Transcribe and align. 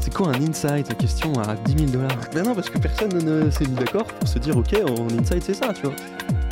C'est 0.00 0.14
quoi 0.14 0.28
un 0.28 0.42
insight 0.42 0.96
Question 0.96 1.32
à 1.40 1.54
10 1.56 1.78
000 1.78 1.90
dollars? 1.90 2.16
Ben 2.32 2.42
non, 2.42 2.54
parce 2.54 2.70
que 2.70 2.78
personne 2.78 3.12
ne 3.22 3.50
s'est 3.50 3.66
mis 3.66 3.74
d'accord 3.74 4.06
pour 4.06 4.26
se 4.26 4.38
dire, 4.38 4.56
ok, 4.56 4.74
en 4.88 5.18
insight 5.18 5.42
c'est 5.42 5.54
ça, 5.54 5.74
tu 5.74 5.82
vois. 5.82 5.94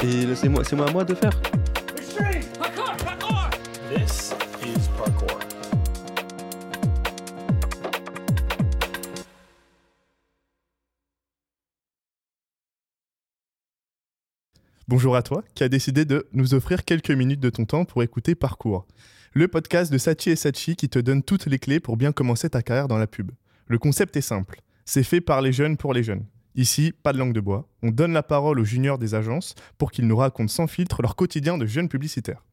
Et 0.04 0.34
c'est 0.34 0.48
moi, 0.48 0.62
c'est 0.64 0.76
moi 0.76 0.88
à 0.88 0.92
moi 0.92 1.04
de 1.04 1.14
faire. 1.14 1.32
This 3.90 4.34
is 4.62 4.88
parkour. 4.96 5.38
Bonjour 14.86 15.16
à 15.16 15.22
toi 15.22 15.42
qui 15.54 15.64
a 15.64 15.68
décidé 15.68 16.04
de 16.04 16.28
nous 16.32 16.54
offrir 16.54 16.84
quelques 16.84 17.10
minutes 17.10 17.40
de 17.40 17.50
ton 17.50 17.64
temps 17.64 17.84
pour 17.84 18.02
écouter 18.02 18.34
Parcours, 18.34 18.86
le 19.38 19.46
podcast 19.46 19.92
de 19.92 19.98
Sachi 19.98 20.30
et 20.30 20.36
Sachi 20.36 20.74
qui 20.74 20.88
te 20.88 20.98
donne 20.98 21.22
toutes 21.22 21.46
les 21.46 21.60
clés 21.60 21.78
pour 21.78 21.96
bien 21.96 22.10
commencer 22.10 22.50
ta 22.50 22.60
carrière 22.60 22.88
dans 22.88 22.98
la 22.98 23.06
pub. 23.06 23.30
Le 23.68 23.78
concept 23.78 24.16
est 24.16 24.20
simple, 24.20 24.62
c'est 24.84 25.04
fait 25.04 25.20
par 25.20 25.42
les 25.42 25.52
jeunes 25.52 25.76
pour 25.76 25.94
les 25.94 26.02
jeunes. 26.02 26.26
Ici, 26.56 26.92
pas 27.04 27.12
de 27.12 27.18
langue 27.18 27.34
de 27.34 27.40
bois, 27.40 27.68
on 27.84 27.92
donne 27.92 28.12
la 28.12 28.24
parole 28.24 28.58
aux 28.58 28.64
juniors 28.64 28.98
des 28.98 29.14
agences 29.14 29.54
pour 29.78 29.92
qu'ils 29.92 30.08
nous 30.08 30.16
racontent 30.16 30.48
sans 30.48 30.66
filtre 30.66 31.02
leur 31.02 31.14
quotidien 31.14 31.56
de 31.56 31.66
jeunes 31.66 31.88
publicitaires. 31.88 32.44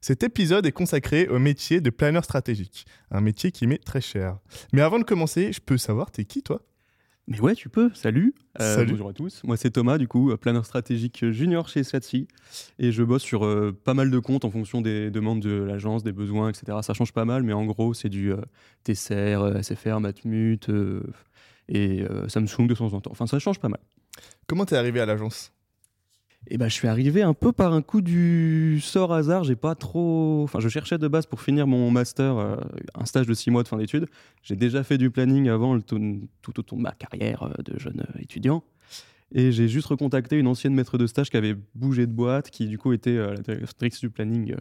Cet 0.00 0.24
épisode 0.24 0.66
est 0.66 0.72
consacré 0.72 1.28
au 1.28 1.38
métier 1.38 1.80
de 1.80 1.90
planeur 1.90 2.24
stratégique, 2.24 2.86
un 3.12 3.20
métier 3.20 3.52
qui 3.52 3.68
m'est 3.68 3.78
très 3.78 4.00
cher. 4.00 4.36
Mais 4.72 4.82
avant 4.82 4.98
de 4.98 5.04
commencer, 5.04 5.52
je 5.52 5.60
peux 5.60 5.78
savoir, 5.78 6.10
t'es 6.10 6.24
qui 6.24 6.42
toi? 6.42 6.60
Mais 7.32 7.40
ouais, 7.40 7.54
tu 7.54 7.70
peux. 7.70 7.90
Salut. 7.94 8.34
Euh, 8.60 8.74
Salut. 8.74 8.90
Bonjour 8.90 9.08
à 9.08 9.12
tous. 9.14 9.42
Moi, 9.44 9.56
c'est 9.56 9.70
Thomas, 9.70 9.96
du 9.96 10.06
coup, 10.06 10.36
planeur 10.36 10.66
stratégique 10.66 11.24
junior 11.30 11.66
chez 11.66 11.82
Satsi. 11.82 12.28
Et 12.78 12.92
je 12.92 13.02
bosse 13.02 13.22
sur 13.22 13.46
euh, 13.46 13.72
pas 13.72 13.94
mal 13.94 14.10
de 14.10 14.18
comptes 14.18 14.44
en 14.44 14.50
fonction 14.50 14.82
des 14.82 15.10
demandes 15.10 15.40
de 15.40 15.62
l'agence, 15.62 16.02
des 16.02 16.12
besoins, 16.12 16.50
etc. 16.50 16.78
Ça 16.82 16.92
change 16.92 17.12
pas 17.14 17.24
mal, 17.24 17.42
mais 17.42 17.54
en 17.54 17.64
gros, 17.64 17.94
c'est 17.94 18.10
du 18.10 18.32
euh, 18.32 18.42
TCR, 18.84 19.40
euh, 19.40 19.62
SFR, 19.62 19.98
Matmut 20.00 20.68
euh, 20.68 21.02
et 21.70 22.02
euh, 22.02 22.28
Samsung 22.28 22.66
de 22.66 22.74
temps 22.74 22.92
en 22.92 23.00
temps. 23.00 23.12
Enfin, 23.12 23.26
ça 23.26 23.38
change 23.38 23.60
pas 23.60 23.70
mal. 23.70 23.80
Comment 24.46 24.66
t'es 24.66 24.76
arrivé 24.76 25.00
à 25.00 25.06
l'agence? 25.06 25.52
Et 26.48 26.58
ben, 26.58 26.68
je 26.68 26.74
suis 26.74 26.88
arrivé 26.88 27.22
un 27.22 27.34
peu 27.34 27.52
par 27.52 27.72
un 27.72 27.82
coup 27.82 28.00
du 28.00 28.80
sort 28.80 29.12
hasard. 29.12 29.44
J'ai 29.44 29.56
pas 29.56 29.74
trop. 29.74 30.42
Enfin, 30.42 30.58
je 30.60 30.68
cherchais 30.68 30.98
de 30.98 31.08
base 31.08 31.26
pour 31.26 31.40
finir 31.40 31.66
mon 31.66 31.90
master, 31.90 32.36
euh, 32.36 32.56
un 32.94 33.04
stage 33.04 33.26
de 33.26 33.34
six 33.34 33.50
mois 33.50 33.62
de 33.62 33.68
fin 33.68 33.76
d'études. 33.76 34.06
J'ai 34.42 34.56
déjà 34.56 34.82
fait 34.82 34.98
du 34.98 35.10
planning 35.10 35.48
avant, 35.48 35.74
le 35.74 35.82
tout, 35.82 36.00
autour 36.58 36.78
de 36.78 36.82
ma 36.82 36.92
carrière 36.92 37.44
euh, 37.44 37.62
de 37.62 37.78
jeune 37.78 38.00
euh, 38.00 38.20
étudiant. 38.20 38.64
Et 39.34 39.52
j'ai 39.52 39.68
juste 39.68 39.86
recontacté 39.86 40.38
une 40.38 40.46
ancienne 40.46 40.74
maître 40.74 40.98
de 40.98 41.06
stage 41.06 41.30
qui 41.30 41.36
avait 41.36 41.56
bougé 41.74 42.06
de 42.06 42.12
boîte, 42.12 42.50
qui 42.50 42.66
du 42.66 42.76
coup 42.76 42.92
était 42.92 43.16
la 43.16 43.36
directrice 43.36 43.98
du 44.00 44.10
planning 44.10 44.54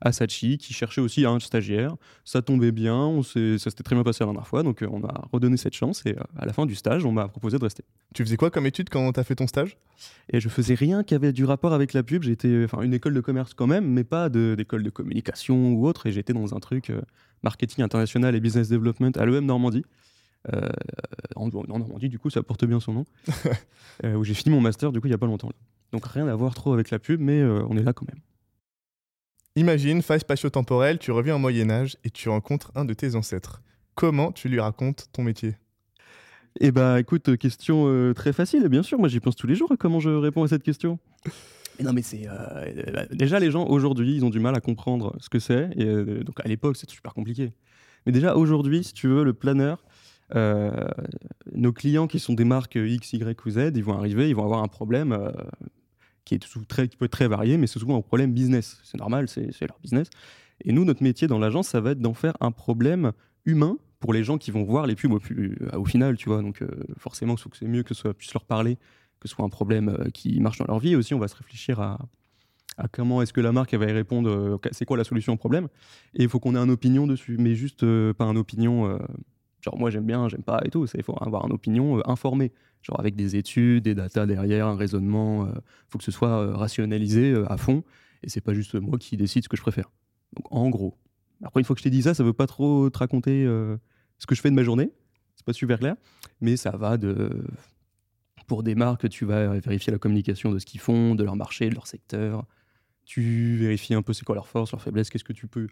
à 0.00 0.12
Sachi, 0.12 0.58
qui 0.58 0.72
cherchait 0.72 1.00
aussi 1.00 1.24
un 1.26 1.38
stagiaire. 1.40 1.96
Ça 2.24 2.42
tombait 2.42 2.72
bien, 2.72 2.96
on 2.96 3.22
ça 3.22 3.58
s'était 3.58 3.82
très 3.82 3.94
bien 3.94 4.04
passé 4.04 4.18
la 4.20 4.26
dernière 4.26 4.46
fois, 4.46 4.62
donc 4.62 4.82
euh, 4.82 4.88
on 4.90 5.04
a 5.04 5.28
redonné 5.32 5.56
cette 5.56 5.74
chance. 5.74 6.04
Et 6.06 6.16
euh, 6.16 6.22
à 6.36 6.46
la 6.46 6.52
fin 6.52 6.66
du 6.66 6.74
stage, 6.74 7.04
on 7.04 7.12
m'a 7.12 7.28
proposé 7.28 7.58
de 7.58 7.64
rester. 7.64 7.84
Tu 8.14 8.24
faisais 8.24 8.36
quoi 8.36 8.50
comme 8.50 8.66
étude 8.66 8.88
quand 8.88 9.12
t'as 9.12 9.24
fait 9.24 9.34
ton 9.34 9.46
stage? 9.46 9.76
Et 10.30 10.40
je 10.40 10.48
faisais 10.48 10.74
rien 10.74 11.02
qui 11.02 11.14
avait 11.14 11.32
du 11.32 11.44
rapport 11.44 11.72
avec 11.72 11.92
la 11.92 12.02
pub. 12.02 12.22
J'étais, 12.22 12.64
enfin, 12.64 12.82
une 12.82 12.94
école 12.94 13.14
de 13.14 13.20
commerce 13.20 13.54
quand 13.54 13.66
même, 13.66 13.86
mais 13.86 14.04
pas 14.04 14.28
d'école 14.28 14.82
de, 14.82 14.90
communication 14.90 15.72
ou 15.72 15.86
autre. 15.86 16.06
Et 16.06 16.12
j'étais 16.12 16.32
dans 16.32 16.54
un 16.54 16.60
truc 16.60 16.90
euh, 16.90 17.00
marketing 17.42 17.84
international 17.84 18.34
et 18.34 18.40
business 18.40 18.68
development 18.68 19.12
à 19.16 19.26
l'EM 19.26 19.44
Normandie. 19.44 19.84
Euh, 20.52 20.68
en, 21.36 21.48
en 21.48 21.78
Normandie, 21.78 22.08
du 22.08 22.18
coup, 22.18 22.30
ça 22.30 22.42
porte 22.42 22.64
bien 22.64 22.80
son 22.80 22.92
nom. 22.92 23.04
Euh, 24.04 24.14
où 24.14 24.22
j'ai 24.22 24.34
fini 24.34 24.54
mon 24.54 24.60
master, 24.60 24.92
du 24.92 25.00
coup, 25.00 25.08
il 25.08 25.10
y 25.10 25.14
a 25.14 25.18
pas 25.18 25.26
longtemps. 25.26 25.48
là. 25.48 25.56
Donc 25.90 26.06
rien 26.06 26.28
à 26.28 26.34
voir 26.36 26.54
trop 26.54 26.72
avec 26.72 26.90
la 26.90 27.00
pub, 27.00 27.20
mais 27.20 27.42
on 27.42 27.76
est 27.76 27.82
là 27.82 27.92
quand 27.92 28.06
même. 28.06 28.20
Imagine, 29.58 30.02
faille 30.02 30.20
spatio-temporelle, 30.20 30.98
tu 30.98 31.10
reviens 31.10 31.34
au 31.34 31.38
Moyen-Âge 31.40 31.96
et 32.04 32.10
tu 32.10 32.28
rencontres 32.28 32.70
un 32.76 32.84
de 32.84 32.94
tes 32.94 33.16
ancêtres. 33.16 33.60
Comment 33.96 34.30
tu 34.30 34.48
lui 34.48 34.60
racontes 34.60 35.06
ton 35.12 35.24
métier? 35.24 35.56
Eh 36.60 36.70
bah, 36.70 37.00
écoute, 37.00 37.28
euh, 37.28 37.36
question 37.36 37.88
euh, 37.88 38.14
très 38.14 38.32
facile, 38.32 38.68
bien 38.68 38.84
sûr. 38.84 39.00
Moi, 39.00 39.08
j'y 39.08 39.18
pense 39.18 39.34
tous 39.34 39.48
les 39.48 39.56
jours. 39.56 39.72
à 39.72 39.76
Comment 39.76 39.98
je 39.98 40.10
réponds 40.10 40.44
à 40.44 40.48
cette 40.48 40.62
question 40.62 41.00
Mais 41.76 41.84
Non, 41.84 41.92
mais 41.92 42.02
c'est. 42.02 42.28
euh, 42.28 42.32
euh, 42.86 43.06
déjà, 43.10 43.40
les 43.40 43.50
gens 43.50 43.66
aujourd'hui, 43.66 44.14
ils 44.14 44.24
ont 44.24 44.30
du 44.30 44.38
mal 44.38 44.54
à 44.54 44.60
comprendre 44.60 45.16
ce 45.18 45.28
que 45.28 45.40
c'est. 45.40 45.70
Et 45.76 45.86
euh, 45.86 46.22
donc, 46.22 46.38
à 46.44 46.46
l'époque, 46.46 46.76
c'est 46.76 46.88
super 46.88 47.12
compliqué. 47.12 47.52
Mais 48.06 48.12
déjà, 48.12 48.36
aujourd'hui, 48.36 48.84
si 48.84 48.92
tu 48.92 49.08
veux, 49.08 49.24
le 49.24 49.32
planeur, 49.32 49.82
euh, 50.36 50.86
nos 51.52 51.72
clients 51.72 52.06
qui 52.06 52.20
sont 52.20 52.34
des 52.34 52.44
marques 52.44 52.76
X, 52.76 53.12
Y 53.12 53.44
ou 53.44 53.50
Z, 53.50 53.72
ils 53.74 53.82
vont 53.82 53.98
arriver, 53.98 54.28
ils 54.28 54.36
vont 54.36 54.44
avoir 54.44 54.62
un 54.62 54.68
problème 54.68 55.10
euh, 55.12 55.32
qui, 56.28 56.34
est 56.34 56.66
très, 56.68 56.88
qui 56.88 56.96
peut 56.96 57.06
être 57.06 57.12
très 57.12 57.28
varié, 57.28 57.56
mais 57.56 57.66
c'est 57.66 57.78
souvent 57.78 57.96
un 57.96 58.02
problème 58.02 58.32
business. 58.32 58.80
C'est 58.84 58.98
normal, 58.98 59.28
c'est 59.28 59.60
leur 59.60 59.78
business. 59.80 60.08
Et 60.64 60.72
nous, 60.72 60.84
notre 60.84 61.02
métier 61.02 61.26
dans 61.28 61.38
l'agence, 61.38 61.68
ça 61.68 61.80
va 61.80 61.92
être 61.92 62.00
d'en 62.00 62.14
faire 62.14 62.36
un 62.40 62.50
problème 62.50 63.12
humain 63.44 63.78
pour 64.00 64.12
les 64.12 64.24
gens 64.24 64.38
qui 64.38 64.50
vont 64.50 64.64
voir 64.64 64.86
les 64.86 64.94
pubs 64.94 65.12
au, 65.12 65.20
au 65.76 65.84
final, 65.84 66.16
tu 66.16 66.28
vois. 66.28 66.42
Donc, 66.42 66.62
euh, 66.62 66.68
forcément, 66.98 67.36
faut 67.36 67.48
que 67.48 67.56
c'est 67.56 67.66
mieux 67.66 67.82
que 67.82 67.94
ça 67.94 68.12
puisse 68.12 68.34
leur 68.34 68.44
parler, 68.44 68.76
que 69.20 69.28
ce 69.28 69.34
soit 69.34 69.44
un 69.44 69.48
problème 69.48 69.88
euh, 69.88 70.10
qui 70.10 70.38
marche 70.40 70.58
dans 70.58 70.66
leur 70.66 70.78
vie. 70.78 70.92
Et 70.92 70.96
aussi, 70.96 71.14
on 71.14 71.18
va 71.18 71.28
se 71.28 71.36
réfléchir 71.36 71.80
à, 71.80 71.98
comment 72.92 73.22
est-ce 73.22 73.32
que 73.32 73.40
la 73.40 73.52
marque 73.52 73.74
va 73.74 73.86
y 73.86 73.92
répondre, 73.92 74.30
euh, 74.30 74.58
c'est 74.72 74.84
quoi 74.84 74.96
la 74.96 75.04
solution 75.04 75.32
au 75.32 75.36
problème. 75.36 75.68
Et 76.14 76.22
il 76.22 76.28
faut 76.28 76.38
qu'on 76.38 76.54
ait 76.54 76.58
une 76.58 76.70
opinion 76.70 77.06
dessus, 77.06 77.36
mais 77.38 77.54
juste 77.54 77.82
euh, 77.82 78.12
pas 78.12 78.24
une 78.26 78.38
opinion, 78.38 78.86
euh, 78.86 78.98
genre 79.60 79.76
moi 79.78 79.90
j'aime 79.90 80.06
bien, 80.06 80.28
j'aime 80.28 80.42
pas 80.42 80.60
et 80.64 80.70
tout. 80.70 80.86
Il 80.94 81.02
faut 81.02 81.16
avoir 81.20 81.46
une 81.46 81.52
opinion 81.52 81.98
euh, 81.98 82.02
informée, 82.08 82.52
genre 82.88 82.98
avec 82.98 83.14
des 83.14 83.36
études, 83.36 83.84
des 83.84 83.94
datas 83.94 84.26
derrière, 84.26 84.66
un 84.66 84.76
raisonnement. 84.76 85.46
Il 85.46 85.60
faut 85.90 85.98
que 85.98 86.04
ce 86.04 86.10
soit 86.10 86.40
euh, 86.40 86.56
rationalisé 86.56 87.32
euh, 87.32 87.50
à 87.50 87.56
fond. 87.56 87.84
Et 88.22 88.28
c'est 88.28 88.40
pas 88.40 88.54
juste 88.54 88.74
moi 88.74 88.98
qui 88.98 89.16
décide 89.16 89.44
ce 89.44 89.48
que 89.48 89.56
je 89.56 89.62
préfère. 89.62 89.90
Donc 90.36 90.46
en 90.50 90.68
gros. 90.68 90.94
Après, 91.44 91.60
une 91.60 91.64
fois 91.64 91.76
que 91.76 91.80
je 91.80 91.84
t'ai 91.84 91.90
dit 91.90 92.02
ça, 92.02 92.14
ça 92.14 92.24
veut 92.24 92.32
pas 92.32 92.46
trop 92.46 92.90
te 92.90 92.98
raconter 92.98 93.44
euh, 93.44 93.76
ce 94.18 94.26
que 94.26 94.34
je 94.34 94.40
fais 94.40 94.50
de 94.50 94.54
ma 94.54 94.64
journée. 94.64 94.90
C'est 95.36 95.46
pas 95.46 95.52
super 95.52 95.78
clair. 95.78 95.94
Mais 96.40 96.56
ça 96.56 96.70
va 96.70 96.96
de. 96.96 97.44
Pour 98.46 98.62
des 98.62 98.74
marques, 98.74 99.08
tu 99.10 99.26
vas 99.26 99.58
vérifier 99.58 99.92
la 99.92 99.98
communication 99.98 100.50
de 100.50 100.58
ce 100.58 100.64
qu'ils 100.64 100.80
font, 100.80 101.14
de 101.14 101.22
leur 101.22 101.36
marché, 101.36 101.68
de 101.68 101.74
leur 101.74 101.86
secteur. 101.86 102.46
Tu 103.04 103.56
vérifies 103.58 103.94
un 103.94 104.02
peu 104.02 104.14
c'est 104.14 104.24
quoi 104.24 104.34
leur 104.34 104.48
force, 104.48 104.72
leur 104.72 104.80
faiblesse, 104.80 105.10
qu'est-ce 105.10 105.24
que 105.24 105.34
tu 105.34 105.46
peux 105.46 105.68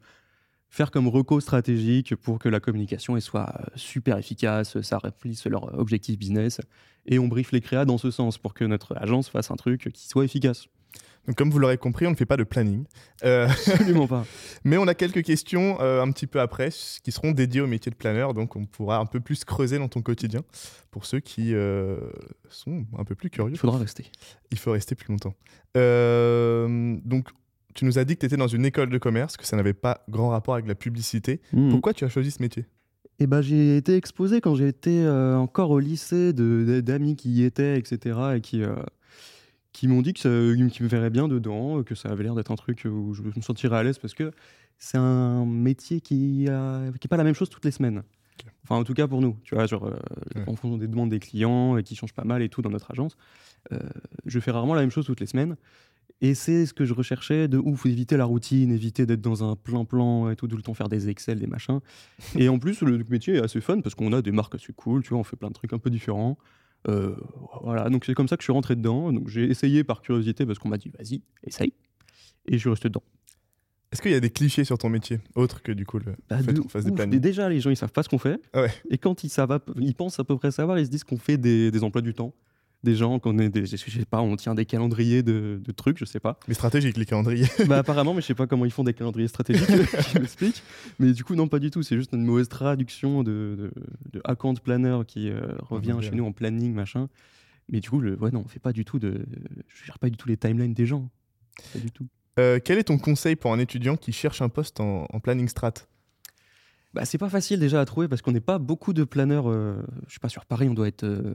faire 0.69 0.91
comme 0.91 1.09
reco 1.09 1.41
stratégique 1.41 2.16
pour 2.16 2.38
que 2.38 2.49
la 2.49 2.60
communication 2.60 3.16
elle 3.16 3.22
soit 3.22 3.53
euh, 3.60 3.65
super 3.77 4.19
efficace, 4.19 4.81
ça 4.82 4.99
remplisse 4.99 5.47
leur 5.47 5.78
objectif 5.78 6.19
business. 6.19 6.60
Et 7.06 7.19
on 7.19 7.28
briefe 7.28 7.53
les 7.53 7.60
créas 7.60 7.84
dans 7.84 7.99
ce 7.99 8.10
sens 8.10 8.38
pour 8.38 8.53
que 8.53 8.65
notre 8.65 8.97
agence 8.97 9.28
fasse 9.28 9.50
un 9.50 9.56
truc 9.56 9.91
qui 9.93 10.09
soit 10.09 10.25
efficace. 10.25 10.69
Donc, 11.26 11.37
comme 11.37 11.50
vous 11.50 11.59
l'aurez 11.59 11.76
compris, 11.76 12.06
on 12.06 12.10
ne 12.10 12.16
fait 12.16 12.26
pas 12.26 12.37
de 12.37 12.44
planning. 12.44 12.84
Euh, 13.25 13.49
Absolument 13.69 14.06
pas. 14.06 14.25
mais 14.65 14.76
on 14.76 14.87
a 14.87 14.94
quelques 14.94 15.22
questions 15.22 15.78
euh, 15.81 16.03
un 16.03 16.10
petit 16.12 16.26
peu 16.26 16.41
après 16.41 16.71
qui 17.03 17.12
seront 17.12 17.32
dédiées 17.32 17.60
au 17.60 17.66
métier 17.66 17.91
de 17.91 17.97
planeur. 17.97 18.34
Donc, 18.34 18.56
on 18.56 18.65
pourra 18.65 18.99
un 18.99 19.06
peu 19.06 19.21
plus 19.21 19.44
creuser 19.44 19.78
dans 19.78 19.88
ton 19.88 20.03
quotidien 20.03 20.43
pour 20.91 21.05
ceux 21.05 21.21
qui 21.21 21.55
euh, 21.55 21.99
sont 22.49 22.87
un 22.97 23.05
peu 23.05 23.15
plus 23.15 23.31
curieux. 23.31 23.55
Il 23.55 23.59
faudra 23.59 23.78
rester. 23.78 24.06
Il 24.50 24.59
faut 24.59 24.72
rester 24.72 24.94
plus 24.94 25.09
longtemps. 25.10 25.34
Euh, 25.76 26.97
donc, 27.05 27.28
tu 27.76 27.84
nous 27.84 27.98
as 27.98 28.04
dit 28.04 28.14
que 28.14 28.20
tu 28.20 28.26
étais 28.26 28.37
dans 28.37 28.48
une 28.48 28.64
école 28.64 28.91
de 28.91 28.98
commerce, 28.98 29.37
que 29.37 29.47
ça 29.47 29.56
n'avait 29.56 29.75
pas 29.75 30.04
grand 30.09 30.31
rapport 30.31 30.54
avec 30.54 30.66
la 30.66 30.75
publicité. 30.75 31.41
Mhm. 31.53 31.70
Pourquoi 31.70 31.92
tu 31.94 32.04
as 32.04 32.09
choisi 32.09 32.31
ce 32.31 32.42
métier? 32.42 32.64
Eh 33.19 33.26
ben, 33.26 33.41
j'ai 33.41 33.76
été 33.76 33.97
exposé 33.97 34.41
quand 34.41 34.54
j'étais 34.54 34.98
euh, 35.04 35.37
encore 35.37 35.70
au 35.70 35.78
lycée 35.78 36.32
d'amis 36.34 37.16
qui 37.16 37.31
y 37.31 37.44
étaient, 37.44 37.78
etc. 37.78 38.19
et 38.37 38.41
qui, 38.41 38.62
euh, 38.62 38.75
qui 39.72 39.88
m'ont 39.88 40.03
dit 40.03 40.12
que 40.12 40.20
ça, 40.20 40.28
qui 40.28 40.82
me 40.82 40.88
verraient 40.88 41.10
bien 41.10 41.28
dedans, 41.28 41.82
que 41.82 41.94
ça 41.94 42.10
avait 42.10 42.25
l'air 42.25 42.34
d'être 42.34 42.50
un 42.50 42.56
truc 42.56 42.82
où 42.84 43.14
je 43.14 43.22
me 43.22 43.41
sentirais 43.41 43.76
à 43.76 43.82
l'aise 43.82 43.98
parce 43.98 44.14
que 44.14 44.32
c'est 44.78 44.98
un 44.98 45.47
métier 45.47 46.00
qui 46.03 46.44
n'est 46.48 46.98
qui 47.00 47.08
pas 47.08 47.16
la 47.16 47.25
même 47.25 47.34
chose 47.34 47.48
toutes 47.48 47.64
les 47.64 47.70
semaines. 47.70 48.03
Enfin, 48.64 48.76
en 48.76 48.84
tout 48.84 48.94
cas 48.94 49.06
pour 49.06 49.22
nous, 49.22 49.37
tu 49.44 49.54
vois, 49.54 49.66
genre, 49.66 49.87
euh, 49.87 49.93
Ouais. 50.34 50.43
en 50.47 50.56
fonction 50.56 50.76
des 50.76 50.88
demandes 50.88 51.08
des 51.08 51.20
clients 51.20 51.78
et 51.78 51.82
qui 51.82 51.94
changent 51.94 52.12
pas 52.12 52.25
mal 52.25 52.43
et 52.43 52.48
tout 52.50 52.60
dans 52.62 52.69
notre 52.70 52.91
agence, 52.91 53.16
euh, 53.72 53.78
je 54.26 54.41
fais 54.41 54.50
rarement 54.50 54.75
la 54.75 54.82
même 54.82 54.91
chose 54.91 55.06
toutes 55.06 55.20
les 55.20 55.26
semaines. 55.26 55.56
Et 56.22 56.34
c'est 56.34 56.65
ce 56.65 56.72
que 56.72 56.84
je 56.84 56.94
recherchais 56.94 57.47
de 57.47 57.59
ouf, 57.59 57.84
éviter 57.84 58.16
la 58.16 58.25
routine, 58.25 58.72
éviter 58.72 59.04
d'être 59.04 59.21
dans 59.21 59.49
un 59.49 59.54
plan-plan 59.54 60.31
et 60.31 60.37
tout, 60.37 60.49
tout 60.49 60.56
le 60.56 60.62
temps 60.62 60.72
faire 60.72 60.88
des 60.88 61.09
Excel, 61.10 61.38
des 61.38 61.47
machins. 61.47 61.81
Et 62.38 62.49
en 62.49 62.59
plus, 62.59 62.81
le 62.81 63.04
métier 63.10 63.34
est 63.34 63.43
assez 63.43 63.60
fun 63.60 63.81
parce 63.81 63.94
qu'on 63.94 64.12
a 64.12 64.22
des 64.22 64.32
marques 64.32 64.55
assez 64.55 64.72
cool, 64.72 65.03
tu 65.03 65.10
vois, 65.10 65.19
on 65.19 65.25
fait 65.25 65.37
plein 65.37 65.49
de 65.49 65.55
trucs 65.55 65.73
un 65.75 65.79
peu 65.79 65.91
différents. 65.91 66.38
Euh, 66.88 67.17
voilà, 67.62 67.91
donc 67.91 68.05
c'est 68.05 68.14
comme 68.14 68.29
ça 68.29 68.37
que 68.37 68.43
je 68.43 68.46
suis 68.46 68.52
rentré 68.52 68.76
dedans. 68.76 69.12
Donc 69.12 69.29
j'ai 69.29 69.44
essayé 69.44 69.85
par 69.85 70.00
curiosité 70.00 70.46
parce 70.46 70.58
qu'on 70.58 70.69
m'a 70.69 70.79
dit 70.79 70.88
vas-y, 70.88 71.23
essaye. 71.44 71.73
Et 72.46 72.55
je 72.55 72.58
suis 72.58 72.70
resté 72.70 72.88
dedans. 72.88 73.02
Est-ce 73.93 74.02
qu'il 74.02 74.11
y 74.11 74.14
a 74.14 74.20
des 74.20 74.31
clichés 74.31 74.64
sur 74.64 74.79
ton 74.79 74.88
métier, 74.88 75.20
autres 75.35 75.62
que 75.62 75.73
du 75.73 75.87
coup 75.87 75.99
le 75.99 76.17
Bah, 76.29 76.38
fait 76.43 76.55
qu'on 76.55 76.69
fasse 76.69 76.85
des 76.85 76.93
plannings 76.93 77.20
Déjà, 77.20 77.49
les 77.49 77.61
gens, 77.61 77.70
ils 77.70 77.76
savent 77.76 77.93
pas 77.93 78.02
ce 78.02 78.08
qu'on 78.08 78.19
fait. 78.19 78.41
Ah 78.52 78.62
ouais. 78.62 78.70
Et 78.91 78.99
quand 78.99 79.23
ils, 79.23 79.29
savent, 79.29 79.61
ils 79.81 79.94
pensent 79.94 80.19
à 80.19 80.25
peu 80.25 80.37
près 80.37 80.50
savoir, 80.50 80.79
ils 80.79 80.87
se 80.87 80.91
disent 80.91 81.05
qu'on 81.05 81.19
fait 81.19 81.37
des, 81.37 81.70
des 81.70 81.85
emplois 81.85 82.02
du 82.02 82.12
temps. 82.12 82.35
Des 82.82 82.94
gens, 82.94 83.19
qu'on 83.19 83.38
est 83.38 83.49
des, 83.49 83.67
je 83.67 83.76
sais 83.76 84.05
pas, 84.05 84.20
on 84.20 84.37
tient 84.37 84.55
des 84.55 84.67
calendriers 84.67 85.23
de, 85.23 85.61
de 85.64 85.73
trucs, 85.73 85.99
je 85.99 86.05
sais 86.05 86.20
pas. 86.20 86.38
Mais 86.46 86.55
stratégique, 86.55 86.96
les 86.96 87.06
calendriers. 87.06 87.49
bah 87.67 87.78
apparemment, 87.78 88.14
mais 88.14 88.20
je 88.20 88.26
sais 88.26 88.34
pas 88.34 88.46
comment 88.46 88.64
ils 88.64 88.70
font 88.70 88.84
des 88.84 88.94
calendriers 88.94 89.28
stratégiques, 89.28 89.67
qui 90.12 90.19
m'expliquent. 90.20 90.62
Mais 90.99 91.12
du 91.12 91.25
coup, 91.25 91.34
non, 91.34 91.49
pas 91.49 91.58
du 91.58 91.70
tout. 91.70 91.82
C'est 91.82 91.96
juste 91.96 92.12
une 92.12 92.25
mauvaise 92.25 92.49
traduction 92.49 93.23
de, 93.23 93.56
de, 93.58 93.73
de 94.12 94.20
account 94.25 94.55
planner 94.55 94.99
qui 95.06 95.31
euh, 95.31 95.40
revient 95.58 95.93
anglais, 95.93 96.06
chez 96.06 96.11
ouais. 96.12 96.17
nous 96.19 96.26
en 96.26 96.32
planning, 96.32 96.75
machin. 96.75 97.08
Mais 97.69 97.81
du 97.81 97.90
coup, 97.90 98.00
le, 98.00 98.17
ouais, 98.19 98.31
non, 98.31 98.43
on 98.44 98.49
fait 98.49 98.61
pas 98.61 98.73
du 98.73 98.84
tout 98.84 98.99
de. 98.99 99.26
Je 99.69 99.84
gère 99.84 99.99
pas 99.99 100.08
du 100.08 100.17
tout 100.17 100.29
les 100.29 100.37
timelines 100.37 100.75
des 100.75 100.87
gens. 100.87 101.08
Pas 101.72 101.81
du 101.81 101.90
tout. 101.90 102.06
Euh, 102.38 102.61
quel 102.62 102.79
est 102.79 102.84
ton 102.84 102.99
conseil 102.99 103.34
pour 103.34 103.52
un 103.52 103.58
étudiant 103.58 103.96
qui 103.96 104.12
cherche 104.12 104.43
un 104.43 104.49
poste 104.49 104.81
en, 104.81 105.06
en 105.11 105.20
planning 105.20 105.49
strat? 105.49 105.72
Bah, 106.94 107.05
c'est 107.05 107.19
pas 107.19 107.29
facile 107.29 107.61
déjà 107.61 107.81
à 107.81 107.85
trouver 107.85 108.09
parce 108.09 108.23
qu'on 108.23 108.33
n'est 108.33 108.41
pas 108.41 108.59
beaucoup 108.59 108.93
de 108.94 109.05
planeurs. 109.05 109.50
euh, 109.50 109.77
je 110.09 110.15
sais 110.15 110.19
pas, 110.21 110.29
sur 110.31 110.47
Paris, 110.47 110.69
on 110.69 110.75
doit 110.75 110.88
être 110.88 111.05
euh, 111.05 111.35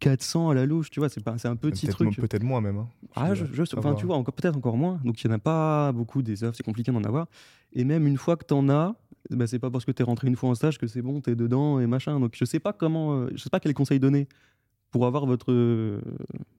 400 0.00 0.50
à 0.50 0.54
la 0.54 0.66
louche, 0.66 0.90
tu 0.90 1.00
vois, 1.00 1.08
c'est 1.08 1.22
pas- 1.24 1.38
c'est 1.38 1.48
un 1.48 1.56
petit 1.56 1.86
Peut-être 1.86 1.94
truc. 1.96 2.16
peut-être 2.16 2.42
moins 2.42 2.60
même. 2.60 2.76
hein. 2.78 2.88
Ah, 3.16 3.32
je, 3.34 3.44
enfin, 3.78 3.94
tu 3.94 4.04
vois, 4.06 4.16
encore- 4.16 4.34
peut-être 4.34 4.56
encore 4.56 4.76
moins. 4.76 5.00
Donc, 5.04 5.22
il 5.22 5.26
n'y 5.28 5.32
en 5.32 5.36
a 5.36 5.38
pas 5.38 5.92
beaucoup 5.92 6.20
des 6.22 6.44
offres, 6.44 6.56
c'est 6.56 6.62
compliqué 6.64 6.92
d'en 6.92 7.02
avoir. 7.04 7.28
Et 7.72 7.84
même 7.84 8.06
une 8.06 8.18
fois 8.18 8.36
que 8.36 8.44
tu 8.44 8.52
en 8.52 8.68
as, 8.68 8.94
bah, 9.30 9.46
c'est 9.46 9.58
pas 9.58 9.70
parce 9.70 9.86
que 9.86 9.90
tu 9.92 10.02
es 10.02 10.04
rentré 10.04 10.28
une 10.28 10.36
fois 10.36 10.50
en 10.50 10.54
stage 10.54 10.76
que 10.76 10.86
c'est 10.86 11.00
bon, 11.00 11.22
tu 11.22 11.30
es 11.30 11.34
dedans 11.34 11.80
et 11.80 11.86
machin. 11.86 12.20
Donc, 12.20 12.34
je 12.36 12.44
sais 12.44 12.60
pas 12.60 12.74
comment, 12.74 13.14
euh, 13.14 13.30
je 13.34 13.42
sais 13.42 13.50
pas 13.50 13.60
quels 13.60 13.72
conseils 13.74 14.00
donner 14.00 14.28
pour 14.90 15.06
avoir 15.06 15.24
votre. 15.24 15.50
euh, 15.50 16.00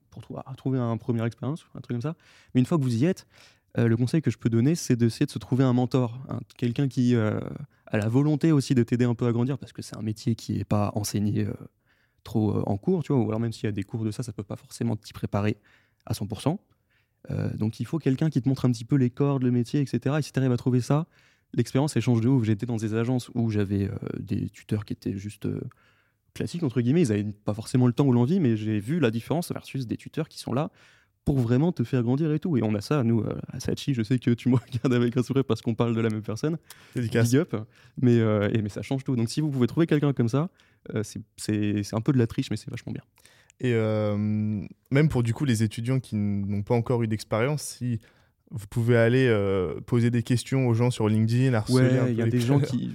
pour 0.10 0.22
trou- 0.24 0.38
trouver 0.58 0.80
un 0.80 0.96
première 0.98 1.26
expérience, 1.26 1.66
un 1.76 1.82
truc 1.82 1.94
comme 1.96 2.02
ça. 2.02 2.16
Mais 2.54 2.62
une 2.62 2.66
fois 2.66 2.78
que 2.78 2.84
vous 2.84 2.96
y 2.96 3.06
êtes, 3.06 3.28
euh, 3.78 3.88
le 3.88 3.98
conseil 3.98 4.22
que 4.22 4.32
je 4.32 4.38
peux 4.38 4.50
donner, 4.50 4.76
c'est 4.76 4.96
d'essayer 4.96 5.26
de 5.26 5.32
se 5.32 5.40
trouver 5.40 5.64
un 5.64 5.74
mentor, 5.74 6.20
un- 6.30 6.40
quelqu'un 6.58 6.88
qui 6.88 7.16
euh, 7.16 7.40
a 7.88 7.98
la 7.98 8.08
volonté 8.08 8.52
aussi 8.52 8.76
de 8.76 8.84
t'aider 8.84 9.06
un 9.06 9.16
peu 9.16 9.28
à 9.28 9.32
grandir, 9.32 9.58
parce 9.58 9.74
que 9.74 9.82
c'est 9.82 9.98
un 9.98 10.02
métier 10.02 10.36
qui 10.36 10.54
n'est 10.58 10.64
pas 10.64 10.92
enseigné 10.96 11.46
euh, 11.46 11.54
trop 12.24 12.58
en 12.68 12.78
cours, 12.78 13.04
tu 13.04 13.14
vois, 13.14 13.22
ou 13.22 13.28
alors 13.28 13.40
même 13.40 13.52
s'il 13.54 13.66
y 13.66 13.68
a 13.68 13.72
des 13.72 13.84
cours 13.84 14.04
de 14.04 14.12
ça, 14.12 14.24
ça 14.24 14.34
peut 14.34 14.44
pas 14.44 14.56
forcément 14.56 14.96
t'y 14.96 15.14
préparer 15.14 15.58
à 16.06 16.14
100%. 16.14 16.58
Euh, 17.32 17.54
donc 17.56 17.80
il 17.80 17.86
faut 17.86 18.00
quelqu'un 18.00 18.30
qui 18.30 18.42
te 18.42 18.48
montre 18.50 18.66
un 18.66 18.72
petit 18.72 18.86
peu 18.86 18.96
les 18.96 19.10
cordes, 19.10 19.44
le 19.44 19.52
métier, 19.52 19.82
etc. 19.82 20.18
Et 20.20 20.22
si 20.22 20.32
tu 20.32 20.40
arrives 20.40 20.52
à 20.52 20.58
trouver 20.58 20.82
ça, 20.82 21.08
l'expérience 21.54 21.96
elle 21.96 22.02
change 22.02 22.22
de 22.22 22.28
ouf. 22.30 22.44
J'étais 22.44 22.66
dans 22.66 22.78
des 22.78 22.94
agences 22.94 23.30
où 23.36 23.50
j'avais 23.50 23.90
des 24.20 24.50
tuteurs 24.50 24.86
qui 24.86 24.94
étaient 24.94 25.18
juste 25.18 25.48
classiques, 26.34 26.64
entre 26.64 26.82
guillemets, 26.82 27.02
ils 27.04 27.10
n'avaient 27.10 27.32
pas 27.46 27.54
forcément 27.54 27.88
le 27.88 27.94
temps 27.94 28.06
ou 28.06 28.12
l'envie, 28.12 28.40
mais 28.40 28.58
j'ai 28.58 28.80
vu 28.80 29.00
la 29.00 29.10
différence 29.10 29.52
versus 29.52 29.88
des 29.88 29.98
tuteurs 29.98 30.30
qui 30.30 30.38
sont 30.38 30.54
là 30.54 30.70
pour 31.26 31.40
vraiment 31.40 31.72
te 31.72 31.84
faire 31.84 32.04
grandir 32.04 32.32
et 32.32 32.40
tout. 32.40 32.56
Et 32.56 32.62
on 32.64 32.76
a 32.76 32.82
ça, 32.82 33.04
nous, 33.04 33.22
euh, 33.22 33.36
à 33.52 33.60
Sachi, 33.60 33.94
je 33.96 34.04
sais 34.04 34.20
que 34.20 34.30
tu 34.32 34.48
me 34.48 34.56
regardes 34.66 34.94
avec 34.94 35.18
un 35.18 35.24
sourire 35.24 35.44
parce 35.44 35.62
qu'on 35.64 35.74
parle 35.74 35.96
de 35.96 36.02
la 36.02 36.10
même 36.10 36.22
personne. 36.22 36.58
Dédicace. 36.96 37.32
Big 37.32 37.40
up. 37.40 37.56
Mais, 38.00 38.20
euh, 38.20 38.48
et, 38.54 38.62
mais 38.62 38.70
ça 38.70 38.84
change 38.84 39.04
tout. 39.04 39.16
Donc 39.16 39.30
si 39.30 39.42
vous 39.42 39.50
pouvez 39.50 39.66
trouver 39.68 39.88
quelqu'un 39.88 40.14
comme 40.14 40.30
ça, 40.30 40.50
euh, 40.94 41.02
c'est- 41.04 41.94
un 41.94 42.02
peu 42.02 42.14
de 42.14 42.20
la 42.20 42.28
triche, 42.28 42.52
mais 42.52 42.58
c'est 42.58 42.70
vachement 42.70 42.94
bien. 42.94 43.02
Et 43.60 43.74
euh, 43.74 44.16
même 44.92 45.10
pour 45.10 45.24
du 45.24 45.34
coup 45.34 45.46
les 45.46 45.64
étudiants 45.64 46.00
qui 46.00 46.16
n'ont 46.16 46.62
pas 46.62 46.76
encore 46.76 47.02
eu 47.04 47.08
d'expérience, 47.08 47.64
si 47.64 48.00
vous 48.52 48.68
pouvez 48.70 48.96
aller 48.98 49.28
poser 49.88 50.12
des 50.12 50.22
questions 50.22 50.68
aux 50.68 50.74
gens 50.76 50.92
sur 50.92 51.10
LinkedIn, 51.10 51.54
harceler 51.56 51.98
un 51.98 52.04
Ouais, 52.04 52.12
il 52.12 52.14
y 52.14 52.16
peu 52.18 52.22
a 52.22 52.26
les 52.26 52.32
des 52.32 52.40
gens 52.40 52.60
players. 52.60 52.72
qui... 52.78 52.92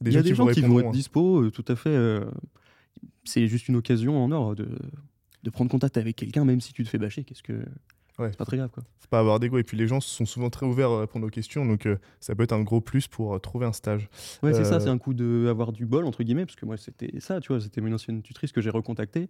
Des 0.00 0.10
Il 0.10 0.14
y 0.14 0.16
a 0.16 0.20
gens 0.20 0.24
des 0.24 0.30
qui 0.30 0.34
gens 0.34 0.46
vous 0.46 0.50
qui 0.52 0.60
vont 0.62 0.80
être 0.80 0.86
hein. 0.88 0.90
dispo, 0.90 1.50
tout 1.50 1.64
à 1.68 1.76
fait. 1.76 2.20
c'est 3.24 3.46
juste 3.46 3.68
une 3.68 3.76
occasion 3.76 4.22
en 4.22 4.32
or 4.32 4.56
de, 4.56 4.68
de 5.48 5.52
prendre 5.52 5.70
contact 5.70 5.96
avec 5.96 6.16
quelqu'un, 6.16 6.44
même 6.44 6.60
si 6.60 6.72
tu 6.72 6.84
te 6.84 6.88
fais 6.88 6.98
bâcher. 6.98 7.24
Qu'est-ce 7.24 7.42
que 7.42 7.64
Ouais. 8.18 8.30
c'est 8.30 8.36
pas 8.36 8.44
très 8.44 8.56
grave 8.56 8.70
quoi. 8.70 8.82
Faut 8.98 9.06
pas 9.10 9.20
avoir 9.20 9.38
d'ego. 9.38 9.58
Et 9.58 9.62
puis 9.62 9.76
les 9.76 9.86
gens 9.86 10.00
sont 10.00 10.26
souvent 10.26 10.50
très 10.50 10.66
ouverts 10.66 10.90
à 10.90 11.00
répondre 11.02 11.24
aux 11.26 11.30
questions, 11.30 11.64
donc 11.64 11.86
euh, 11.86 11.98
ça 12.18 12.34
peut 12.34 12.42
être 12.42 12.52
un 12.52 12.62
gros 12.62 12.80
plus 12.80 13.06
pour 13.06 13.34
euh, 13.34 13.38
trouver 13.38 13.64
un 13.66 13.72
stage. 13.72 14.08
Ouais, 14.42 14.52
c'est 14.52 14.60
Euh, 14.60 14.64
ça. 14.64 14.80
C'est 14.80 14.88
un 14.88 14.98
coup 14.98 15.14
de 15.14 15.46
avoir 15.48 15.70
du 15.72 15.86
bol 15.86 16.04
entre 16.04 16.24
guillemets, 16.24 16.44
parce 16.44 16.56
que 16.56 16.66
moi 16.66 16.76
c'était 16.76 17.20
ça, 17.20 17.40
tu 17.40 17.48
vois. 17.52 17.60
C'était 17.60 17.80
une 17.80 17.94
ancienne 17.94 18.20
tutrice 18.22 18.50
que 18.50 18.60
j'ai 18.60 18.70
recontactée. 18.70 19.28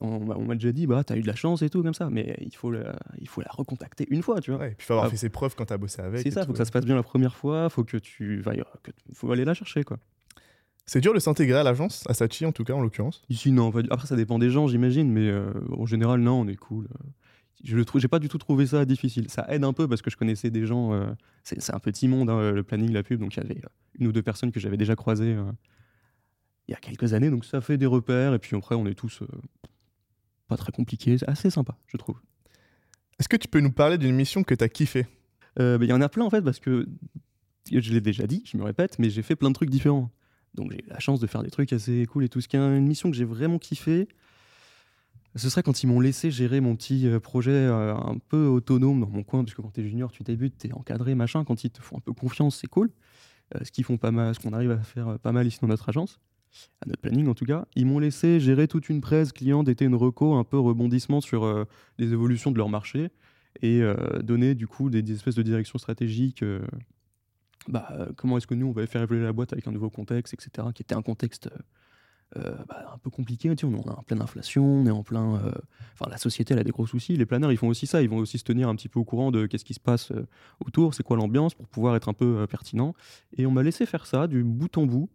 On 0.00 0.18
m'a 0.18 0.34
on 0.34 0.44
m'a 0.44 0.54
déjà 0.54 0.72
dit, 0.72 0.88
bah 0.88 1.04
t'as 1.04 1.16
eu 1.16 1.20
de 1.22 1.28
la 1.28 1.36
chance 1.36 1.62
et 1.62 1.70
tout 1.70 1.84
comme 1.84 1.94
ça, 1.94 2.10
mais 2.10 2.36
il 2.40 2.52
faut 2.56 2.72
la, 2.72 2.98
il 3.20 3.28
faut 3.28 3.40
la 3.42 3.50
recontacter 3.52 4.08
une 4.10 4.22
fois, 4.24 4.40
tu 4.40 4.50
vois. 4.50 4.58
Ouais, 4.58 4.72
et 4.72 4.74
puis 4.74 4.84
faut 4.84 4.94
avoir 4.94 5.06
Ah. 5.06 5.10
fait 5.10 5.16
ses 5.16 5.28
preuves 5.28 5.54
quand 5.54 5.66
t'as 5.66 5.76
bossé 5.78 6.02
avec. 6.02 6.22
c'est 6.22 6.32
ça. 6.32 6.40
tout, 6.40 6.46
Faut 6.48 6.52
que 6.54 6.58
ça 6.58 6.64
se 6.64 6.72
passe 6.72 6.84
bien 6.84 6.96
la 6.96 7.04
première 7.04 7.36
fois. 7.36 7.70
Faut 7.70 7.84
que 7.84 7.96
tu 7.96 8.40
vailles, 8.40 8.64
que- 8.82 8.90
faut 9.12 9.30
aller 9.30 9.44
la 9.44 9.54
chercher 9.54 9.84
quoi. 9.84 9.98
C'est 10.86 11.00
dur 11.00 11.12
de 11.12 11.18
s'intégrer 11.18 11.58
à 11.58 11.62
l'agence, 11.64 12.04
à 12.08 12.14
Sachi 12.14 12.46
en 12.46 12.52
tout 12.52 12.62
cas 12.64 12.72
en 12.74 12.80
l'occurrence. 12.80 13.22
Ici, 13.28 13.50
non. 13.50 13.72
Après, 13.90 14.06
ça 14.06 14.14
dépend 14.16 14.38
des 14.38 14.50
gens, 14.50 14.68
j'imagine, 14.68 15.10
mais 15.10 15.28
euh, 15.28 15.52
en 15.76 15.84
général, 15.84 16.20
non, 16.20 16.40
on 16.40 16.46
est 16.46 16.56
cool. 16.56 16.86
Je 17.64 17.76
le 17.76 17.84
j'ai 17.96 18.08
pas 18.08 18.18
du 18.18 18.28
tout 18.28 18.38
trouvé 18.38 18.66
ça 18.66 18.84
difficile. 18.84 19.28
Ça 19.30 19.46
aide 19.48 19.64
un 19.64 19.72
peu 19.72 19.88
parce 19.88 20.02
que 20.02 20.10
je 20.10 20.16
connaissais 20.16 20.50
des 20.50 20.66
gens. 20.66 20.92
euh, 20.92 21.06
c'est 21.42 21.74
un 21.74 21.78
petit 21.80 22.06
monde, 22.06 22.30
hein, 22.30 22.52
le 22.52 22.62
planning, 22.62 22.92
la 22.92 23.02
pub, 23.02 23.18
donc 23.20 23.34
il 23.36 23.42
y 23.42 23.46
avait 23.46 23.58
euh, 23.64 23.68
une 23.98 24.06
ou 24.08 24.12
deux 24.12 24.22
personnes 24.22 24.52
que 24.52 24.60
j'avais 24.60 24.76
déjà 24.76 24.94
croisées 24.94 25.34
euh, 25.34 25.50
il 26.68 26.72
y 26.72 26.74
a 26.74 26.78
quelques 26.78 27.14
années, 27.14 27.30
donc 27.30 27.44
ça 27.44 27.60
fait 27.60 27.78
des 27.78 27.86
repères. 27.86 28.34
Et 28.34 28.38
puis 28.38 28.56
après, 28.56 28.74
on 28.74 28.86
est 28.86 28.94
tous 28.94 29.22
pas 30.48 30.56
très 30.56 30.72
compliqués, 30.72 31.18
c'est 31.18 31.28
assez 31.28 31.50
sympa, 31.50 31.76
je 31.86 31.96
trouve. 31.96 32.20
Est-ce 33.18 33.28
que 33.28 33.36
tu 33.36 33.48
peux 33.48 33.60
nous 33.60 33.72
parler 33.72 33.98
d'une 33.98 34.14
mission 34.14 34.42
que 34.44 34.54
t'as 34.54 34.68
kiffé 34.68 35.06
Euh, 35.58 35.78
bah, 35.78 35.84
Il 35.84 35.88
y 35.88 35.92
en 35.92 36.00
a 36.00 36.08
plein 36.08 36.24
en 36.24 36.30
fait 36.30 36.42
parce 36.42 36.58
que 36.60 36.86
je 37.70 37.92
l'ai 37.92 38.00
déjà 38.00 38.26
dit, 38.26 38.42
je 38.44 38.56
me 38.56 38.64
répète, 38.64 38.98
mais 38.98 39.10
j'ai 39.10 39.22
fait 39.22 39.36
plein 39.36 39.48
de 39.48 39.54
trucs 39.54 39.70
différents. 39.70 40.10
Donc 40.56 40.72
j'ai 40.72 40.78
eu 40.78 40.88
la 40.88 40.98
chance 40.98 41.20
de 41.20 41.26
faire 41.26 41.42
des 41.42 41.50
trucs 41.50 41.72
assez 41.72 42.06
cool 42.06 42.24
et 42.24 42.28
tout. 42.28 42.40
Ce 42.40 42.48
qui 42.48 42.56
est 42.56 42.60
une 42.60 42.86
mission 42.86 43.10
que 43.10 43.16
j'ai 43.16 43.24
vraiment 43.24 43.58
kiffé, 43.58 44.08
ce 45.36 45.50
serait 45.50 45.62
quand 45.62 45.82
ils 45.82 45.86
m'ont 45.86 46.00
laissé 46.00 46.30
gérer 46.30 46.60
mon 46.60 46.74
petit 46.76 47.06
euh, 47.06 47.20
projet 47.20 47.50
euh, 47.50 47.94
un 47.94 48.16
peu 48.28 48.46
autonome 48.46 49.00
dans 49.00 49.08
mon 49.08 49.22
coin, 49.22 49.44
parce 49.44 49.54
que 49.54 49.60
quand 49.60 49.70
t'es 49.70 49.84
junior, 49.84 50.10
tu 50.10 50.22
débutes, 50.22 50.56
t'es 50.56 50.72
encadré, 50.72 51.14
machin. 51.14 51.44
Quand 51.44 51.62
ils 51.62 51.70
te 51.70 51.82
font 51.82 51.98
un 51.98 52.00
peu 52.00 52.12
confiance, 52.12 52.56
c'est 52.56 52.66
cool. 52.66 52.90
Euh, 53.54 53.60
ce 53.62 53.70
qu'ils 53.70 53.84
font 53.84 53.98
pas 53.98 54.10
mal, 54.10 54.34
ce 54.34 54.40
qu'on 54.40 54.52
arrive 54.54 54.70
à 54.70 54.78
faire 54.78 55.18
pas 55.18 55.32
mal 55.32 55.46
ici 55.46 55.58
dans 55.60 55.68
notre 55.68 55.88
agence, 55.90 56.20
à 56.80 56.88
notre 56.88 57.02
planning 57.02 57.28
en 57.28 57.34
tout 57.34 57.44
cas. 57.44 57.66
Ils 57.76 57.86
m'ont 57.86 57.98
laissé 57.98 58.40
gérer 58.40 58.66
toute 58.66 58.88
une 58.88 59.02
presse 59.02 59.32
client 59.32 59.62
d'été 59.62 59.84
une 59.84 59.94
reco, 59.94 60.34
un 60.34 60.44
peu 60.44 60.58
rebondissement 60.58 61.20
sur 61.20 61.66
les 61.98 62.12
évolutions 62.12 62.50
de 62.50 62.56
leur 62.56 62.70
marché 62.70 63.10
et 63.62 63.82
donner 64.22 64.54
du 64.54 64.66
coup 64.66 64.90
des, 64.90 65.02
des 65.02 65.14
espèces 65.14 65.36
de 65.36 65.42
directions 65.42 65.78
stratégiques. 65.78 66.42
Bah, 67.68 67.88
euh, 67.92 68.06
comment 68.16 68.36
est-ce 68.38 68.46
que 68.46 68.54
nous 68.54 68.66
on 68.66 68.72
va 68.72 68.86
faire 68.86 69.02
évoluer 69.02 69.24
la 69.24 69.32
boîte 69.32 69.52
avec 69.52 69.66
un 69.66 69.72
nouveau 69.72 69.90
contexte, 69.90 70.34
etc. 70.34 70.68
Qui 70.74 70.82
était 70.82 70.94
un 70.94 71.02
contexte 71.02 71.48
euh, 71.48 71.58
euh, 72.38 72.56
bah, 72.68 72.92
un 72.94 72.98
peu 72.98 73.10
compliqué. 73.10 73.48
On 73.50 73.52
est 73.52 73.64
en 73.64 74.02
pleine 74.02 74.20
inflation, 74.20 74.64
on 74.64 74.86
est 74.86 74.90
en 74.90 75.02
plein. 75.02 75.40
la 76.08 76.18
société 76.18 76.54
a 76.54 76.62
des 76.62 76.70
gros 76.70 76.86
soucis. 76.86 77.16
Les 77.16 77.26
planeurs 77.26 77.52
ils 77.52 77.56
font 77.58 77.68
aussi 77.68 77.86
ça. 77.86 78.02
Ils 78.02 78.08
vont 78.08 78.18
aussi 78.18 78.38
se 78.38 78.44
tenir 78.44 78.68
un 78.68 78.76
petit 78.76 78.88
peu 78.88 78.98
au 78.98 79.04
courant 79.04 79.30
de 79.30 79.46
qu'est-ce 79.46 79.64
qui 79.64 79.74
se 79.74 79.80
passe 79.80 80.12
autour, 80.64 80.94
c'est 80.94 81.02
quoi 81.02 81.16
l'ambiance 81.16 81.54
pour 81.54 81.68
pouvoir 81.68 81.96
être 81.96 82.08
un 82.08 82.14
peu 82.14 82.46
pertinent. 82.48 82.94
Et 83.36 83.46
on 83.46 83.50
m'a 83.50 83.62
laissé 83.62 83.86
faire 83.86 84.06
ça 84.06 84.26
du 84.26 84.42
bout 84.42 84.76
en 84.78 84.86
bout. 84.86 85.08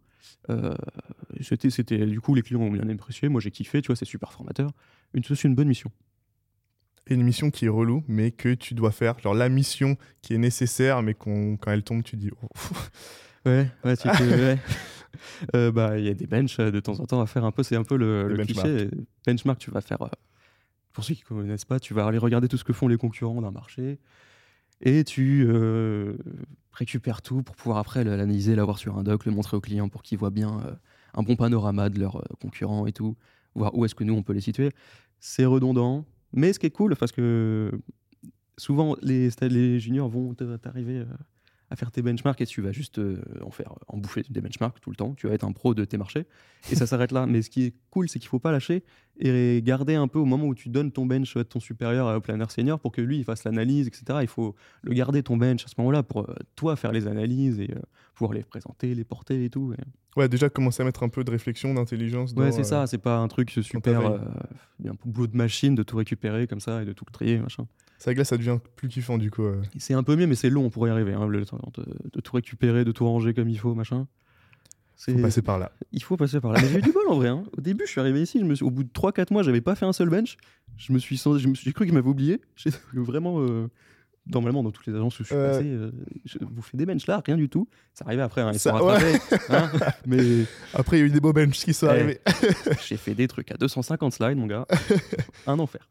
C'était, 1.40 1.70
c'était, 1.70 2.06
du 2.06 2.20
coup, 2.20 2.34
les 2.34 2.42
clients 2.42 2.60
ont 2.60 2.70
bien 2.70 2.88
apprécié. 2.88 3.28
Moi, 3.28 3.40
j'ai 3.40 3.50
kiffé. 3.50 3.82
Tu 3.82 3.88
vois, 3.88 3.96
c'est 3.96 4.04
super 4.04 4.32
formateur. 4.32 4.70
Une, 5.14 5.22
c'est 5.24 5.44
une 5.44 5.54
bonne 5.54 5.68
mission. 5.68 5.90
Et 7.08 7.14
une 7.14 7.22
mission 7.24 7.50
qui 7.50 7.64
est 7.64 7.68
relou, 7.68 8.04
mais 8.06 8.30
que 8.30 8.54
tu 8.54 8.74
dois 8.74 8.92
faire. 8.92 9.18
Genre 9.18 9.34
la 9.34 9.48
mission 9.48 9.96
qui 10.22 10.34
est 10.34 10.38
nécessaire, 10.38 11.02
mais 11.02 11.14
quand 11.14 11.56
elle 11.66 11.82
tombe, 11.82 12.02
tu 12.02 12.16
dis. 12.16 12.30
oh. 12.42 12.46
Ouais, 13.44 13.68
ouais, 13.84 13.96
tu 13.96 14.08
peux- 14.08 14.24
ouais. 14.24 14.58
Euh, 15.54 15.70
bah, 15.70 15.98
il 15.98 16.06
y 16.06 16.08
a 16.08 16.14
des 16.14 16.26
benches 16.26 16.58
euh, 16.58 16.70
de 16.70 16.80
temps 16.80 16.98
en 16.98 17.04
temps 17.04 17.20
à 17.20 17.26
faire 17.26 17.44
un 17.44 17.50
peu. 17.50 17.62
C'est 17.62 17.76
un 17.76 17.84
peu 17.84 17.96
le, 17.96 18.28
Le 18.28 18.36
benchmark. 18.38 18.66
cliché. 18.66 18.90
Benchmark, 19.26 19.58
tu 19.58 19.70
vas 19.70 19.82
faire. 19.82 20.00
euh, 20.02 20.08
pour 20.94 21.04
ceux 21.04 21.14
qui 21.14 21.22
ne 21.30 21.36
connaissent 21.40 21.66
pas, 21.66 21.78
tu 21.78 21.92
vas 21.92 22.06
aller 22.06 22.16
regarder 22.18 22.48
tout 22.48 22.56
ce 22.56 22.64
que 22.64 22.72
font 22.72 22.88
les 22.88 22.96
concurrents 22.96 23.40
d'un 23.42 23.50
marché 23.50 23.98
et 24.80 25.04
tu 25.04 25.44
euh, 25.46 26.16
récupères 26.72 27.20
tout 27.20 27.42
pour 27.42 27.56
pouvoir 27.56 27.78
après 27.78 28.04
l'analyser, 28.04 28.54
l'avoir 28.56 28.78
sur 28.78 28.96
un 28.96 29.02
doc, 29.02 29.26
le 29.26 29.32
montrer 29.32 29.56
au 29.56 29.60
client 29.60 29.88
pour 29.90 30.02
qu'il 30.02 30.16
voit 30.18 30.30
bien 30.30 30.60
un 31.14 31.22
bon 31.22 31.36
panorama 31.36 31.88
de 31.90 32.00
leurs 32.00 32.24
concurrents 32.40 32.86
et 32.86 32.92
tout, 32.92 33.14
voir 33.54 33.76
où 33.76 33.84
est-ce 33.84 33.94
que 33.94 34.04
nous 34.04 34.14
on 34.14 34.22
peut 34.22 34.32
les 34.32 34.40
situer. 34.40 34.70
C'est 35.20 35.44
redondant, 35.44 36.04
mais 36.32 36.52
ce 36.52 36.58
qui 36.58 36.66
est 36.66 36.70
cool, 36.70 36.96
parce 36.96 37.12
que 37.12 37.70
souvent 38.58 38.96
les, 39.02 39.78
juniors 39.78 40.08
vont 40.08 40.34
t'arriver 40.34 40.98
euh, 40.98 41.06
à 41.72 41.76
faire 41.76 41.90
tes 41.90 42.02
benchmarks 42.02 42.40
et 42.42 42.46
tu 42.46 42.60
vas 42.60 42.70
juste 42.70 42.98
euh, 42.98 43.22
en 43.40 43.50
faire 43.50 43.74
en 43.88 43.96
bouffer 43.96 44.22
des 44.28 44.42
benchmarks 44.42 44.78
tout 44.80 44.90
le 44.90 44.96
temps. 44.96 45.14
Tu 45.14 45.26
vas 45.26 45.32
être 45.32 45.44
un 45.44 45.52
pro 45.52 45.74
de 45.74 45.84
tes 45.86 45.96
marchés 45.96 46.26
et 46.70 46.74
ça 46.74 46.86
s'arrête 46.86 47.12
là. 47.12 47.26
Mais 47.26 47.40
ce 47.40 47.48
qui 47.48 47.64
est 47.64 47.74
cool, 47.90 48.10
c'est 48.10 48.18
qu'il 48.18 48.28
faut 48.28 48.38
pas 48.38 48.52
lâcher 48.52 48.84
et 49.18 49.62
garder 49.64 49.94
un 49.94 50.06
peu 50.06 50.18
au 50.18 50.26
moment 50.26 50.46
où 50.46 50.54
tu 50.54 50.68
donnes 50.68 50.92
ton 50.92 51.06
bench 51.06 51.34
à 51.36 51.44
ton 51.44 51.60
supérieur 51.60 52.14
au 52.14 52.20
planner 52.20 52.44
senior 52.50 52.78
pour 52.78 52.92
que 52.92 53.00
lui 53.00 53.24
fasse 53.24 53.44
l'analyse, 53.44 53.86
etc. 53.86 54.18
Il 54.20 54.28
faut 54.28 54.54
le 54.82 54.92
garder 54.92 55.22
ton 55.22 55.38
bench 55.38 55.64
à 55.64 55.68
ce 55.68 55.74
moment-là 55.78 56.02
pour 56.02 56.28
euh, 56.28 56.34
toi 56.56 56.76
faire 56.76 56.92
les 56.92 57.06
analyses 57.06 57.58
et 57.58 57.70
euh, 57.74 57.80
pouvoir 58.14 58.34
les 58.34 58.42
présenter, 58.42 58.94
les 58.94 59.04
porter 59.04 59.42
et 59.42 59.50
tout. 59.50 59.74
Ouais, 60.16 60.28
déjà 60.28 60.50
commencer 60.50 60.82
à 60.82 60.84
mettre 60.84 61.02
un 61.02 61.08
peu 61.08 61.24
de 61.24 61.30
réflexion, 61.30 61.72
d'intelligence. 61.74 62.32
Ouais, 62.32 62.52
c'est 62.52 62.60
euh, 62.60 62.64
ça. 62.64 62.86
C'est 62.86 62.98
pas 62.98 63.16
un 63.18 63.28
truc 63.28 63.50
super 63.62 64.00
euh, 64.06 64.18
un 64.86 64.92
boulot 65.06 65.26
de 65.26 65.36
machine 65.36 65.74
de 65.74 65.82
tout 65.82 65.96
récupérer 65.96 66.46
comme 66.46 66.60
ça 66.60 66.82
et 66.82 66.84
de 66.84 66.92
tout 66.92 67.04
trier 67.10 67.38
machin. 67.38 67.66
C'est 67.98 68.06
vrai 68.10 68.14
que 68.14 68.18
là, 68.20 68.24
ça 68.24 68.36
devient 68.36 68.58
plus 68.76 68.88
kiffant 68.88 69.16
du 69.16 69.30
coup. 69.30 69.44
euh. 69.44 69.62
C'est 69.78 69.94
un 69.94 70.02
peu 70.02 70.16
mieux, 70.16 70.26
mais 70.26 70.34
c'est 70.34 70.50
long 70.50 70.70
pour 70.70 70.86
y 70.86 70.90
arriver. 70.90 71.12
hein, 71.14 71.26
le 71.26 71.46
temps 71.46 71.58
de, 71.74 71.84
de 72.12 72.20
tout 72.20 72.34
récupérer, 72.34 72.84
de 72.84 72.92
tout 72.92 73.06
ranger 73.06 73.32
comme 73.32 73.48
il 73.48 73.58
faut, 73.58 73.74
machin. 73.74 74.06
Faut 74.96 75.18
passer 75.18 75.42
par 75.42 75.58
là. 75.58 75.72
Il 75.92 76.02
faut 76.02 76.16
passer 76.16 76.40
par 76.40 76.52
là. 76.52 76.60
Mais 76.60 76.68
j'ai 76.68 76.78
eu 76.78 76.82
du 76.82 76.92
bol 76.92 77.02
en 77.08 77.16
vrai. 77.16 77.28
hein. 77.28 77.44
Au 77.56 77.60
début, 77.60 77.84
je 77.86 77.90
suis 77.90 78.00
arrivé 78.00 78.22
ici, 78.22 78.38
je 78.38 78.44
me 78.44 78.54
suis- 78.54 78.64
au 78.64 78.70
bout 78.70 78.84
de 78.84 78.90
3-4 78.92 79.32
mois, 79.32 79.42
j'avais 79.42 79.60
pas 79.60 79.74
fait 79.74 79.86
un 79.86 79.92
seul 79.92 80.10
bench. 80.10 80.36
Je 80.76 80.92
me 80.92 80.98
suis 80.98 81.16
j'ai 81.16 81.72
cru 81.72 81.84
qu'ils 81.86 81.94
m'avaient 81.94 82.08
oublié. 82.08 82.40
J'ai 82.56 82.70
vraiment. 82.94 83.40
euh, 83.40 83.68
Normalement, 84.26 84.62
dans 84.62 84.70
toutes 84.70 84.86
les 84.86 84.94
agences 84.94 85.18
où 85.18 85.24
je 85.24 85.28
suis 85.28 85.36
Ouais. 85.36 85.48
passé, 85.50 85.64
euh, 85.66 85.90
je 86.24 86.38
vous 86.40 86.62
fais 86.62 86.76
des 86.76 86.86
benches 86.86 87.06
là, 87.08 87.20
rien 87.26 87.36
du 87.36 87.48
tout. 87.48 87.68
Ça 87.92 88.04
arrivait 88.04 88.22
après, 88.22 88.40
hein, 88.40 88.50
ils 88.52 88.58
Ça- 88.60 88.70
sont 88.70 88.76
rattrapés. 88.84 89.18
hein. 89.48 89.70
mais 90.06 90.44
Après, 90.74 90.96
il 90.98 91.00
y 91.00 91.02
a 91.02 91.06
eu 91.06 91.10
des 91.10 91.18
beaux 91.20 91.32
benches 91.32 91.64
qui 91.64 91.74
sont 91.74 91.86
Eh. 91.86 91.90
arrivés. 91.90 92.20
j'ai 92.86 92.96
fait 92.96 93.14
des 93.14 93.26
trucs 93.26 93.50
à 93.50 93.56
250 93.56 94.12
slides, 94.12 94.38
mon 94.38 94.46
gars. 94.46 94.64
un 95.48 95.58
enfer. 95.58 95.88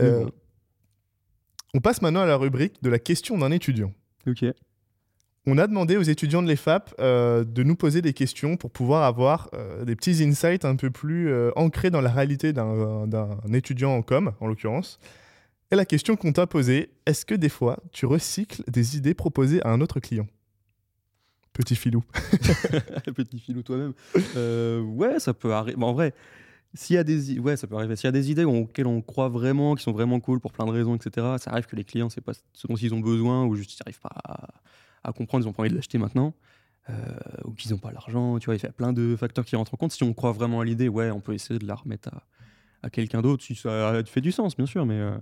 Euh, 0.00 0.24
bon, 0.24 0.30
On 1.74 1.80
passe 1.80 2.00
maintenant 2.00 2.22
à 2.22 2.26
la 2.26 2.36
rubrique 2.36 2.82
de 2.82 2.88
la 2.88 2.98
question 2.98 3.36
d'un 3.36 3.50
étudiant. 3.50 3.92
Ok. 4.26 4.44
On 5.46 5.56
a 5.58 5.66
demandé 5.66 5.96
aux 5.96 6.02
étudiants 6.02 6.42
de 6.42 6.48
l'EFAP 6.48 6.94
euh, 7.00 7.44
de 7.44 7.62
nous 7.62 7.76
poser 7.76 8.02
des 8.02 8.12
questions 8.12 8.56
pour 8.56 8.70
pouvoir 8.70 9.04
avoir 9.04 9.48
euh, 9.54 9.84
des 9.84 9.94
petits 9.96 10.22
insights 10.24 10.64
un 10.64 10.76
peu 10.76 10.90
plus 10.90 11.28
euh, 11.30 11.50
ancrés 11.56 11.90
dans 11.90 12.00
la 12.02 12.10
réalité 12.10 12.52
d'un 12.52 13.06
d'un 13.06 13.38
étudiant 13.52 13.92
en 13.94 14.02
com, 14.02 14.32
en 14.40 14.46
l'occurrence. 14.46 14.98
Et 15.70 15.76
la 15.76 15.84
question 15.84 16.16
qu'on 16.16 16.32
t'a 16.32 16.46
posée, 16.46 16.90
est-ce 17.04 17.26
que 17.26 17.34
des 17.34 17.50
fois 17.50 17.78
tu 17.92 18.06
recycles 18.06 18.62
des 18.68 18.96
idées 18.96 19.14
proposées 19.14 19.62
à 19.62 19.70
un 19.70 19.80
autre 19.80 20.00
client? 20.00 20.26
Petit 21.52 21.76
filou. 21.76 22.02
Petit 23.14 23.38
filou 23.38 23.62
toi-même. 23.62 23.92
Euh, 24.36 24.80
ouais, 24.80 25.18
ça 25.20 25.34
peut 25.34 25.52
arriver. 25.52 25.82
En 25.82 25.92
vrai, 25.92 26.14
s'il 26.72 26.96
y 26.96 26.98
a 26.98 27.04
des, 27.04 27.38
ouais, 27.38 27.56
ça 27.56 27.66
peut 27.66 27.76
arriver. 27.76 27.94
Y 28.02 28.06
a 28.06 28.12
des 28.12 28.30
idées 28.30 28.44
auxquelles 28.44 28.86
on 28.86 29.02
croit 29.02 29.28
vraiment, 29.28 29.74
qui 29.74 29.82
sont 29.82 29.92
vraiment 29.92 30.20
cool 30.20 30.40
pour 30.40 30.52
plein 30.52 30.64
de 30.64 30.70
raisons, 30.70 30.94
etc. 30.94 31.36
Ça 31.38 31.50
arrive 31.50 31.66
que 31.66 31.76
les 31.76 31.84
clients, 31.84 32.08
c'est 32.08 32.22
pas 32.22 32.32
ce 32.52 32.66
dont 32.66 32.76
ils 32.76 32.94
ont 32.94 33.00
besoin 33.00 33.44
ou 33.44 33.54
juste 33.54 33.74
ils 33.74 33.82
n'arrivent 33.82 34.00
pas 34.00 34.16
à, 35.04 35.12
comprendre, 35.12 35.44
ils 35.44 35.48
ont 35.48 35.52
pas 35.52 35.62
envie 35.62 35.70
de 35.70 35.76
l'acheter 35.76 35.98
maintenant. 35.98 36.34
euh, 36.88 36.94
ou 37.44 37.52
qu'ils 37.52 37.72
n'ont 37.72 37.78
pas 37.78 37.92
l'argent, 37.92 38.38
tu 38.38 38.46
vois, 38.46 38.56
il 38.56 38.62
y 38.62 38.66
a 38.66 38.72
plein 38.72 38.94
de 38.94 39.14
facteurs 39.16 39.44
qui 39.44 39.56
rentrent 39.56 39.74
en 39.74 39.76
compte. 39.76 39.92
Si 39.92 40.02
on 40.02 40.14
croit 40.14 40.32
vraiment 40.32 40.60
à 40.60 40.64
l'idée, 40.64 40.88
ouais, 40.88 41.10
on 41.10 41.20
peut 41.20 41.34
essayer 41.34 41.58
de 41.58 41.66
la 41.66 41.74
remettre 41.74 42.08
à, 42.08 42.22
à 42.82 42.90
quelqu'un 42.90 43.22
d'autre, 43.22 43.42
si 43.44 43.54
ça 43.54 44.02
fait 44.06 44.20
du 44.20 44.32
sens, 44.32 44.56
bien 44.56 44.66
sûr, 44.66 44.86
mais 44.86 44.98
euh, 44.98 45.16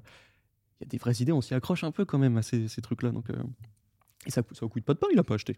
y 0.81 0.85
a 0.85 0.89
des 0.89 0.99
vraies 0.99 1.15
idées, 1.21 1.33
on 1.33 1.41
s'y 1.41 1.55
accroche 1.55 1.85
un 1.85 1.91
peu 1.91 2.05
quand 2.05 2.19
même 2.19 2.37
à 2.37 2.43
ces, 2.43 2.69
ces 2.69 2.83
trucs-là. 2.83 3.11
Donc, 3.11 3.31
euh, 3.31 3.35
et 4.27 4.31
ça, 4.31 4.43
ça 4.53 4.67
coûte 4.67 4.85
pas 4.85 4.95
de 4.95 4.99
pain, 4.99 5.07
il 5.13 5.19
a 5.19 5.25
pas 5.25 5.35
acheté. 5.35 5.57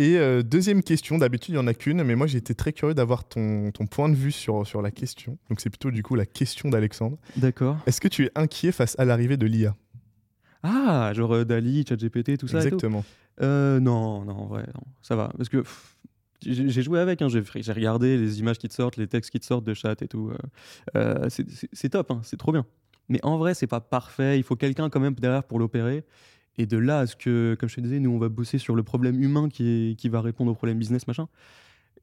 Et 0.00 0.16
euh, 0.16 0.42
deuxième 0.44 0.82
question, 0.84 1.18
d'habitude 1.18 1.54
il 1.54 1.58
n'y 1.58 1.62
en 1.64 1.66
a 1.66 1.74
qu'une, 1.74 2.04
mais 2.04 2.14
moi 2.14 2.28
j'ai 2.28 2.38
été 2.38 2.54
très 2.54 2.72
curieux 2.72 2.94
d'avoir 2.94 3.26
ton, 3.26 3.72
ton 3.72 3.86
point 3.86 4.08
de 4.08 4.14
vue 4.14 4.30
sur, 4.30 4.64
sur 4.64 4.80
la 4.80 4.92
question. 4.92 5.38
Donc 5.48 5.60
c'est 5.60 5.70
plutôt 5.70 5.90
du 5.90 6.04
coup 6.04 6.14
la 6.14 6.24
question 6.26 6.68
d'Alexandre. 6.68 7.18
D'accord. 7.36 7.78
Est-ce 7.86 8.00
que 8.00 8.06
tu 8.06 8.26
es 8.26 8.30
inquiet 8.36 8.70
face 8.70 8.96
à 9.00 9.04
l'arrivée 9.04 9.36
de 9.36 9.46
l'IA 9.46 9.74
Ah, 10.62 11.12
genre 11.14 11.34
euh, 11.34 11.44
Dali, 11.44 11.84
ChatGPT, 11.88 12.38
tout 12.38 12.46
ça. 12.46 12.58
et 12.58 12.62
tout? 12.70 12.76
Exactement. 12.76 13.04
Euh, 13.40 13.80
non, 13.80 14.24
non, 14.24 14.34
en 14.34 14.46
vrai, 14.46 14.62
non, 14.72 14.82
ça 15.02 15.16
va. 15.16 15.32
Parce 15.36 15.48
que 15.48 15.64
j'ai 16.42 16.82
joué 16.82 17.00
avec, 17.00 17.20
hein, 17.20 17.28
j'ai 17.28 17.40
regardé 17.72 18.16
les 18.16 18.38
images 18.38 18.58
qui 18.58 18.68
te 18.68 18.74
sortent, 18.74 18.96
les 18.98 19.08
textes 19.08 19.32
qui 19.32 19.40
te 19.40 19.44
sortent 19.46 19.64
de 19.64 19.74
chat 19.74 20.00
et 20.00 20.06
tout. 20.06 20.30
c'est 21.28 21.88
top, 21.88 22.12
hein, 22.12 22.20
c'est 22.22 22.36
trop 22.36 22.52
bien. 22.52 22.64
Mais 23.08 23.24
en 23.24 23.38
vrai, 23.38 23.54
c'est 23.54 23.66
pas 23.66 23.80
parfait. 23.80 24.38
Il 24.38 24.42
faut 24.42 24.56
quelqu'un 24.56 24.90
quand 24.90 25.00
même 25.00 25.14
derrière 25.14 25.44
pour 25.44 25.58
l'opérer. 25.58 26.04
Et 26.58 26.66
de 26.66 26.76
là 26.76 27.00
à 27.00 27.06
ce 27.06 27.16
que, 27.16 27.56
comme 27.58 27.68
je 27.68 27.76
te 27.76 27.80
disais, 27.80 28.00
nous, 28.00 28.10
on 28.10 28.18
va 28.18 28.28
bosser 28.28 28.58
sur 28.58 28.74
le 28.74 28.82
problème 28.82 29.22
humain 29.22 29.48
qui, 29.48 29.96
qui 29.96 30.08
va 30.08 30.20
répondre 30.20 30.50
au 30.50 30.54
problème 30.54 30.78
business, 30.78 31.06
machin. 31.06 31.28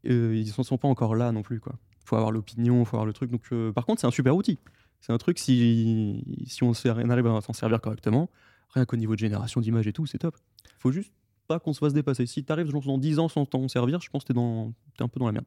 Euh, 0.08 0.36
ils 0.36 0.54
ne 0.58 0.64
sont 0.64 0.78
pas 0.78 0.88
encore 0.88 1.16
là 1.16 1.32
non 1.32 1.42
plus, 1.42 1.60
quoi. 1.60 1.74
faut 2.06 2.16
avoir 2.16 2.32
l'opinion, 2.32 2.86
faut 2.86 2.96
avoir 2.96 3.06
le 3.06 3.14
truc. 3.14 3.32
Donc, 3.32 3.42
euh, 3.52 3.72
par 3.72 3.86
contre, 3.86 4.02
c'est 4.02 4.08
un 4.08 4.12
super 4.12 4.36
outil. 4.36 4.58
C'est 5.02 5.12
un 5.12 5.18
truc, 5.18 5.40
si, 5.40 6.24
si 6.48 6.64
on, 6.64 6.72
arrive 7.10 7.28
à 7.28 7.42
s'en 7.42 7.54
servir 7.54 7.82
correctement, 7.82 8.30
rien 8.74 8.86
qu'au 8.86 8.98
niveau 8.98 9.14
de 9.14 9.20
génération 9.20 9.62
d'images 9.62 9.88
et 9.88 9.94
tout, 9.94 10.06
c'est 10.06 10.20
top. 10.20 10.36
faut 10.80 10.92
juste 10.92 11.12
pas 11.48 11.60
qu'on 11.60 11.74
se 11.74 11.80
fasse 11.80 11.94
dépasser. 11.94 12.26
Si 12.26 12.44
tu 12.44 12.52
arrives 12.52 12.72
dans 12.72 12.98
10 12.98 13.20
ans 13.20 13.28
sans 13.28 13.46
t'en 13.46 13.68
servir, 13.68 14.02
je 14.02 14.10
pense 14.10 14.24
que 14.24 14.34
tu 14.34 14.40
es, 14.40 15.04
un 15.04 15.08
peu 15.08 15.20
dans 15.20 15.28
la 15.28 15.34
merde. 15.34 15.46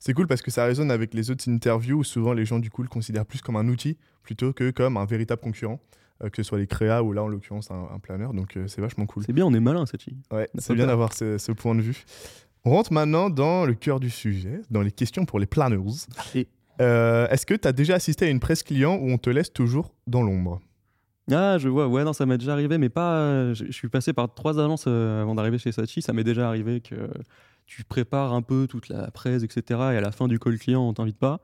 C'est 0.00 0.14
cool 0.14 0.26
parce 0.26 0.42
que 0.42 0.50
ça 0.50 0.64
résonne 0.64 0.90
avec 0.90 1.14
les 1.14 1.30
autres 1.30 1.48
interviews 1.48 1.98
où 1.98 2.04
souvent 2.04 2.32
les 2.32 2.44
gens 2.44 2.58
du 2.58 2.70
coup 2.70 2.82
le 2.82 2.88
considèrent 2.88 3.26
plus 3.26 3.40
comme 3.42 3.56
un 3.56 3.68
outil 3.68 3.96
plutôt 4.22 4.52
que 4.52 4.70
comme 4.70 4.96
un 4.96 5.04
véritable 5.04 5.40
concurrent, 5.42 5.78
euh, 6.24 6.30
que 6.30 6.36
ce 6.38 6.42
soit 6.42 6.58
les 6.58 6.66
créas 6.66 7.02
ou 7.02 7.12
là 7.12 7.22
en 7.22 7.28
l'occurrence 7.28 7.70
un, 7.70 7.86
un 7.94 7.98
planeur. 7.98 8.32
Donc 8.32 8.56
euh, 8.56 8.66
c'est 8.66 8.80
vachement 8.80 9.04
cool. 9.06 9.24
C'est 9.26 9.32
bien, 9.34 9.44
on 9.46 9.52
est 9.54 9.60
malin, 9.60 9.84
cette 9.86 10.02
fille. 10.02 10.16
Ouais, 10.32 10.48
c'est 10.58 10.74
bien 10.74 10.86
d'avoir 10.86 11.12
ce, 11.12 11.36
ce 11.38 11.52
point 11.52 11.74
de 11.74 11.82
vue. 11.82 12.04
On 12.64 12.70
rentre 12.70 12.92
maintenant 12.92 13.30
dans 13.30 13.64
le 13.66 13.74
cœur 13.74 14.00
du 14.00 14.10
sujet, 14.10 14.60
dans 14.70 14.82
les 14.82 14.90
questions 14.92 15.24
pour 15.26 15.38
les 15.38 15.46
planners. 15.46 15.78
Et- 16.34 16.48
Euh, 16.80 17.28
Est-ce 17.28 17.44
que 17.44 17.52
tu 17.52 17.68
as 17.68 17.72
déjà 17.72 17.94
assisté 17.96 18.24
à 18.24 18.30
une 18.30 18.40
presse 18.40 18.62
client 18.62 18.96
où 18.96 19.10
on 19.10 19.18
te 19.18 19.28
laisse 19.28 19.52
toujours 19.52 19.92
dans 20.06 20.22
l'ombre? 20.22 20.60
Ah, 21.30 21.58
je 21.58 21.68
vois, 21.68 21.86
ouais, 21.88 22.04
non, 22.04 22.14
ça 22.14 22.24
m'est 22.24 22.38
déjà 22.38 22.54
arrivé, 22.54 22.78
mais 22.78 22.88
pas. 22.88 23.52
je, 23.52 23.66
je 23.66 23.72
suis 23.72 23.88
passé 23.90 24.14
par 24.14 24.32
trois 24.34 24.58
agences 24.58 24.86
avant 24.86 25.34
d'arriver 25.34 25.58
chez 25.58 25.72
Sachi. 25.72 26.00
Ça 26.00 26.14
m'est 26.14 26.24
déjà 26.24 26.48
arrivé 26.48 26.80
que 26.80 26.94
tu 27.70 27.84
prépares 27.84 28.32
un 28.32 28.42
peu 28.42 28.66
toute 28.68 28.88
la 28.88 29.12
presse, 29.12 29.44
etc. 29.44 29.62
Et 29.92 29.96
à 29.96 30.00
la 30.00 30.10
fin 30.10 30.26
du 30.26 30.40
call 30.40 30.58
client, 30.58 30.82
on 30.82 30.92
t'invite 30.92 31.18
pas. 31.18 31.40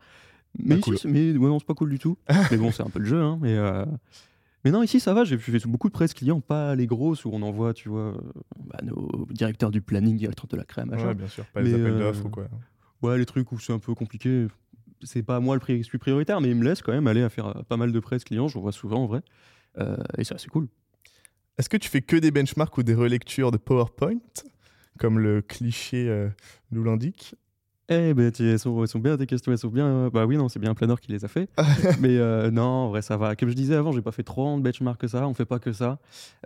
Mais 0.58 0.74
ici, 0.74 0.82
cool. 0.82 0.98
mais 1.04 1.36
ouais, 1.36 1.48
non, 1.48 1.60
c'est 1.60 1.66
pas 1.66 1.74
cool 1.74 1.90
du 1.90 2.00
tout. 2.00 2.18
mais 2.50 2.56
bon, 2.56 2.72
c'est 2.72 2.82
un 2.82 2.90
peu 2.90 2.98
le 2.98 3.04
jeu, 3.04 3.22
hein. 3.22 3.38
Mais, 3.40 3.54
euh, 3.54 3.84
mais 4.64 4.72
non, 4.72 4.82
ici, 4.82 4.98
ça 4.98 5.14
va. 5.14 5.22
J'ai 5.22 5.38
fait 5.38 5.64
beaucoup 5.66 5.86
de 5.86 5.92
presse 5.92 6.14
client, 6.14 6.40
pas 6.40 6.74
les 6.74 6.88
grosses 6.88 7.24
où 7.24 7.30
on 7.32 7.42
envoie, 7.42 7.74
tu 7.74 7.88
vois, 7.88 8.16
euh, 8.16 8.20
bah, 8.58 8.80
nos 8.82 9.28
directeurs 9.30 9.70
du 9.70 9.80
planning, 9.82 10.16
directeurs 10.16 10.48
de 10.48 10.56
la 10.56 10.64
crème, 10.64 10.88
machin. 10.90 11.08
Ouais, 11.08 11.14
bien 11.14 11.28
sûr, 11.28 11.44
pas 11.46 11.62
les 11.62 11.72
appels 11.72 11.92
euh, 11.92 11.98
d'offres 12.00 12.26
ou 12.26 12.30
quoi. 12.30 12.48
Ouais, 13.02 13.18
les 13.18 13.26
trucs 13.26 13.52
où 13.52 13.60
c'est 13.60 13.72
un 13.72 13.78
peu 13.78 13.94
compliqué, 13.94 14.48
c'est 15.04 15.22
pas 15.22 15.38
moi 15.38 15.54
le 15.54 15.60
pri- 15.60 15.84
suis 15.84 15.98
prioritaire, 15.98 16.40
mais 16.40 16.50
il 16.50 16.56
me 16.56 16.64
laisse 16.64 16.82
quand 16.82 16.92
même 16.92 17.06
aller 17.06 17.22
à 17.22 17.28
faire 17.28 17.62
pas 17.68 17.76
mal 17.76 17.92
de 17.92 18.00
presse 18.00 18.24
clients, 18.24 18.48
j'en 18.48 18.60
vois 18.60 18.72
souvent 18.72 19.04
en 19.04 19.06
vrai. 19.06 19.20
Euh, 19.78 19.96
et 20.18 20.24
ça, 20.24 20.38
c'est 20.38 20.48
cool. 20.48 20.66
Est-ce 21.56 21.68
que 21.68 21.76
tu 21.76 21.88
fais 21.88 22.02
que 22.02 22.16
des 22.16 22.32
benchmarks 22.32 22.76
ou 22.78 22.82
des 22.82 22.94
relectures 22.94 23.52
de 23.52 23.58
PowerPoint, 23.58 24.18
comme 24.98 25.18
le 25.18 25.42
cliché 25.42 26.08
euh, 26.08 26.28
nous 26.70 26.82
l'indique 26.84 27.34
Eh 27.88 28.14
ben, 28.14 28.32
elles 28.38 28.58
sont, 28.58 28.82
elles 28.82 28.88
sont 28.88 28.98
bien 28.98 29.16
tes 29.16 29.26
questions, 29.26 29.52
elles 29.52 29.58
sont 29.58 29.68
bien. 29.68 29.86
euh, 29.86 30.10
Bah 30.10 30.26
oui, 30.26 30.36
non, 30.36 30.48
c'est 30.48 30.58
bien 30.58 30.70
un 30.70 30.74
planeur 30.74 31.00
qui 31.00 31.12
les 31.12 31.24
a 31.24 31.28
fait. 31.28 31.48
mais 32.00 32.16
euh, 32.18 32.50
non, 32.50 32.62
en 32.62 32.88
vrai, 32.88 33.02
ça 33.02 33.16
va. 33.16 33.36
Comme 33.36 33.48
je 33.48 33.54
disais 33.54 33.74
avant, 33.76 33.92
j'ai 33.92 34.02
pas 34.02 34.12
fait 34.12 34.22
trop 34.24 34.56
de 34.56 34.62
benchmark 34.62 35.00
que 35.00 35.06
ça, 35.08 35.26
on 35.28 35.34
fait 35.34 35.44
pas 35.44 35.58
que 35.58 35.72
ça. 35.72 35.98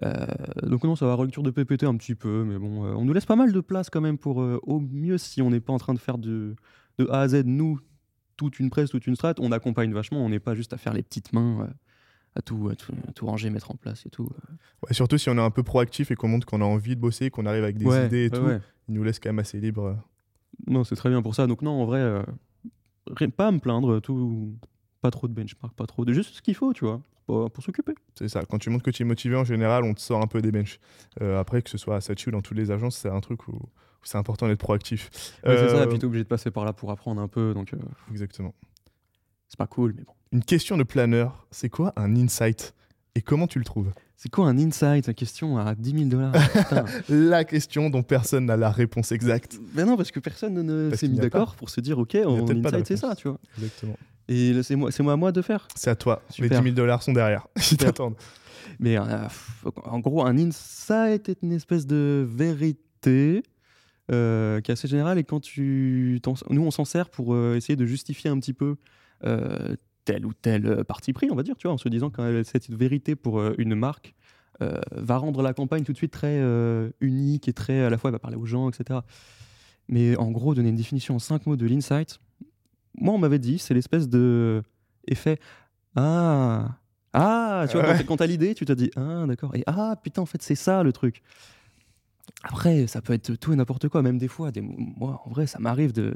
Euh, 0.05 0.27
donc 0.63 0.85
non, 0.85 0.97
ça 0.97 1.07
va, 1.07 1.15
relecture 1.15 1.43
de 1.43 1.51
PPT 1.51 1.85
un 1.85 1.97
petit 1.97 2.15
peu, 2.15 2.45
mais 2.45 2.59
bon, 2.59 2.85
on 2.85 3.05
nous 3.05 3.13
laisse 3.13 3.27
pas 3.27 3.37
mal 3.37 3.53
de 3.53 3.61
place 3.61 3.89
quand 3.91 4.01
même 4.03 4.19
pour, 4.19 4.37
au 4.39 4.81
mieux, 4.81 5.17
si 5.19 5.41
on 5.43 5.51
n'est 5.51 5.61
pas 5.61 5.73
en 5.73 5.79
train 5.79 5.95
de 5.95 5.99
faire 5.99 6.19
de, 6.19 6.55
de 6.99 7.07
A 7.09 7.21
à 7.21 7.29
Z, 7.29 7.45
nous, 7.47 7.79
toute 8.37 8.59
une 8.59 8.71
presse, 8.71 8.91
toute 8.91 9.07
une 9.07 9.17
strat, 9.17 9.35
on 9.39 9.53
accompagne 9.53 9.93
vachement, 9.93 10.25
on 10.25 10.29
n'est 10.31 10.41
pas 10.41 10.55
juste 10.55 10.73
à 10.73 10.77
faire 10.79 10.93
les 10.95 11.03
petites 11.03 11.33
mains. 11.33 11.69
Euh, 12.37 12.39
à 12.39 12.43
tout, 12.43 12.69
à 12.71 12.77
tout, 12.77 12.93
à 13.09 13.13
tout 13.13 13.27
ranger, 13.27 13.51
mettre 13.51 13.71
en 13.71 13.75
place 13.77 14.07
et 14.07 14.11
tout. 14.11 14.29
Ouais, 14.87 14.93
Surtout 14.95 15.19
si 15.19 15.29
on 15.31 15.37
est 15.37 15.41
un 15.41 15.51
peu 15.51 15.63
proactif 15.63 16.11
et 16.11 16.15
qu'on 16.15 16.29
montre 16.29 16.47
qu'on 16.47 16.61
a 16.61 16.65
envie 16.65 16.97
de 16.97 17.01
bosser, 17.01 17.31
qu'on 17.31 17.47
arrive 17.47 17.65
avec 17.65 17.77
des 17.79 17.87
Ouais, 17.87 18.07
idées 18.07 18.27
et 18.27 18.31
ouais, 18.31 18.39
tout, 18.39 18.45
ouais. 18.45 18.61
ils 18.89 18.95
nous 18.95 19.03
laissent 19.03 19.19
quand 19.21 19.29
même 19.31 19.39
assez 19.41 19.61
libre. 19.61 19.85
euh. 19.85 19.95
Non, 20.67 20.85
c'est 20.85 20.97
très 20.97 21.09
bien 21.11 21.23
pour 21.23 21.35
ça. 21.35 21.47
Donc 21.47 21.63
non, 21.63 21.73
en 21.83 21.85
vrai, 21.87 22.01
euh, 22.01 22.23
rien- 23.07 23.31
pas 23.31 23.49
à 23.49 23.53
me 23.53 23.59
plaindre, 23.59 24.01
tout, 24.01 24.55
pas 25.01 25.11
trop 25.11 25.27
de 25.29 25.33
benchmark, 25.33 25.75
pas 25.75 25.87
trop 25.87 26.05
de 26.05 26.13
juste 26.13 26.35
ce 26.37 26.43
qu'il 26.43 26.55
faut, 26.55 26.73
tu 26.73 26.85
vois, 26.85 27.01
pour, 27.27 27.51
pour 27.51 27.65
s'occuper. 27.65 27.95
C'est 28.19 28.29
ça. 28.29 28.43
Quand 28.45 28.59
tu 28.59 28.71
montres 28.71 28.85
que 28.85 28.91
tu 28.91 29.03
es 29.03 29.07
motivé, 29.07 29.37
en 29.37 29.45
général, 29.45 29.85
on 29.85 29.95
te 29.95 30.01
sort 30.01 30.23
un 30.23 30.27
peu 30.27 30.41
des 30.43 30.53
benches. 30.53 30.79
Euh, 31.23 31.39
après, 31.41 31.63
que 31.63 31.71
ce 31.71 31.79
soit 31.79 31.97
à 31.97 32.01
Sachi 32.01 32.29
ou 32.29 32.33
dans 32.33 32.41
toutes 32.43 32.57
les 32.57 32.71
agences, 32.71 32.97
c'est 32.97 33.09
un 33.09 33.21
truc 33.21 33.49
où, 33.49 33.53
où 33.53 34.05
c'est 34.05 34.19
important 34.19 34.47
d'être 34.49 34.59
proactif. 34.61 35.11
Ouais, 35.45 35.57
C'est 35.57 35.69
ça, 35.71 35.77
Euh, 35.81 35.85
et 35.85 35.89
puis 35.89 35.99
t'es 35.99 36.05
obligé 36.05 36.25
de 36.25 36.29
passer 36.29 36.51
par 36.51 36.65
là 36.65 36.73
pour 36.73 36.91
apprendre 36.91 37.21
un 37.21 37.29
peu, 37.29 37.55
donc 37.55 37.73
euh, 37.75 37.79
Exactement. 38.11 38.55
c'est 39.49 39.59
pas 39.59 39.67
cool, 39.67 39.95
mais 39.97 40.03
bon. 40.05 40.13
Une 40.33 40.45
question 40.45 40.77
de 40.77 40.85
planeur, 40.85 41.45
c'est 41.51 41.69
quoi 41.69 41.93
un 41.97 42.15
insight? 42.15 42.73
Et 43.17 43.21
comment 43.21 43.49
tu 43.49 43.59
le 43.59 43.65
trouves? 43.65 43.91
C'est 44.17 44.29
quoi 44.29 44.47
un 44.47 44.59
insight? 44.59 45.09
La 45.09 45.15
question 45.15 45.59
à 45.59 45.75
10 45.75 45.91
000 45.91 46.05
dollars 46.05 46.33
La 47.09 47.43
question 47.43 47.91
dont 47.91 48.05
personne 48.05 48.47
n'a 48.47 48.57
la 48.57 48.71
réponse 48.71 49.11
exacte. 49.11 49.59
Ben 49.75 49.87
non, 49.87 49.97
parce 49.97 50.13
que 50.13 50.21
personne 50.21 50.55
ne 50.63 50.95
s'est 50.95 51.09
mis 51.09 51.19
d'accord 51.19 51.57
pour 51.57 51.69
se 51.69 51.81
dire, 51.81 51.99
ok, 51.99 52.13
de 52.13 52.65
insight, 52.65 52.87
c'est 52.87 52.97
ça, 52.97 53.17
tu 53.17 53.27
vois. 53.27 53.41
Exactement. 53.57 53.97
Et 54.29 54.63
c'est 54.63 54.77
moi, 54.77 54.91
moi 55.01 55.13
à 55.13 55.17
moi 55.17 55.33
de 55.33 55.43
faire. 55.43 55.67
C'est 55.75 55.91
à 55.91 55.97
toi. 55.97 56.23
Super. 56.31 56.49
Les 56.49 56.57
10 56.59 56.63
000 56.63 56.77
dollars 56.77 57.03
sont 57.03 57.13
derrière. 57.13 57.49
Ils 57.73 57.77
t'attendent. 57.77 58.15
Mais 58.79 58.99
euh, 58.99 59.03
en 59.83 59.99
gros, 59.99 60.25
un 60.25 60.39
insight 60.39 61.29
est 61.29 61.43
une 61.43 61.53
espèce 61.53 61.89
de 61.89 62.25
vérité 62.31 63.43
euh, 64.13 64.61
qui 64.61 64.71
est 64.71 64.75
assez 64.75 64.87
générale. 64.87 65.19
Et 65.19 65.25
quand 65.25 65.41
tu. 65.41 66.21
Nous, 66.51 66.63
on 66.63 66.71
s'en 66.71 66.85
sert 66.85 67.11
pour 67.11 67.35
euh, 67.35 67.57
essayer 67.57 67.75
de 67.75 67.85
justifier 67.85 68.31
un 68.31 68.39
petit 68.39 68.55
peu 68.55 68.77
tel 70.05 70.25
ou 70.27 70.33
tel 70.33 70.67
euh, 70.67 70.85
parti 70.85 71.13
pris, 71.13 71.29
on 71.31 71.35
va 71.35 71.43
dire, 71.43 71.57
tu 71.57 71.67
vois, 71.67 71.75
en 71.75 71.79
se 71.79 71.89
disant 71.89 72.11
que 72.11 72.43
cette 72.43 72.71
vérité 72.71 73.17
pour 73.17 73.39
euh, 73.41 73.55
une 73.59 73.75
marque 73.75 74.15
euh, 74.63 74.81
va 74.93 75.17
rendre 75.17 75.43
la 75.43 75.53
campagne 75.55 75.85
tout 75.85 75.93
de 75.93 75.97
suite 75.97 76.13
très 76.13 76.39
euh, 76.41 76.91
unique 77.01 77.49
et 77.49 77.53
très. 77.53 77.81
à 77.83 77.91
la 77.91 77.97
fois, 77.99 78.09
elle 78.11 78.13
va 78.15 78.19
parler 78.19 78.37
aux 78.37 78.47
gens, 78.47 78.69
etc. 78.71 79.01
Mais 79.89 80.17
en 80.17 80.31
gros, 80.31 80.55
donner 80.55 80.69
une 80.71 80.77
définition 80.77 81.17
en 81.17 81.19
cinq 81.19 81.47
mots 81.47 81.57
de 81.57 81.67
l'insight, 81.67 82.19
moi, 82.99 83.15
on 83.15 83.19
m'avait 83.19 83.39
dit, 83.39 83.59
c'est 83.59 83.75
l'espèce 83.75 84.09
de 84.09 84.63
effet. 85.07 85.39
Ah 85.97 86.77
ah, 87.13 87.65
tu 87.69 87.73
vois, 87.77 87.83
quand 87.83 87.91
Ouais. 87.91 87.99
t'as- 87.99 88.05
quand 88.05 88.17
t'as 88.19 88.27
l'idée, 88.27 88.55
tu 88.55 88.65
te 88.65 88.73
dis, 88.73 88.91
ah, 88.97 89.25
d'accord. 89.27 89.55
Et 89.57 89.65
ah, 89.67 89.97
putain, 90.01 90.23
en 90.23 90.27
fait, 90.27 90.41
c'est 90.43 90.55
ça 90.55 90.83
le 90.85 90.93
truc. 90.93 91.23
Après, 92.45 92.87
ça 92.87 93.01
peut 93.03 93.13
être 93.13 93.35
tout 93.35 93.53
et 93.53 93.57
n'importe 93.57 93.89
quoi, 93.89 94.03
même 94.03 94.17
des 94.19 94.29
fois. 94.29 94.53
Des... 94.53 94.61
Moi, 94.61 95.21
en 95.25 95.31
vrai, 95.31 95.47
ça 95.47 95.59
m'arrive 95.59 95.93
de 95.93 96.15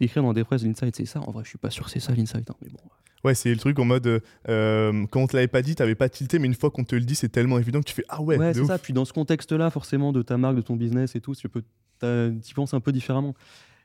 d'écrire 0.00 0.22
dans 0.22 0.32
des 0.32 0.42
presses 0.42 0.64
l'insight, 0.64 0.96
c'est 0.96 1.04
ça. 1.04 1.20
En 1.20 1.30
vrai, 1.32 1.44
je 1.44 1.50
suis 1.50 1.58
pas 1.58 1.70
sûr 1.70 1.84
que 1.84 1.90
c'est 1.90 2.00
ça 2.00 2.12
l'insight. 2.14 2.48
hein, 2.50 2.56
mais 2.62 2.70
bon. 2.70 2.78
Ouais, 3.24 3.34
c'est 3.34 3.50
le 3.50 3.56
truc 3.56 3.78
en 3.78 3.84
mode, 3.84 4.06
euh, 4.06 4.20
euh, 4.48 5.06
quand 5.10 5.20
on 5.20 5.26
te 5.26 5.36
l'avait 5.36 5.48
pas 5.48 5.62
dit, 5.62 5.74
t'avais 5.74 5.94
pas 5.94 6.08
tilté, 6.08 6.38
mais 6.38 6.46
une 6.48 6.54
fois 6.54 6.70
qu'on 6.70 6.84
te 6.84 6.94
le 6.96 7.02
dit, 7.02 7.14
c'est 7.14 7.28
tellement 7.28 7.58
évident 7.58 7.80
que 7.80 7.86
tu 7.86 7.94
fais 7.94 8.04
Ah 8.08 8.20
ouais, 8.20 8.36
Ouais, 8.36 8.52
c'est 8.52 8.64
ça. 8.64 8.78
Puis 8.78 8.92
dans 8.92 9.04
ce 9.04 9.12
contexte-là, 9.12 9.70
forcément, 9.70 10.12
de 10.12 10.22
ta 10.22 10.36
marque, 10.36 10.56
de 10.56 10.62
ton 10.62 10.76
business 10.76 11.14
et 11.14 11.20
tout, 11.20 11.34
tu 11.34 11.48
peux, 11.48 11.62
t'y 12.40 12.54
penses 12.54 12.74
un 12.74 12.80
peu 12.80 12.92
différemment. 12.92 13.34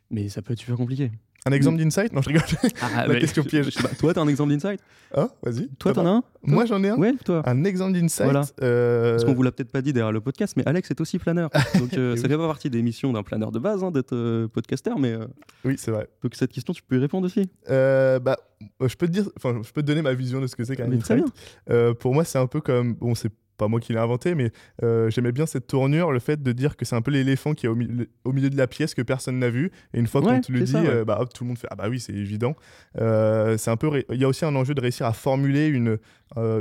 Mais 0.09 0.29
ça 0.29 0.41
peut 0.41 0.53
être 0.53 0.59
super 0.59 0.77
compliqué. 0.77 1.11
Un 1.47 1.51
exemple 1.51 1.77
d'insight? 1.79 2.13
Non, 2.13 2.21
je 2.21 2.27
rigole. 2.29 2.43
Ah, 2.81 3.05
La 3.07 3.13
mais- 3.13 3.19
question 3.19 3.43
piège. 3.43 3.69
je 3.75 3.81
pas, 3.81 3.89
toi, 3.89 4.13
t'as 4.13 4.21
un 4.21 4.27
exemple 4.27 4.51
d'insight? 4.51 4.79
Ah, 5.15 5.29
vas-y. 5.43 5.69
Toi, 5.79 5.93
t'en 5.93 6.05
as 6.05 6.09
un? 6.09 6.23
Moi, 6.43 6.65
j'en 6.65 6.83
ai 6.83 6.89
un. 6.89 6.97
Ouais, 6.97 7.13
toi. 7.23 7.41
Un 7.45 7.63
exemple 7.63 7.93
d'insight. 7.93 8.25
Voilà. 8.25 8.41
euh, 8.61 9.11
Parce 9.13 9.25
qu'on 9.25 9.33
vous 9.33 9.43
l'a 9.43 9.51
peut-être 9.51 9.71
pas 9.71 9.81
dit 9.81 9.93
derrière 9.93 10.11
le 10.11 10.19
podcast, 10.21 10.53
mais 10.57 10.63
Alex 10.67 10.91
est 10.91 10.99
aussi 11.01 11.17
planeur. 11.19 11.49
Donc 11.79 11.93
euh, 11.93 12.15
ça 12.15 12.23
oui. 12.23 12.29
fait 12.29 12.37
pas 12.37 12.47
partie 12.47 12.69
des 12.69 12.81
missions 12.81 13.13
d'un 13.13 13.23
planeur 13.23 13.51
de 13.51 13.59
base 13.59 13.83
hein, 13.83 13.91
d'être 13.91 14.13
euh, 14.13 14.47
podcasteur, 14.47 14.99
mais 14.99 15.13
euh, 15.13 15.25
Oui, 15.65 15.75
c'est 15.77 15.91
vrai. 15.91 16.07
donc 16.21 16.35
cette 16.35 16.51
question 16.51 16.73
tu 16.73 16.83
peux 16.83 16.97
y 16.97 16.99
répondre 16.99 17.25
aussi. 17.25 17.49
Bah, 17.67 18.37
je 18.81 18.95
peux 18.95 19.07
te 19.07 19.11
dire, 19.11 19.29
enfin, 19.37 19.61
je 19.63 19.71
peux 19.71 19.81
te 19.81 19.87
donner 19.87 20.01
ma 20.01 20.13
vision 20.13 20.41
de 20.41 20.47
ce 20.47 20.55
que 20.55 20.63
c'est 20.65 20.75
qu'un 20.75 20.87
Mais 20.87 20.97
très 20.97 21.13
insight. 21.15 21.33
Euh, 21.69 21.93
pour 21.93 22.13
moi, 22.13 22.23
c'est 22.23 22.39
un 22.39 22.47
peu 22.47 22.59
comme, 22.59 22.93
bon, 22.95 23.15
c'est 23.15 23.31
pas 23.57 23.67
moi 23.67 23.79
qui 23.79 23.91
l'ai 23.93 23.99
inventé, 23.99 24.35
mais 24.35 24.51
euh, 24.83 25.09
j'aimais 25.09 25.31
bien 25.31 25.45
cette 25.45 25.67
tournure, 25.67 26.11
le 26.11 26.19
fait 26.19 26.41
de 26.41 26.51
dire 26.51 26.77
que 26.77 26.85
c'est 26.85 26.95
un 26.95 27.01
peu 27.01 27.11
l'éléphant 27.11 27.53
qui 27.53 27.65
est 27.65 27.69
au, 27.69 27.75
mi- 27.75 28.07
au 28.23 28.31
milieu 28.31 28.49
de 28.49 28.57
la 28.57 28.67
pièce 28.67 28.93
que 28.93 29.01
personne 29.01 29.39
n'a 29.39 29.49
vu, 29.49 29.71
et 29.93 29.99
une 29.99 30.07
fois 30.07 30.21
qu'on 30.21 30.39
te 30.41 30.51
le 30.51 30.61
dit, 30.61 30.71
ça, 30.71 30.81
ouais. 30.81 30.87
euh, 30.89 31.05
bah, 31.05 31.17
hop, 31.19 31.33
tout 31.33 31.43
le 31.43 31.47
monde 31.49 31.57
fait 31.57 31.67
ah 31.71 31.75
bah 31.75 31.87
oui, 31.89 31.99
c'est 31.99 32.13
évident. 32.13 32.55
Euh, 32.99 33.57
c'est 33.57 33.71
un 33.71 33.77
peu, 33.77 33.87
ré- 33.87 34.05
il 34.11 34.19
y 34.21 34.23
a 34.23 34.27
aussi 34.27 34.45
un 34.45 34.55
enjeu 34.55 34.73
de 34.73 34.81
réussir 34.81 35.05
à 35.05 35.13
formuler 35.13 35.67
une 35.67 35.97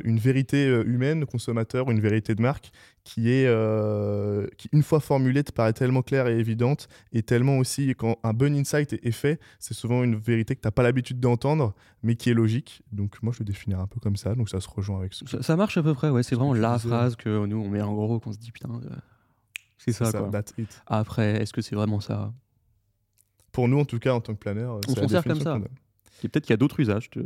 une 0.05 0.19
vérité 0.19 0.65
humaine, 0.87 1.27
consommateur, 1.27 1.91
une 1.91 1.99
vérité 1.99 2.37
de 2.37 2.41
marque 2.41 2.71
qui 3.07 3.31
est, 3.31 3.47
euh, 3.47 4.49
qui 4.59 4.69
une 4.73 4.83
fois 4.83 4.99
formulée 4.99 5.45
te 5.45 5.53
paraît 5.53 5.73
tellement 5.73 6.03
claire 6.03 6.27
et 6.27 6.41
évidente 6.41 6.89
et 7.13 7.23
tellement 7.23 7.59
aussi 7.59 7.95
quand 7.95 8.19
un 8.25 8.33
bon 8.33 8.53
insight 8.53 8.95
est, 8.95 9.13
fait, 9.13 9.39
c'est 9.61 9.75
souvent 9.75 10.03
une 10.03 10.17
vérité 10.17 10.57
que 10.57 10.61
tu 10.61 10.67
n'as 10.67 10.73
pas 10.73 10.83
l'habitude 10.83 11.21
d'entendre 11.21 11.73
mais 12.03 12.17
qui 12.17 12.31
est 12.31 12.35
logique. 12.35 12.83
Donc 12.91 13.23
moi 13.23 13.33
je 13.33 13.39
le 13.39 13.45
définirais 13.45 13.81
un 13.81 13.87
peu 13.87 14.01
comme 14.01 14.17
ça, 14.17 14.35
donc 14.35 14.49
ça 14.49 14.61
se 14.61 14.69
rejoint 14.69 14.99
avec 14.99 15.15
ce 15.15 15.23
que 15.23 15.31
Ça, 15.31 15.41
ça 15.41 15.55
marche 15.55 15.77
à 15.77 15.85
peu 15.85 15.95
près, 15.95 16.11
ouais. 16.11 16.25
C'est 16.25 16.35
vraiment 16.35 16.53
la 16.53 16.79
disais. 16.79 16.89
phrase 16.89 17.15
que 17.15 17.47
nous 17.47 17.59
on 17.59 17.69
met 17.69 17.81
en 17.81 17.95
gros, 17.95 18.19
qu'on 18.19 18.33
se 18.33 18.39
dit 18.39 18.51
putain, 18.51 18.71
euh, 18.75 18.97
c'est 19.79 19.93
ça, 19.93 20.11
quoi. 20.11 20.29
that's 20.31 20.53
it. 20.59 20.83
Après, 20.89 21.41
est-ce 21.41 21.53
que 21.53 21.63
c'est 21.63 21.77
vraiment 21.77 22.01
ça? 22.01 22.35
Pour 23.53 23.69
nous 23.69 23.79
en 23.79 23.85
tout 23.85 24.01
cas 24.01 24.15
en 24.15 24.21
tant 24.21 24.35
que 24.35 24.41
planeur, 24.41 24.81
On 24.89 24.95
s'en 24.97 25.07
sert 25.07 25.23
comme 25.23 25.41
ça. 25.41 25.61
Et 26.25 26.29
peut-être 26.29 26.45
qu'il 26.45 26.53
y 26.53 26.55
a 26.55 26.57
d'autres 26.59 26.81
usages, 26.81 27.09
je, 27.15 27.21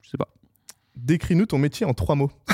je 0.00 0.10
sais 0.10 0.18
pas. 0.18 0.34
Décris-nous 0.96 1.46
ton 1.46 1.58
métier 1.58 1.86
en 1.86 1.94
trois 1.94 2.14
mots. 2.14 2.30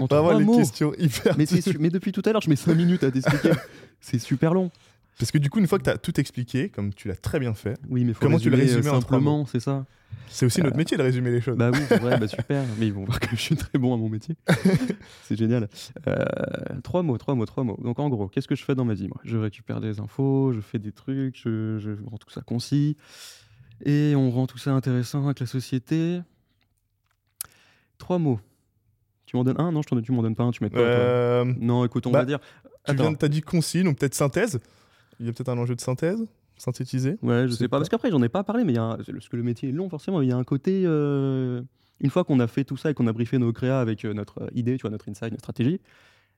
En 0.00 0.06
Vraiment 0.06 0.28
trois 0.28 0.38
les 0.38 0.44
mots. 0.44 0.56
questions 0.58 0.92
hyper 0.96 1.36
Mais, 1.36 1.44
su- 1.46 1.76
mais 1.80 1.90
depuis 1.90 2.12
tout 2.12 2.22
à 2.24 2.32
l'heure, 2.32 2.40
je 2.40 2.48
mets 2.48 2.54
5 2.56 2.74
minutes 2.74 3.02
à 3.02 3.10
t'expliquer. 3.10 3.50
c'est 4.00 4.18
super 4.20 4.54
long. 4.54 4.70
Parce 5.18 5.32
que 5.32 5.38
du 5.38 5.50
coup, 5.50 5.58
une 5.58 5.66
fois 5.66 5.78
que 5.78 5.84
tu 5.84 5.90
as 5.90 5.98
tout 5.98 6.18
expliqué, 6.20 6.68
comme 6.68 6.94
tu 6.94 7.08
l'as 7.08 7.16
très 7.16 7.40
bien 7.40 7.52
fait, 7.52 7.76
Oui, 7.88 8.04
mais 8.04 8.12
faut 8.14 8.20
Comment 8.20 8.38
tu 8.38 8.48
le 8.48 8.56
résumais 8.56 8.86
euh, 8.86 8.90
en 8.92 9.00
trois 9.00 9.18
simplement, 9.18 9.44
c'est 9.46 9.58
ça. 9.60 9.84
c'est 10.28 10.46
aussi 10.46 10.62
notre 10.62 10.76
métier 10.76 10.96
de 10.96 11.02
résumer 11.02 11.30
les 11.32 11.40
choses. 11.40 11.56
Bah 11.56 11.70
oui, 11.72 11.80
c'est 11.88 11.98
vrai, 12.00 12.16
bah 12.18 12.28
super. 12.28 12.62
Mais 12.78 12.86
ils 12.86 12.92
vont 12.92 13.04
voir 13.04 13.18
que 13.18 13.28
je 13.34 13.40
suis 13.40 13.56
très 13.56 13.76
bon 13.78 13.92
à 13.92 13.96
mon 13.96 14.08
métier. 14.08 14.36
c'est 15.24 15.36
génial. 15.36 15.68
Euh, 16.06 16.24
trois 16.84 17.02
mots, 17.02 17.18
trois 17.18 17.34
mots, 17.34 17.44
trois 17.46 17.64
mots. 17.64 17.78
Donc 17.82 17.98
en 17.98 18.08
gros, 18.08 18.28
qu'est-ce 18.28 18.48
que 18.48 18.54
je 18.54 18.64
fais 18.64 18.74
dans 18.76 18.84
ma 18.84 18.94
vie 18.94 19.08
moi? 19.08 19.20
Je 19.24 19.36
récupère 19.36 19.80
des 19.80 19.98
infos, 20.00 20.52
je 20.52 20.60
fais 20.60 20.78
des 20.78 20.92
trucs, 20.92 21.36
je, 21.36 21.78
je 21.80 21.90
rends 22.08 22.18
tout 22.18 22.30
ça 22.30 22.40
concis. 22.40 22.96
Et 23.84 24.14
on 24.16 24.30
rend 24.30 24.46
tout 24.46 24.58
ça 24.58 24.70
intéressant 24.72 25.24
avec 25.24 25.40
la 25.40 25.46
société. 25.46 26.20
Trois 28.02 28.18
mots. 28.18 28.40
Tu 29.26 29.36
m'en 29.36 29.44
donnes 29.44 29.60
un? 29.60 29.70
Non, 29.70 29.80
je 29.80 29.94
tu 30.00 30.10
m'en 30.10 30.22
donnes 30.22 30.34
pas 30.34 30.42
un, 30.42 30.50
tu 30.50 30.58
toi. 30.58 30.80
Euh, 30.80 31.44
Non, 31.60 31.84
écoute, 31.84 32.04
on 32.08 32.10
bah, 32.10 32.18
va 32.18 32.24
dire. 32.24 32.40
tu 32.84 32.96
viens, 32.96 33.14
t'as 33.14 33.28
dit 33.28 33.40
concis, 33.42 33.84
donc 33.84 33.96
peut-être 33.98 34.16
synthèse. 34.16 34.58
Il 35.20 35.26
y 35.26 35.28
a 35.28 35.32
peut-être 35.32 35.50
un 35.50 35.56
enjeu 35.58 35.76
de 35.76 35.80
synthèse, 35.80 36.26
synthétiser. 36.56 37.16
Ouais, 37.22 37.46
je 37.46 37.52
sais 37.52 37.68
pas. 37.68 37.76
pas. 37.76 37.78
Parce 37.78 37.88
qu'après, 37.88 38.10
j'en 38.10 38.20
ai 38.20 38.28
pas 38.28 38.42
parlé, 38.42 38.64
mais 38.64 38.72
il 38.72 38.74
y 38.74 38.78
a 38.80 38.82
un- 38.82 38.96
parce 38.96 39.28
que 39.28 39.36
le 39.36 39.44
métier 39.44 39.68
est 39.68 39.72
long, 39.72 39.88
forcément. 39.88 40.20
Il 40.20 40.28
y 40.28 40.32
a 40.32 40.36
un 40.36 40.42
côté. 40.42 40.82
euh, 40.84 41.62
Une 42.00 42.10
fois 42.10 42.24
qu'on 42.24 42.40
a 42.40 42.48
fait 42.48 42.64
tout 42.64 42.76
ça 42.76 42.90
et 42.90 42.94
qu'on 42.94 43.06
a 43.06 43.12
briefé 43.12 43.38
nos 43.38 43.52
créas 43.52 43.78
avec 43.80 44.04
euh, 44.04 44.12
notre 44.14 44.50
idée, 44.52 44.76
tu 44.78 44.82
vois, 44.82 44.90
notre 44.90 45.08
insight, 45.08 45.30
notre 45.30 45.44
stratégie, 45.44 45.80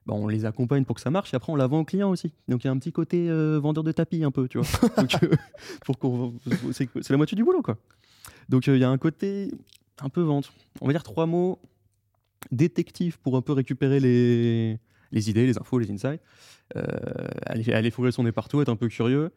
bah, 0.05 0.13
on 0.15 0.27
les 0.27 0.45
accompagne 0.45 0.85
pour 0.85 0.95
que 0.95 1.01
ça 1.01 1.09
marche 1.09 1.33
et 1.33 1.35
après, 1.37 1.51
on 1.51 1.55
la 1.55 1.65
vend 1.65 1.79
au 1.79 1.83
client 1.85 2.11
aussi. 2.11 2.31
Donc, 2.47 2.63
il 2.63 2.67
y 2.67 2.69
a 2.69 2.71
un 2.73 2.77
petit 2.77 2.91
côté 2.91 3.27
euh, 3.27 3.57
vendeur 3.59 3.83
de 3.83 3.91
tapis, 3.91 4.23
un 4.23 4.29
peu, 4.29 4.47
tu 4.47 4.59
vois. 4.59 4.67
Pour 5.85 5.97
qu'on- 5.97 6.35
c'est 6.71 7.09
la 7.09 7.17
moitié 7.17 7.35
du 7.35 7.43
boulot, 7.43 7.63
quoi. 7.63 7.77
Donc, 8.49 8.67
il 8.67 8.77
y 8.77 8.83
a 8.83 8.89
un 8.91 8.99
côté 8.99 9.49
un 10.01 10.09
peu 10.09 10.21
vente. 10.21 10.51
On 10.81 10.87
va 10.87 10.93
dire 10.93 11.03
trois 11.03 11.25
mots 11.25 11.59
détective 12.51 13.19
pour 13.19 13.37
un 13.37 13.41
peu 13.41 13.53
récupérer 13.53 13.99
les, 13.99 14.79
idées, 15.29 15.45
les 15.45 15.57
infos, 15.57 15.79
les 15.79 15.89
insights. 15.91 16.21
Euh, 16.75 16.83
aller, 17.45 17.71
aller 17.73 17.91
fouiller 17.91 18.11
son 18.11 18.23
nez 18.23 18.31
partout, 18.31 18.61
être 18.61 18.69
un 18.69 18.75
peu 18.75 18.87
curieux. 18.87 19.31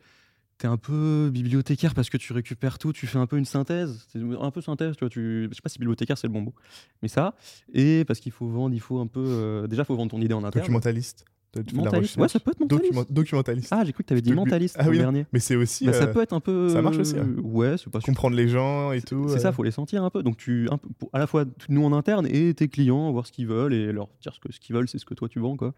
T'es 0.59 0.67
un 0.67 0.77
peu 0.77 1.31
bibliothécaire 1.33 1.95
parce 1.95 2.11
que 2.11 2.17
tu 2.17 2.33
récupères 2.33 2.79
tout, 2.79 2.93
tu 2.93 3.07
fais 3.07 3.19
un 3.19 3.27
peu 3.27 3.38
une 3.38 3.45
synthèse. 3.45 4.09
Un 4.41 4.50
peu 4.50 4.61
synthèse, 4.61 4.97
tu 4.97 5.00
vois. 5.05 5.09
Tu... 5.11 5.47
Je 5.49 5.55
sais 5.55 5.61
pas 5.62 5.69
si 5.69 5.79
bibliothécaire 5.79 6.19
c'est 6.19 6.27
le 6.27 6.33
bon 6.33 6.41
mot, 6.41 6.55
mais 7.00 7.09
ça. 7.09 7.37
Et 7.73 8.05
parce 8.07 8.19
qu'il 8.19 8.33
faut 8.33 8.49
vendre, 8.49 8.75
il 8.75 8.81
faut 8.81 8.99
un 8.99 9.07
peu. 9.07 9.23
euh, 9.25 9.67
Déjà, 9.69 9.83
il 9.83 9.85
faut 9.85 9.95
vendre 9.95 10.11
ton 10.11 10.21
idée 10.21 10.35
en 10.35 10.43
interne. 10.43 10.65
Documentaliste. 10.65 11.25
Tu 11.67 11.75
Mentaliste. 11.75 12.17
Ouais, 12.19 12.28
ça 12.28 12.38
peut 12.40 12.50
être 12.50 12.61
mentaliste. 12.61 12.93
Document- 12.93 13.07
documentaliste. 13.09 13.69
Ah, 13.73 13.83
j'ai 13.85 13.93
cru 13.93 14.02
que 14.05 14.09
t'avais 14.09 14.21
dit 14.21 14.31
Docu- 14.31 14.37
mentaliste 14.37 14.76
Ah 14.78 14.85
le 14.85 14.90
oui, 14.90 14.99
dernier. 14.99 15.26
Mais 15.33 15.40
c'est 15.40 15.57
aussi 15.57 15.87
Bah, 15.87 15.93
ça 15.95 16.05
euh, 16.05 16.12
peut 16.12 16.21
être 16.23 16.35
un 16.35 16.40
peu. 16.40 16.69
ça 16.69 16.83
marche 16.83 16.99
aussi, 16.99 17.19
hein. 17.19 17.26
Ouais, 17.43 17.76
c'est 17.78 17.90
pas 17.90 18.00
comprendre 18.00 18.37
les 18.37 18.49
gens 18.49 18.93
et 18.93 19.00
tout. 19.00 19.28
C'est 19.28 19.37
euh. 19.37 19.38
ça, 19.38 19.52
faut 19.52 19.62
les 19.62 19.71
sentir 19.71 20.05
un 20.05 20.11
peu. 20.11 20.23
Donc 20.23 20.37
tu, 20.37 20.69
un 20.71 20.76
peu, 20.76 20.88
pour- 20.99 21.09
à 21.12 21.19
la 21.19 21.26
fois 21.26 21.47
nous 21.69 21.83
en 21.85 21.93
interne 21.95 22.26
et 22.31 22.52
tes 22.55 22.69
clients, 22.69 23.11
voir 23.12 23.26
ce 23.26 23.33
qu'ils 23.33 23.47
veulent 23.47 23.73
et 23.73 23.93
leur 23.93 24.09
dire 24.21 24.35
ce 24.35 24.40
que 24.40 24.52
ce 24.52 24.61
qu'ils 24.61 24.76
veulent, 24.76 24.88
c'est 24.88 24.99
ce 24.99 25.07
que 25.07 25.14
toi 25.14 25.28
tu 25.28 25.40
vends, 25.40 25.57
quoi. 25.57 25.73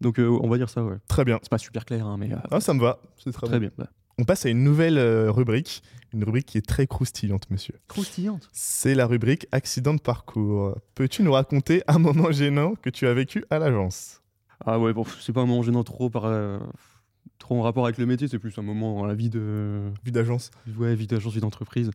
Donc 0.00 0.18
euh, 0.18 0.26
on 0.42 0.48
va 0.48 0.56
dire 0.56 0.70
ça, 0.70 0.82
ouais. 0.84 0.96
Très 1.08 1.24
bien. 1.24 1.38
C'est 1.42 1.50
pas 1.50 1.58
super 1.58 1.84
clair, 1.84 2.06
hein, 2.06 2.16
mais 2.18 2.32
euh, 2.32 2.36
Ah, 2.50 2.60
ça 2.60 2.72
me 2.74 2.80
va. 2.80 3.00
C'est 3.22 3.32
très, 3.32 3.46
très 3.46 3.60
bien. 3.60 3.70
bien. 3.76 3.86
On 4.18 4.24
passe 4.24 4.46
à 4.46 4.48
une 4.48 4.62
nouvelle 4.64 4.98
rubrique. 5.28 5.82
Une 6.12 6.22
rubrique 6.24 6.46
qui 6.46 6.58
est 6.58 6.66
très 6.66 6.86
croustillante, 6.86 7.50
monsieur. 7.50 7.74
Croustillante. 7.88 8.48
C'est 8.52 8.94
la 8.94 9.06
rubrique 9.06 9.46
accident 9.50 9.92
de 9.94 10.00
parcours. 10.00 10.76
Peux-tu 10.94 11.22
nous 11.24 11.32
raconter 11.32 11.82
un 11.88 11.98
moment 11.98 12.30
gênant 12.30 12.74
que 12.80 12.88
tu 12.90 13.06
as 13.08 13.14
vécu 13.14 13.44
à 13.50 13.58
l'agence? 13.58 14.20
Ah 14.64 14.78
ouais, 14.78 14.92
bon, 14.92 15.04
c'est 15.20 15.32
pas 15.32 15.42
un 15.42 15.46
moment 15.46 15.62
gênant 15.62 15.84
trop 15.84 16.10
par 16.10 16.24
euh, 16.26 16.58
trop 17.38 17.58
en 17.58 17.62
rapport 17.62 17.84
avec 17.84 17.98
le 17.98 18.06
métier, 18.06 18.28
c'est 18.28 18.38
plus 18.38 18.56
un 18.58 18.62
moment 18.62 18.94
dans 19.00 19.06
la 19.06 19.14
vie 19.14 19.30
de 19.30 19.90
Vie 20.04 20.12
d'agence. 20.12 20.50
ouais, 20.78 20.94
vie 20.94 21.06
d'agence, 21.06 21.34
vie 21.34 21.40
d'entreprise. 21.40 21.90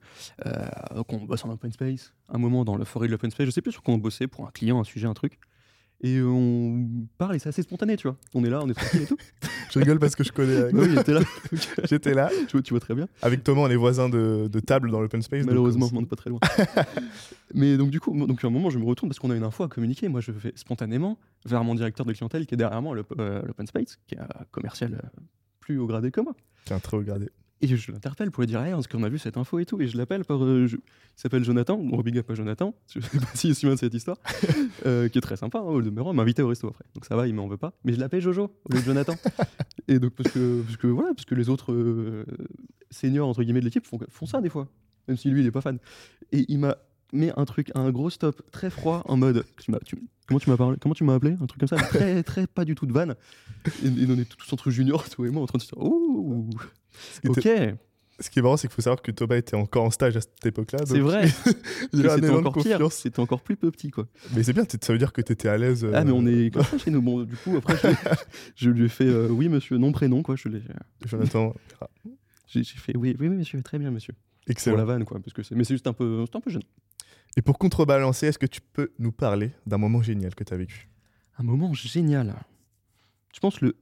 Euh, 0.45 0.67
donc 0.95 1.11
on 1.13 1.17
bosse 1.17 1.45
en 1.45 1.49
open 1.49 1.71
space, 1.71 2.13
un 2.29 2.37
moment 2.37 2.65
dans 2.65 2.77
la 2.77 2.85
forêt 2.85 3.07
de 3.07 3.11
l'open 3.11 3.31
space, 3.31 3.45
je 3.47 3.51
sais 3.51 3.61
plus 3.61 3.71
sur 3.71 3.83
quoi 3.83 3.93
on 3.93 3.97
bossait 3.97 4.27
pour 4.27 4.47
un 4.47 4.51
client, 4.51 4.79
un 4.79 4.83
sujet, 4.83 5.07
un 5.07 5.13
truc. 5.13 5.39
Et 6.01 6.15
euh, 6.17 6.25
on 6.27 6.87
parle 7.17 7.35
et 7.35 7.39
c'est 7.39 7.49
assez 7.49 7.61
spontané, 7.61 7.97
tu 7.97 8.07
vois. 8.07 8.15
On 8.33 8.43
est 8.45 8.49
là, 8.49 8.61
on 8.63 8.69
est 8.69 8.73
tranquille 8.73 9.01
et 9.01 9.05
tout. 9.05 9.17
Je 9.71 9.79
rigole 9.79 9.99
parce 9.99 10.15
que 10.15 10.23
je 10.23 10.31
connais. 10.31 10.55
euh, 10.55 10.71
bah 10.73 10.79
oui, 10.83 10.93
j'étais 10.95 11.13
là. 11.13 11.19
J'étais 11.83 12.13
là. 12.13 12.29
tu, 12.47 12.53
vois, 12.53 12.61
tu 12.61 12.73
vois 12.73 12.79
très 12.79 12.95
bien. 12.95 13.07
Avec 13.21 13.43
Thomas, 13.43 13.61
on 13.61 13.69
est 13.69 13.75
voisins 13.75 14.09
de, 14.09 14.47
de 14.51 14.59
table 14.61 14.89
dans 14.91 14.99
l'open 15.01 15.21
space. 15.21 15.41
donc, 15.41 15.49
Malheureusement, 15.49 15.85
euh, 15.85 15.89
je 15.89 15.93
monte 15.93 16.07
pas 16.09 16.15
très 16.15 16.29
loin. 16.29 16.39
Mais 17.53 17.77
donc 17.77 17.89
du 17.89 17.99
coup, 17.99 18.13
donc 18.25 18.43
à 18.43 18.47
un 18.47 18.49
moment, 18.49 18.69
je 18.69 18.79
me 18.79 18.85
retourne 18.85 19.09
parce 19.09 19.19
qu'on 19.19 19.29
a 19.31 19.35
une 19.35 19.43
info 19.43 19.63
à 19.63 19.67
communiquer. 19.67 20.07
Moi, 20.07 20.21
je 20.21 20.31
fais 20.31 20.53
spontanément 20.55 21.17
vers 21.45 21.63
mon 21.63 21.75
directeur 21.75 22.05
de 22.05 22.13
clientèle 22.13 22.45
qui 22.47 22.53
est 22.53 22.57
derrière 22.57 22.81
moi, 22.81 22.95
l'op- 22.95 23.13
euh, 23.19 23.41
l'open 23.45 23.67
space, 23.67 23.99
qui 24.07 24.15
est 24.15 24.19
un 24.19 24.27
commercial 24.51 24.93
euh, 25.03 25.19
plus 25.59 25.77
haut 25.77 25.85
gradé 25.87 26.11
que 26.11 26.21
moi. 26.21 26.33
Tiens, 26.65 26.79
très 26.79 26.97
haut 26.97 27.01
gradé. 27.03 27.29
Et 27.61 27.67
je 27.75 27.91
l'interpelle 27.91 28.31
pour 28.31 28.41
lui 28.41 28.47
dire, 28.47 28.61
hey, 28.61 28.71
parce 28.71 28.87
qu'on 28.87 29.03
a 29.03 29.09
vu 29.09 29.17
cette 29.19 29.35
info 29.35 29.59
et 29.59 29.65
tout? 29.65 29.81
Et 29.81 29.87
je 29.87 29.97
l'appelle 29.97 30.23
par. 30.23 30.41
euh, 30.43 30.65
je- 30.67 30.77
Il 30.77 31.21
s'appelle 31.21 31.43
Jonathan. 31.43 31.77
Bon, 31.77 31.99
big 32.01 32.17
up 32.17 32.29
à 32.31 32.35
Jonathan. 32.35 32.73
Je 32.93 33.01
sais 33.01 33.17
pas 33.19 33.25
s'il 33.33 33.53
se 33.53 33.59
souvient 33.61 33.75
de 33.75 33.79
cette 33.79 33.93
histoire. 33.93 34.17
euh, 34.85 35.09
qui 35.09 35.17
est 35.17 35.21
très 35.21 35.35
sympa. 35.35 35.57
Hein, 35.59 35.63
au 35.63 35.81
demeurant, 35.81 36.13
il 36.13 36.15
m'a 36.15 36.21
invité 36.21 36.41
au 36.41 36.47
resto 36.47 36.67
après. 36.69 36.85
Donc 36.95 37.03
ça 37.05 37.15
va, 37.17 37.27
il 37.27 37.33
m'en 37.33 37.47
veut 37.47 37.57
pas. 37.57 37.73
Mais 37.83 37.91
je 37.93 37.99
l'appelle 37.99 38.21
Jojo 38.21 38.43
au 38.63 38.73
lieu 38.73 38.79
de 38.79 38.85
Jonathan. 38.85 39.15
et 39.89 39.99
donc, 39.99 40.13
parce 40.15 40.31
que, 40.31 40.61
parce 40.61 40.77
que, 40.77 40.87
voilà, 40.87 41.13
parce 41.13 41.25
que 41.25 41.35
les 41.35 41.49
autres 41.49 41.73
euh, 41.73 42.25
seniors, 42.91 43.27
entre 43.27 43.43
guillemets, 43.43 43.59
de 43.59 43.65
l'équipe 43.65 43.85
font, 43.85 43.99
font 44.09 44.25
ça 44.25 44.39
des 44.39 44.49
fois. 44.49 44.69
Même 45.09 45.17
si 45.17 45.29
lui, 45.29 45.41
il 45.41 45.45
est 45.47 45.51
pas 45.51 45.61
fan. 45.61 45.79
Et 46.31 46.45
il 46.47 46.59
m'a 46.59 46.77
mis 47.11 47.31
un 47.35 47.43
truc, 47.43 47.71
un 47.75 47.89
gros 47.91 48.09
stop 48.09 48.41
très 48.51 48.69
froid 48.69 49.01
en 49.05 49.17
mode. 49.17 49.43
Tu 49.61 49.71
m'as- 49.71 49.79
tu- 49.79 50.01
comment 50.27 50.39
tu 50.39 50.49
m'as 50.49 50.55
parlé 50.57 50.77
Comment 50.79 50.93
tu 50.95 51.03
m'as 51.03 51.15
appelé? 51.15 51.35
Un 51.41 51.45
truc 51.47 51.59
comme 51.59 51.67
ça. 51.67 51.75
Très, 51.89 52.23
très, 52.23 52.47
pas 52.47 52.63
du 52.63 52.75
tout 52.75 52.85
de 52.85 52.93
vanne. 52.93 53.15
Et, 53.83 53.87
et 53.87 54.05
on 54.07 54.17
est 54.17 54.29
tous 54.29 54.53
entre 54.53 54.69
juniors, 54.71 55.09
toi 55.09 55.27
et 55.27 55.29
moi, 55.31 55.41
en 55.43 55.47
train 55.47 55.57
de 55.57 55.63
se 55.63 55.69
dire, 55.75 55.79
oh, 55.83 56.47
ok. 57.27 57.47
ce 58.19 58.29
qui 58.29 58.39
est 58.39 58.41
marrant, 58.41 58.57
c'est 58.57 58.67
qu'il 58.67 58.75
faut 58.75 58.81
savoir 58.81 59.01
que 59.01 59.11
Thomas 59.11 59.37
était 59.37 59.55
encore 59.55 59.85
en 59.85 59.91
stage 59.91 60.17
à 60.17 60.21
cette 60.21 60.45
époque-là. 60.45 60.79
C'est 60.85 60.99
vrai. 60.99 61.27
Il 61.93 62.07
a 62.07 62.13
un 62.13 62.29
encore 62.35 62.53
confiance. 62.53 62.95
C'était 62.95 63.19
encore 63.19 63.41
plus 63.41 63.55
petit, 63.55 63.91
quoi. 63.91 64.07
Mais 64.35 64.43
c'est 64.43 64.53
bien, 64.53 64.63
ça 64.69 64.93
veut 64.93 64.99
dire 64.99 65.13
que 65.13 65.21
tu 65.21 65.31
étais 65.31 65.49
à 65.49 65.57
l'aise. 65.57 65.87
Ah, 65.93 66.03
mais 66.03 66.11
on 66.11 66.25
euh, 66.25 66.47
est 66.47 66.49
comme 66.53 66.63
ça 66.63 66.77
chez 66.77 66.91
nous. 66.91 67.01
Bon, 67.01 67.23
du 67.23 67.35
coup, 67.35 67.57
après, 67.57 67.77
je, 68.55 68.69
lui 68.69 68.85
ai 68.85 68.89
fait 68.89 69.07
euh, 69.07 69.29
oui, 69.29 69.49
monsieur, 69.49 69.77
non, 69.77 69.91
prénom, 69.91 70.23
quoi. 70.23 70.35
Je 70.35 70.49
l'ai- 70.49 70.63
Jonathan, 71.05 71.55
J'ai 72.47 72.63
fait 72.63 72.95
oui, 72.95 73.15
oui, 73.19 73.29
monsieur, 73.29 73.61
très 73.61 73.79
bien, 73.79 73.91
monsieur. 73.91 74.13
Pour 74.13 74.51
excellent. 74.51 74.77
la 74.77 74.85
vanne, 74.85 75.05
quoi. 75.05 75.19
Parce 75.19 75.33
que 75.33 75.41
mais 75.53 75.63
c'est 75.63 75.75
juste 75.75 75.87
un 75.87 75.93
peu, 75.93 76.25
un 76.33 76.39
peu 76.39 76.49
jeune. 76.49 76.63
Et 77.37 77.41
pour 77.41 77.57
contrebalancer, 77.57 78.27
est-ce 78.27 78.39
que 78.39 78.45
tu 78.45 78.61
peux 78.61 78.91
nous 78.97 79.11
parler 79.11 79.51
d'un 79.65 79.77
moment 79.77 80.01
génial 80.01 80.35
que 80.35 80.43
tu 80.43 80.53
as 80.53 80.57
vécu? 80.57 80.89
Un 81.37 81.43
moment 81.43 81.73
génial. 81.73 82.35
Je 83.33 83.39
pense 83.39 83.61
le 83.61 83.75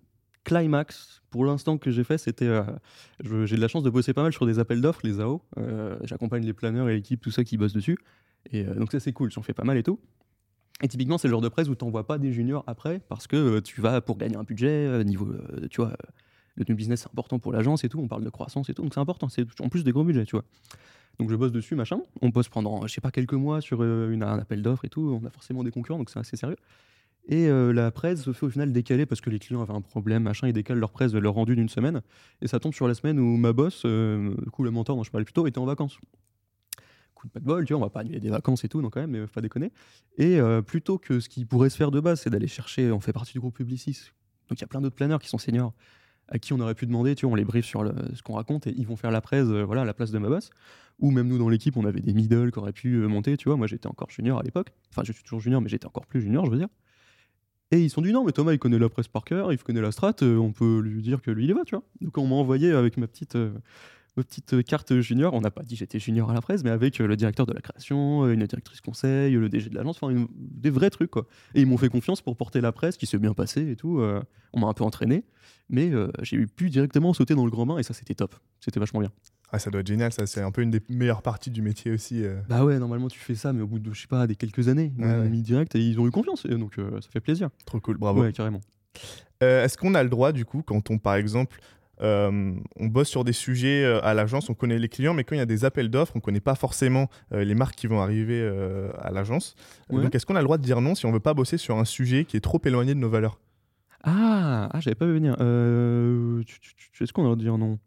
climax, 0.48 1.22
pour 1.30 1.46
l'instant 1.46 1.78
que 1.78 1.92
j'ai 1.92 2.04
fait, 2.06 2.18
c'était. 2.18 2.46
euh, 2.46 2.64
j'ai 3.46 3.56
de 3.58 3.62
la 3.62 3.68
chance 3.68 3.84
de 3.84 3.90
bosser 3.90 4.14
pas 4.14 4.24
mal 4.24 4.32
sur 4.32 4.46
des 4.46 4.60
appels 4.60 4.82
d'offres, 4.82 5.02
les 5.04 5.20
AO. 5.20 5.42
Euh, 5.58 5.98
J'accompagne 6.04 6.46
les 6.46 6.54
planeurs 6.54 6.88
et 6.90 6.96
l'équipe, 6.96 7.22
tout 7.22 7.32
ça 7.32 7.44
qui 7.44 7.58
bosse 7.58 7.74
dessus. 7.74 7.98
Et 8.52 8.66
euh, 8.66 8.74
donc 8.76 8.92
ça, 8.92 9.00
c'est 9.02 9.12
cool, 9.12 9.30
j'en 9.30 9.42
fais 9.42 9.54
pas 9.54 9.66
mal 9.66 9.78
et 9.78 9.84
tout. 9.84 10.00
Et 10.82 10.88
typiquement, 10.88 11.18
c'est 11.18 11.28
le 11.28 11.34
genre 11.34 11.42
de 11.42 11.50
presse 11.50 11.68
où 11.68 11.76
t'envoies 11.76 12.08
pas 12.08 12.18
des 12.18 12.32
juniors 12.32 12.64
après 12.66 13.02
parce 13.10 13.28
que 13.28 13.60
tu 13.60 13.82
vas 13.82 14.00
pour 14.00 14.18
gagner 14.18 14.38
un 14.38 14.44
budget, 14.44 15.04
niveau, 15.04 15.34
tu 15.72 15.82
vois, 15.82 15.98
le 16.56 16.76
business 16.76 17.02
c'est 17.02 17.10
important 17.10 17.40
pour 17.40 17.52
l'agence 17.52 17.84
et 17.84 17.90
tout, 17.90 18.00
on 18.00 18.08
parle 18.08 18.24
de 18.24 18.30
croissance 18.30 18.70
et 18.70 18.76
tout, 18.76 18.84
donc 18.84 18.94
c'est 18.94 19.00
important, 19.00 19.28
c'est 19.28 19.46
en 19.60 19.70
plus 19.70 19.84
des 19.84 19.92
gros 19.92 20.04
budgets, 20.04 20.26
tu 20.26 20.36
vois. 20.36 20.46
Donc 21.20 21.32
je 21.32 21.36
bosse 21.36 21.52
dessus, 21.52 21.76
machin. 21.76 22.00
On 22.22 22.30
bosse 22.30 22.48
pendant, 22.48 22.86
je 22.86 22.94
sais 22.94 23.02
pas, 23.02 23.10
quelques 23.10 23.34
mois 23.34 23.60
sur 23.60 23.84
une, 23.84 24.22
un 24.22 24.38
appel 24.38 24.62
d'offres 24.62 24.86
et 24.86 24.90
tout. 24.90 25.20
On 25.22 25.26
a 25.26 25.32
forcément 25.32 25.64
des 25.64 25.72
concurrents, 25.72 25.98
donc 25.98 26.12
c'est 26.12 26.20
assez 26.20 26.38
sérieux. 26.38 26.58
Et 27.28 27.48
euh, 27.48 27.74
la 27.74 27.92
presse 27.92 28.22
se 28.24 28.32
fait 28.32 28.46
au 28.46 28.50
final 28.50 28.72
décaler 28.72 29.06
parce 29.06 29.20
que 29.20 29.30
les 29.30 29.40
clients 29.40 29.62
avaient 29.62 29.74
un 29.74 29.82
problème, 29.82 30.24
machin, 30.24 30.48
ils 30.48 30.54
décalent 30.54 30.80
leur 30.80 30.92
presse, 30.92 31.14
leur 31.14 31.34
rendu 31.34 31.56
d'une 31.56 31.70
semaine. 31.70 32.02
Et 32.42 32.48
ça 32.48 32.60
tombe 32.60 32.74
sur 32.74 32.88
la 32.88 32.94
semaine 32.94 33.20
où 33.20 33.38
ma 33.38 33.54
boss, 33.54 33.84
euh, 33.86 34.34
du 34.44 34.50
coup 34.50 34.64
le 34.64 34.72
mentor 34.72 34.96
dont 34.96 35.04
je 35.04 35.12
parlais 35.12 35.26
plus 35.26 35.34
tôt, 35.34 35.46
était 35.46 35.60
en 35.60 35.66
vacances. 35.66 35.98
Coup 37.16 37.28
de 37.28 37.32
pas 37.32 37.40
de 37.40 37.46
bol, 37.46 37.66
tu 37.66 37.74
vois, 37.74 37.82
on 37.82 37.86
va 37.86 37.90
pas 37.90 38.02
annuler 38.02 38.20
des 38.20 38.30
vacances 38.30 38.64
et 38.64 38.70
tout, 38.70 38.82
donc 38.82 38.94
quand 38.94 39.02
même, 39.02 39.12
mais 39.12 39.28
pas 39.28 39.42
déconner. 39.42 39.72
Et 40.18 40.40
euh, 40.40 40.62
plutôt 40.62 40.98
que 40.98 41.20
ce 41.20 41.28
qui 41.28 41.46
pourrait 41.46 41.70
se 41.70 41.76
faire 41.76 41.92
de 41.92 42.00
base, 42.00 42.22
c'est 42.22 42.30
d'aller 42.30 42.48
chercher, 42.48 42.92
on 42.92 43.00
fait 43.00 43.14
partie 43.14 43.34
du 43.34 43.40
groupe 43.40 43.56
Publicis. 43.56 44.12
Donc 44.48 44.60
il 44.60 44.62
y 44.62 44.64
a 44.64 44.68
plein 44.68 44.82
d'autres 44.82 44.96
planeurs 44.96 45.20
qui 45.20 45.28
sont 45.28 45.38
seniors, 45.38 45.74
à 46.30 46.40
qui 46.40 46.54
on 46.54 46.60
aurait 46.60 46.76
pu 46.76 46.86
demander, 46.86 47.16
tu 47.16 47.26
vois, 47.26 47.34
on 47.34 47.36
les 47.36 47.46
brief 47.46 47.66
sur 47.66 47.84
ce 48.14 48.22
qu'on 48.22 48.34
raconte 48.34 48.68
et 48.68 48.74
ils 48.78 48.86
vont 48.86 48.96
faire 48.96 49.12
la 49.12 49.22
presse, 49.22 49.48
euh, 49.48 49.64
voilà, 49.64 49.82
à 49.82 49.86
la 49.86 49.94
place 49.94 50.12
de 50.12 50.20
ma 50.20 50.30
boss. 50.30 50.50
Ou 51.00 51.12
même 51.12 51.28
nous 51.28 51.38
dans 51.38 51.50
l'équipe, 51.50 51.76
on 51.78 51.86
avait 51.86 52.00
des 52.00 52.14
middle 52.14 52.52
qui 52.52 52.60
auraient 52.60 52.74
pu 52.74 52.96
euh, 52.96 53.08
monter, 53.08 53.36
tu 53.36 53.50
vois. 53.50 53.58
Moi 53.58 53.68
j'étais 53.68 53.88
encore 53.88 54.10
junior 54.10 54.40
à 54.40 54.44
l'époque. 54.44 54.72
Enfin, 54.92 55.04
je 55.04 55.12
suis 55.12 55.24
toujours 55.24 55.40
junior, 55.40 55.62
mais 55.62 55.70
j'étais 55.70 55.86
encore 55.86 56.06
plus 56.06 56.22
junior, 56.22 56.46
je 56.46 56.52
veux 56.52 56.58
dire. 56.58 56.70
Et 57.72 57.82
ils 57.82 57.90
sont 57.90 58.02
dit 58.02 58.14
non, 58.14 58.24
mais 58.24 58.32
Thomas 58.32 58.54
il 58.54 58.60
connaît 58.60 58.80
la 58.80 58.90
presse 58.90 59.10
par 59.10 59.26
cœur, 59.26 59.52
il 59.52 59.58
connaît 59.58 59.82
la 59.82 59.92
strat, 59.92 60.16
euh, 60.22 60.38
on 60.38 60.54
peut 60.54 60.80
lui 60.80 61.02
dire 61.02 61.22
que 61.22 61.32
lui 61.32 61.46
il 61.46 61.50
y 61.50 61.54
va, 61.54 61.66
tu 61.66 61.76
vois. 61.76 61.84
Donc 62.02 62.18
on 62.18 62.26
m'a 62.26 62.36
envoyé 62.36 62.72
avec 62.72 62.96
ma 62.96 63.08
petite, 63.08 63.36
euh, 63.36 63.52
ma 64.16 64.24
petite 64.24 64.54
euh, 64.54 64.62
carte 64.62 65.02
junior. 65.02 65.34
On 65.34 65.42
n'a 65.42 65.52
pas 65.52 65.64
dit 65.64 65.76
j'étais 65.76 66.00
junior 66.00 66.32
à 66.32 66.34
la 66.34 66.40
presse, 66.40 66.64
mais 66.64 66.70
avec 66.70 67.00
le 67.00 67.16
directeur 67.18 67.46
de 67.46 67.52
la 67.52 67.60
création, 67.60 68.26
une 68.30 68.46
directrice 68.46 68.80
conseil, 68.80 69.34
le 69.34 69.50
DG 69.50 69.70
de 69.70 69.76
l'agence, 69.76 70.02
enfin 70.02 70.28
des 70.38 70.70
vrais 70.70 70.90
trucs 70.90 71.12
quoi. 71.12 71.28
Et 71.56 71.62
ils 71.62 71.68
m'ont 71.68 71.78
fait 71.78 71.90
confiance 71.90 72.22
pour 72.22 72.38
porter 72.38 72.62
la 72.62 72.72
presse, 72.72 72.96
qui 72.96 73.06
s'est 73.06 73.20
bien 73.20 73.34
passé 73.34 73.70
et 73.70 73.76
tout. 73.76 74.02
on 74.54 74.60
m'a 74.60 74.68
un 74.68 74.74
peu 74.74 74.86
entraîné, 74.86 75.26
mais 75.70 75.92
j'ai 76.22 76.46
pu 76.48 76.70
directement 76.70 77.14
sauter 77.14 77.36
dans 77.36 77.46
le 77.46 77.52
grand 77.52 77.66
bain 77.66 77.78
et 77.78 77.84
ça 77.84 77.94
c'était 77.94 78.16
top. 78.16 78.34
C'était 78.62 78.80
vachement 78.80 79.02
bien. 79.02 79.12
Ah, 79.52 79.60
ça 79.60 79.70
doit 79.72 79.80
être 79.82 79.88
génial, 79.88 80.12
ça. 80.12 80.26
C'est 80.28 80.42
un 80.42 80.52
peu 80.52 80.62
une 80.62 80.72
des 80.72 80.82
meilleures 80.90 81.22
parties 81.22 81.52
du 81.52 81.62
métier 81.62 81.92
aussi. 81.92 82.24
euh. 82.24 82.36
Bah 82.50 82.66
ouais, 82.66 82.80
normalement 82.80 83.08
tu 83.08 83.20
fais 83.20 83.36
ça, 83.36 83.54
mais 83.54 83.62
au 83.62 83.68
bout 83.68 83.80
de 83.80 83.94
je 83.94 84.02
sais 84.02 84.08
pas 84.08 84.28
des 84.28 84.36
quelques 84.36 84.68
années, 84.68 84.92
Ouais, 84.98 85.06
m'ont 85.06 85.22
ouais. 85.22 85.30
mis 85.30 85.42
direct 85.42 85.74
et 85.76 85.80
ils 85.80 86.00
ont 86.00 86.08
eu 86.08 86.12
confiance, 86.12 86.46
et 86.46 86.56
donc 86.58 86.78
euh, 86.80 87.00
ça 87.02 87.10
fait 87.12 87.22
plaisir. 87.22 87.50
Trop 87.66 87.80
cool, 87.80 87.98
bravo. 87.98 88.22
Ouais, 88.22 88.34
carrément. 88.34 88.60
Euh, 89.44 89.64
Est-ce 89.64 89.78
qu'on 89.78 89.96
a 89.96 90.04
le 90.04 90.10
droit, 90.10 90.32
du 90.32 90.44
coup, 90.46 90.64
quand 90.66 90.90
on, 90.92 90.98
par 90.98 91.16
exemple, 91.16 91.60
euh, 92.02 92.54
on 92.76 92.86
bosse 92.88 93.08
sur 93.08 93.24
des 93.24 93.32
sujets 93.34 93.84
euh, 93.86 94.04
à 94.04 94.14
l'agence, 94.14 94.50
on 94.50 94.54
connaît 94.54 94.80
les 94.80 94.90
clients, 94.90 95.14
mais 95.14 95.24
quand 95.24 95.36
il 95.36 95.40
y 95.40 95.42
a 95.42 95.46
des 95.46 95.64
appels 95.66 95.90
d'offres, 95.90 96.12
on 96.16 96.20
ne 96.20 96.24
connaît 96.24 96.40
pas 96.42 96.56
forcément 96.56 97.10
euh, 97.32 97.44
les 97.44 97.56
marques 97.56 97.76
qui 97.76 97.88
vont 97.88 98.02
arriver 98.02 98.40
euh, 98.42 98.90
à 99.00 99.12
l'agence. 99.12 99.56
Ouais. 99.90 100.02
Donc, 100.04 100.14
est-ce 100.14 100.26
qu'on 100.26 100.36
a 100.36 100.40
le 100.40 100.44
droit 100.46 100.58
de 100.58 100.64
dire 100.64 100.82
non 100.82 100.94
si 100.94 101.06
on 101.06 101.12
veut 101.12 101.20
pas 101.20 101.34
bosser 101.34 101.58
sur 101.58 101.78
un 101.78 101.86
sujet 101.86 102.26
qui 102.26 102.36
est 102.38 102.42
trop 102.42 102.62
éloigné 102.66 102.94
de 102.94 103.00
nos 103.00 103.10
valeurs? 103.10 103.40
Ah, 104.04 104.70
ah 104.72 104.80
j'avais 104.80 104.96
pas 104.96 105.06
vu 105.06 105.14
venir. 105.14 105.36
Euh, 105.40 106.44
tu- 106.46 106.60
tu- 106.60 106.74
tu- 106.94 107.04
Est-ce 107.04 107.14
qu'on 107.14 107.28
va 107.28 107.36
dire 107.36 107.58
non? 107.58 107.80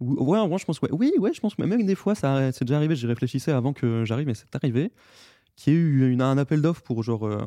Ouais, 0.00 0.38
en 0.38 0.48
vrai, 0.48 0.58
je 0.58 0.64
pense 0.64 0.80
ouais. 0.80 0.90
Oui, 0.92 1.12
ouais, 1.18 1.32
je 1.34 1.40
pense 1.40 1.54
que 1.56 1.62
même 1.62 1.84
des 1.84 1.94
fois, 1.94 2.14
ça 2.14 2.52
c'est 2.52 2.64
déjà 2.64 2.76
arrivé. 2.76 2.94
J'y 2.96 3.06
réfléchissais 3.06 3.52
avant 3.52 3.72
que 3.72 4.04
j'arrive, 4.04 4.26
mais 4.26 4.34
c'est 4.34 4.54
arrivé. 4.54 4.92
Qu'il 5.56 5.72
y 5.72 5.76
ait 5.76 5.80
eu 5.80 6.12
une- 6.12 6.22
un 6.22 6.38
appel 6.38 6.62
d'offres 6.62 6.82
pour 6.82 7.02
genre 7.02 7.26
euh, 7.26 7.38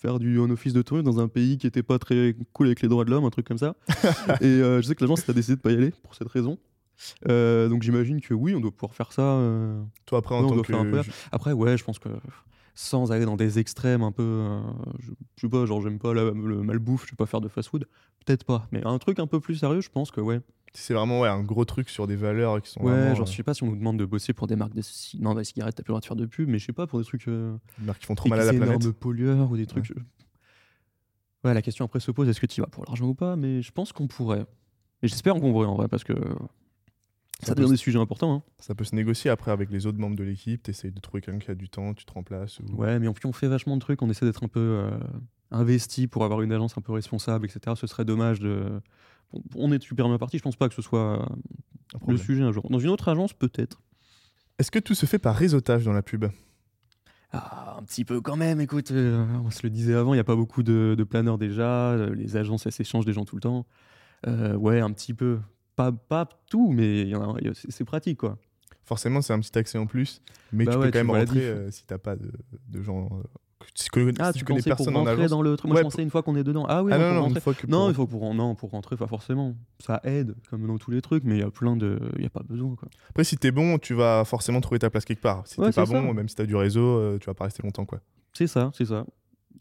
faire 0.00 0.18
du 0.18 0.40
un 0.40 0.50
office 0.50 0.72
de 0.72 0.82
tourisme 0.82 1.06
dans 1.06 1.20
un 1.20 1.28
pays 1.28 1.56
qui 1.56 1.68
était 1.68 1.84
pas 1.84 1.98
très 2.00 2.34
cool 2.52 2.66
avec 2.66 2.82
les 2.82 2.88
droits 2.88 3.04
de 3.04 3.10
l'homme, 3.10 3.24
un 3.24 3.30
truc 3.30 3.46
comme 3.46 3.58
ça. 3.58 3.76
et 4.40 4.44
euh, 4.46 4.82
je 4.82 4.86
sais 4.88 4.94
que 4.96 5.04
l'agence 5.04 5.28
a 5.28 5.32
décidé 5.32 5.54
de 5.56 5.60
pas 5.60 5.70
y 5.70 5.74
aller 5.74 5.92
pour 6.02 6.14
cette 6.16 6.28
raison. 6.28 6.58
Euh, 7.28 7.68
donc 7.68 7.84
j'imagine 7.84 8.20
que 8.20 8.34
oui, 8.34 8.56
on 8.56 8.60
doit 8.60 8.72
pouvoir 8.72 8.92
faire 8.94 9.12
ça. 9.12 9.40
Toi, 10.06 10.18
après, 10.18 10.34
en 10.34 10.48
tant 10.48 10.54
doit 10.56 10.64
que. 10.64 10.72
faire 10.72 10.80
un 10.80 10.90
peu. 10.90 11.00
Après, 11.30 11.52
ouais, 11.52 11.76
je 11.78 11.84
pense 11.84 12.00
que 12.00 12.08
sans 12.74 13.12
aller 13.12 13.24
dans 13.24 13.36
des 13.36 13.60
extrêmes 13.60 14.02
un 14.02 14.10
peu. 14.12 14.46
je, 14.98 15.10
je 15.36 15.40
sais 15.42 15.48
pas, 15.48 15.64
genre, 15.64 15.80
j'aime 15.80 16.00
pas 16.00 16.12
la- 16.14 16.24
le 16.32 16.62
malbouffe, 16.62 17.06
je 17.06 17.12
vais 17.12 17.16
pas 17.16 17.26
faire 17.26 17.40
de 17.40 17.46
fast 17.48 17.68
food. 17.68 17.86
Peut-être 18.26 18.42
pas. 18.44 18.66
Mais 18.72 18.84
un 18.84 18.98
truc 18.98 19.20
un 19.20 19.28
peu 19.28 19.38
plus 19.38 19.54
sérieux, 19.54 19.80
je 19.80 19.90
pense 19.90 20.10
que 20.10 20.20
ouais. 20.20 20.40
C'est 20.74 20.94
vraiment 20.94 21.20
ouais, 21.20 21.28
un 21.28 21.42
gros 21.42 21.64
truc 21.64 21.88
sur 21.88 22.06
des 22.06 22.16
valeurs 22.16 22.60
qui 22.62 22.70
sont 22.70 22.80
Ouais, 22.82 22.92
vraiment, 22.92 23.14
genre, 23.14 23.26
euh, 23.26 23.30
je 23.30 23.36
sais 23.36 23.42
pas 23.42 23.54
si 23.54 23.62
on 23.62 23.66
nous 23.66 23.76
demande 23.76 23.98
de 23.98 24.04
bosser 24.04 24.32
pour 24.32 24.46
des 24.46 24.56
marques 24.56 24.74
de. 24.74 24.82
ci- 24.82 25.18
Non, 25.20 25.34
des 25.34 25.44
cigarettes, 25.44 25.74
t'as 25.76 25.82
plus 25.82 25.90
le 25.90 25.94
droit 25.94 26.00
de 26.00 26.06
faire 26.06 26.16
de 26.16 26.26
pub, 26.26 26.48
mais 26.48 26.58
je 26.58 26.66
sais 26.66 26.72
pas, 26.72 26.86
pour 26.86 26.98
des 26.98 27.04
trucs. 27.04 27.26
euh, 27.28 27.56
des 27.78 27.86
marques 27.86 28.00
qui 28.00 28.06
font 28.06 28.14
trop 28.14 28.28
mal 28.28 28.40
à 28.40 28.44
la 28.44 28.52
des 28.52 28.58
planète. 28.58 28.80
énormes 28.80 28.92
pollueurs 28.94 29.50
ou 29.50 29.56
des 29.56 29.66
trucs. 29.66 29.92
Ouais, 31.44 31.54
la 31.54 31.62
question 31.62 31.84
après 31.84 32.00
se 32.00 32.10
pose 32.10 32.28
est-ce 32.28 32.40
que 32.40 32.46
tu 32.46 32.60
vas 32.60 32.66
pour 32.66 32.84
l'argent 32.86 33.06
ou 33.06 33.14
pas 33.14 33.36
Mais 33.36 33.62
je 33.62 33.70
pense 33.72 33.92
qu'on 33.92 34.08
pourrait. 34.08 34.44
Et 35.02 35.08
j'espère 35.08 35.34
qu'on 35.34 35.52
pourrait 35.52 35.66
en 35.66 35.76
vrai, 35.76 35.88
parce 35.88 36.04
que. 36.04 36.14
Ça 37.40 37.54
peut 37.54 37.60
devient 37.62 37.70
des 37.70 37.76
sujets 37.76 38.00
importants. 38.00 38.34
Hein. 38.34 38.42
Ça 38.58 38.74
peut 38.74 38.82
se 38.82 38.96
négocier 38.96 39.30
après 39.30 39.52
avec 39.52 39.70
les 39.70 39.86
autres 39.86 39.98
membres 39.98 40.16
de 40.16 40.24
l'équipe. 40.24 40.60
Tu 40.64 40.70
essayes 40.72 40.90
de 40.90 40.98
trouver 41.00 41.20
quelqu'un 41.20 41.38
qui 41.38 41.50
a 41.52 41.54
du 41.54 41.68
temps, 41.68 41.94
tu 41.94 42.04
te 42.04 42.12
remplaces. 42.12 42.58
Ou... 42.58 42.74
Ouais, 42.74 42.98
mais 42.98 43.06
en 43.06 43.12
plus, 43.12 43.28
on 43.28 43.32
fait 43.32 43.46
vachement 43.46 43.76
de 43.76 43.80
trucs. 43.80 44.02
On 44.02 44.10
essaie 44.10 44.26
d'être 44.26 44.42
un 44.42 44.48
peu 44.48 44.58
euh, 44.58 44.90
investi 45.52 46.08
pour 46.08 46.24
avoir 46.24 46.42
une 46.42 46.50
agence 46.50 46.76
un 46.76 46.80
peu 46.80 46.90
responsable, 46.92 47.46
etc. 47.46 47.76
Ce 47.76 47.86
serait 47.86 48.04
dommage 48.04 48.40
de. 48.40 48.80
On 49.54 49.72
est 49.72 49.82
super 49.82 50.08
bien 50.08 50.18
parti. 50.18 50.38
Je 50.38 50.42
pense 50.42 50.56
pas 50.56 50.68
que 50.68 50.74
ce 50.74 50.82
soit 50.82 51.22
un 51.94 51.98
le 52.12 52.16
sujet 52.18 52.42
un 52.42 52.52
jour. 52.52 52.68
Dans 52.70 52.78
une 52.78 52.90
autre 52.90 53.08
agence, 53.08 53.32
peut-être. 53.32 53.80
Est-ce 54.58 54.70
que 54.70 54.78
tout 54.78 54.94
se 54.94 55.06
fait 55.06 55.18
par 55.18 55.34
réseautage 55.36 55.84
dans 55.84 55.92
la 55.92 56.02
pub? 56.02 56.26
Ah, 57.32 57.76
un 57.78 57.82
petit 57.82 58.04
peu 58.04 58.20
quand 58.20 58.36
même. 58.36 58.60
Écoute, 58.60 58.90
euh, 58.90 59.24
on 59.44 59.50
se 59.50 59.60
le 59.62 59.70
disait 59.70 59.94
avant, 59.94 60.14
il 60.14 60.16
n'y 60.16 60.20
a 60.20 60.24
pas 60.24 60.36
beaucoup 60.36 60.62
de, 60.62 60.94
de 60.96 61.04
planeurs 61.04 61.36
déjà. 61.38 61.90
euh, 61.92 62.14
Les 62.14 62.36
agences, 62.36 62.64
elles 62.66 62.72
s'échangent 62.72 63.04
des 63.04 63.12
gens 63.12 63.24
tout 63.26 63.36
le 63.36 63.42
temps. 63.42 63.66
Euh, 64.26 64.54
ouais, 64.56 64.80
un 64.80 64.90
petit 64.92 65.14
peu. 65.14 65.38
Pas, 65.76 65.92
pas 65.92 66.28
tout, 66.50 66.72
mais 66.72 67.02
il 67.02 67.08
y 67.08 67.14
en 67.14 67.34
a- 67.34 67.38
il 67.40 67.46
y 67.46 67.50
a- 67.50 67.54
c'est 67.54 67.84
pratique, 67.84 68.18
quoi. 68.18 68.38
Forcément, 68.84 69.20
c'est 69.20 69.34
un 69.34 69.38
petit 69.40 69.56
accès 69.58 69.76
en 69.78 69.86
plus, 69.86 70.22
mais 70.50 70.64
Bah 70.64 70.72
tu 70.72 70.78
ouais, 70.78 70.86
peux 70.86 70.92
quand 70.92 71.00
tu 71.00 71.06
même 71.06 71.16
rentrer 71.16 71.44
euh, 71.46 71.70
si 71.70 71.84
t'as 71.86 71.98
pas 71.98 72.16
de, 72.16 72.32
de 72.68 72.82
gens. 72.82 73.10
Que 73.58 74.12
Ah, 74.20 74.32
si 74.32 74.38
tu 74.38 74.44
connais 74.44 74.60
pour 74.60 74.68
personne 74.76 74.94
en 74.96 75.00
rentrer 75.00 75.12
agence. 75.14 75.30
dans 75.30 75.42
le 75.42 75.56
truc. 75.56 75.68
Moi, 75.68 75.76
Ouais, 75.76 75.80
je 75.82 75.84
pensais 75.84 76.02
une 76.02 76.10
fois 76.10 76.22
qu'on 76.22 76.36
est 76.36 76.44
dedans. 76.44 76.64
Ah 76.68 76.82
oui, 76.82 76.92
Ah 76.94 76.98
non, 76.98 77.14
non, 77.14 77.20
pour 77.34 77.52
non, 77.52 77.54
que. 77.54 77.66
Non, 77.66 77.78
pour- 77.78 77.88
il 77.90 77.94
faut 77.94 78.06
pour 78.06 78.34
non 78.34 78.54
pour 78.54 78.70
rentrer 78.70 78.96
pas 78.96 79.06
forcément. 79.06 79.54
Ça 79.80 80.00
aide 80.04 80.34
comme 80.50 80.66
dans 80.66 80.78
tous 80.78 80.90
les 80.90 81.00
trucs, 81.02 81.24
mais 81.24 81.36
il 81.36 81.40
y 81.40 81.42
a 81.44 81.50
plein 81.50 81.76
de, 81.76 81.98
il 82.16 82.22
y 82.22 82.26
a 82.26 82.30
pas 82.30 82.42
besoin 82.42 82.74
quoi. 82.76 82.88
Après, 83.10 83.24
si 83.24 83.36
t'es 83.36 83.50
bon, 83.50 83.78
tu 83.78 83.94
vas 83.94 84.24
forcément 84.24 84.60
trouver 84.60 84.78
ta 84.78 84.90
place 84.90 85.04
quelque 85.04 85.22
part. 85.22 85.46
Si 85.46 85.58
Ouais, 85.60 85.66
t'es 85.70 85.72
pas 85.80 85.86
ça. 85.86 85.92
bon, 86.00 86.14
même 86.14 86.28
si 86.28 86.34
t'as 86.36 86.46
du 86.46 86.56
réseau, 86.56 86.82
euh, 86.82 87.18
tu 87.18 87.26
vas 87.26 87.34
pas 87.34 87.44
rester 87.44 87.62
longtemps, 87.62 87.84
quoi. 87.84 88.00
C'est 88.32 88.46
ça, 88.46 88.70
c'est 88.74 88.84
ça. 88.86 89.04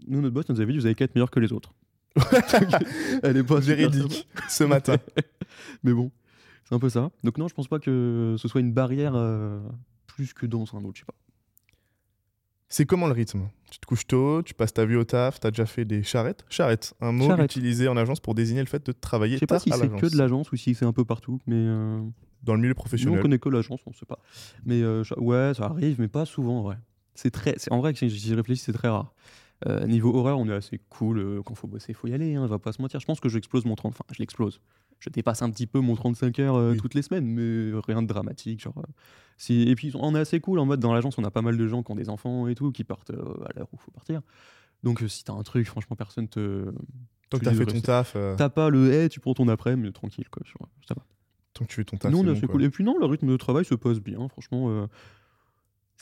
Nous 0.07 0.21
notre 0.21 0.33
boss 0.33 0.47
nous 0.49 0.61
avait 0.61 0.71
dit 0.71 0.77
vous 0.79 0.85
avez 0.85 0.95
qu'à 0.95 1.05
être 1.05 1.15
meilleur 1.15 1.31
que 1.31 1.39
les 1.39 1.51
autres. 1.51 1.73
Elle 3.23 3.37
est 3.37 3.43
pas 3.43 3.59
Véridique, 3.59 4.27
ce 4.49 4.63
matin. 4.63 4.97
mais 5.83 5.93
bon, 5.93 6.11
c'est 6.65 6.75
un 6.75 6.79
peu 6.79 6.89
ça. 6.89 7.09
Donc 7.23 7.37
non, 7.37 7.47
je 7.47 7.53
pense 7.53 7.67
pas 7.67 7.79
que 7.79 8.35
ce 8.37 8.47
soit 8.47 8.61
une 8.61 8.73
barrière 8.73 9.13
euh, 9.15 9.59
plus 10.07 10.33
que 10.33 10.45
dans 10.45 10.63
un 10.75 10.83
autre, 10.83 10.95
je 10.95 10.99
sais 11.01 11.05
pas. 11.05 11.13
C'est 12.69 12.85
comment 12.85 13.07
le 13.07 13.13
rythme? 13.13 13.49
Tu 13.71 13.79
te 13.79 13.85
couches 13.85 14.07
tôt, 14.07 14.41
tu 14.43 14.53
passes 14.53 14.73
ta 14.73 14.85
vie 14.85 14.95
au 14.95 15.03
taf, 15.03 15.39
t'as 15.39 15.51
déjà 15.51 15.65
fait 15.65 15.85
des 15.85 16.03
charrettes? 16.03 16.45
Charrette, 16.49 16.93
un 17.01 17.11
mot 17.11 17.27
Charrette. 17.27 17.51
utilisé 17.51 17.87
en 17.87 17.97
agence 17.97 18.19
pour 18.19 18.35
désigner 18.35 18.61
le 18.61 18.67
fait 18.67 18.85
de 18.85 18.91
travailler 18.91 19.35
Je 19.35 19.39
sais 19.39 19.45
pas 19.47 19.55
tard 19.55 19.61
si 19.63 19.71
à 19.71 19.75
c'est 19.77 19.87
que 19.87 19.93
l'agence. 19.93 20.11
de 20.11 20.17
l'agence 20.17 20.51
ou 20.51 20.55
si 20.57 20.73
c'est 20.75 20.85
un 20.85 20.93
peu 20.93 21.05
partout, 21.05 21.39
mais 21.47 21.55
euh, 21.55 22.01
Dans 22.43 22.53
le 22.55 22.59
milieu 22.59 22.69
nous 22.69 22.73
on 22.73 22.75
professionnel. 22.75 23.21
connaît 23.21 23.39
que 23.39 23.49
l'agence, 23.49 23.81
on 23.85 23.93
sait 23.93 24.05
pas. 24.05 24.19
Mais 24.65 24.81
euh, 24.81 25.03
ouais, 25.17 25.53
ça 25.55 25.65
arrive, 25.65 25.99
mais 25.99 26.07
pas 26.07 26.25
souvent, 26.25 26.67
ouais. 26.67 26.75
C'est 27.15 27.31
très, 27.31 27.55
c'est 27.57 27.71
en 27.71 27.79
vrai 27.79 27.93
si 27.95 28.09
j'y 28.09 28.35
réfléchis, 28.35 28.61
c'est 28.63 28.73
très 28.73 28.89
rare. 28.89 29.13
Euh, 29.65 29.87
niveau 29.87 30.13
horaire, 30.15 30.37
on 30.37 30.47
est 30.47 30.53
assez 30.53 30.79
cool. 30.89 31.17
euh, 31.17 31.41
quand 31.43 31.55
faut 31.55 31.67
bosser, 31.67 31.87
il 31.89 31.95
faut 31.95 32.07
y 32.07 32.13
aller. 32.13 32.35
Hein, 32.35 32.43
on 32.43 32.47
va 32.47 32.59
pas 32.59 32.71
se 32.73 32.81
mentir. 32.81 32.99
Je 32.99 33.05
pense 33.07 33.19
que 33.19 33.27
j'explose 33.27 33.65
mon 33.65 33.75
30. 33.75 33.93
Enfin, 33.93 34.03
je 34.11 34.19
l'explose. 34.19 34.61
Je 34.99 35.09
dépasse 35.09 35.41
un 35.43 35.49
petit 35.51 35.67
peu 35.67 35.79
mon 35.79 35.95
35 35.95 36.39
heures 36.39 36.55
euh, 36.55 36.71
Oui. 36.71 36.77
toutes 36.77 36.93
les 36.95 37.01
semaines, 37.03 37.25
mais 37.27 37.71
rien 37.87 38.01
de 38.01 38.07
dramatique. 38.07 38.61
Genre, 38.61 38.73
euh, 38.77 38.81
si- 39.37 39.61
Et 39.69 39.75
puis, 39.75 39.91
on 39.95 40.15
est 40.15 40.19
assez 40.19 40.39
cool 40.39 40.57
en 40.59 40.65
mode 40.65 40.79
dans 40.79 40.93
l'agence, 40.93 41.17
on 41.17 41.23
a 41.23 41.31
pas 41.31 41.41
mal 41.43 41.55
de 41.57 41.67
gens 41.67 41.83
qui 41.83 41.91
ont 41.91 41.95
des 41.95 42.09
enfants 42.09 42.47
et 42.47 42.55
tout, 42.55 42.71
qui 42.71 42.83
partent 42.83 43.11
euh, 43.11 43.33
à 43.45 43.53
l'heure 43.55 43.67
où 43.71 43.75
il 43.75 43.79
faut 43.79 43.91
partir. 43.91 44.21
Donc, 44.83 45.03
si 45.07 45.23
t'as 45.23 45.33
un 45.33 45.43
truc, 45.43 45.67
franchement, 45.67 45.95
personne 45.95 46.27
te. 46.27 46.71
Tant 47.29 47.39
que 47.39 47.43
t'as 47.45 47.53
fait 47.53 47.65
ton 47.65 47.81
taf, 47.81 48.15
T'as 48.37 48.49
pas 48.49 48.69
le 48.69 48.91
hey, 48.93 49.09
tu 49.09 49.19
prends 49.19 49.33
ton 49.33 49.47
après, 49.49 49.75
mais 49.75 49.91
tranquille, 49.91 50.29
quoi. 50.29 50.43
Ça 50.87 50.93
va. 50.95 51.03
tant 51.53 51.65
que 51.65 51.69
tu 51.69 51.75
fais 51.75 51.83
ton 51.83 51.97
taf, 51.97 52.11
c'est 52.11 52.41
bon, 52.41 52.47
cool. 52.53 52.63
Et 52.63 52.69
puis 52.69 52.83
non, 52.83 52.97
le 52.97 53.05
rythme 53.05 53.27
de 53.27 53.37
travail 53.37 53.65
se 53.65 53.75
passe 53.75 53.99
bien, 53.99 54.27
franchement. 54.29 54.87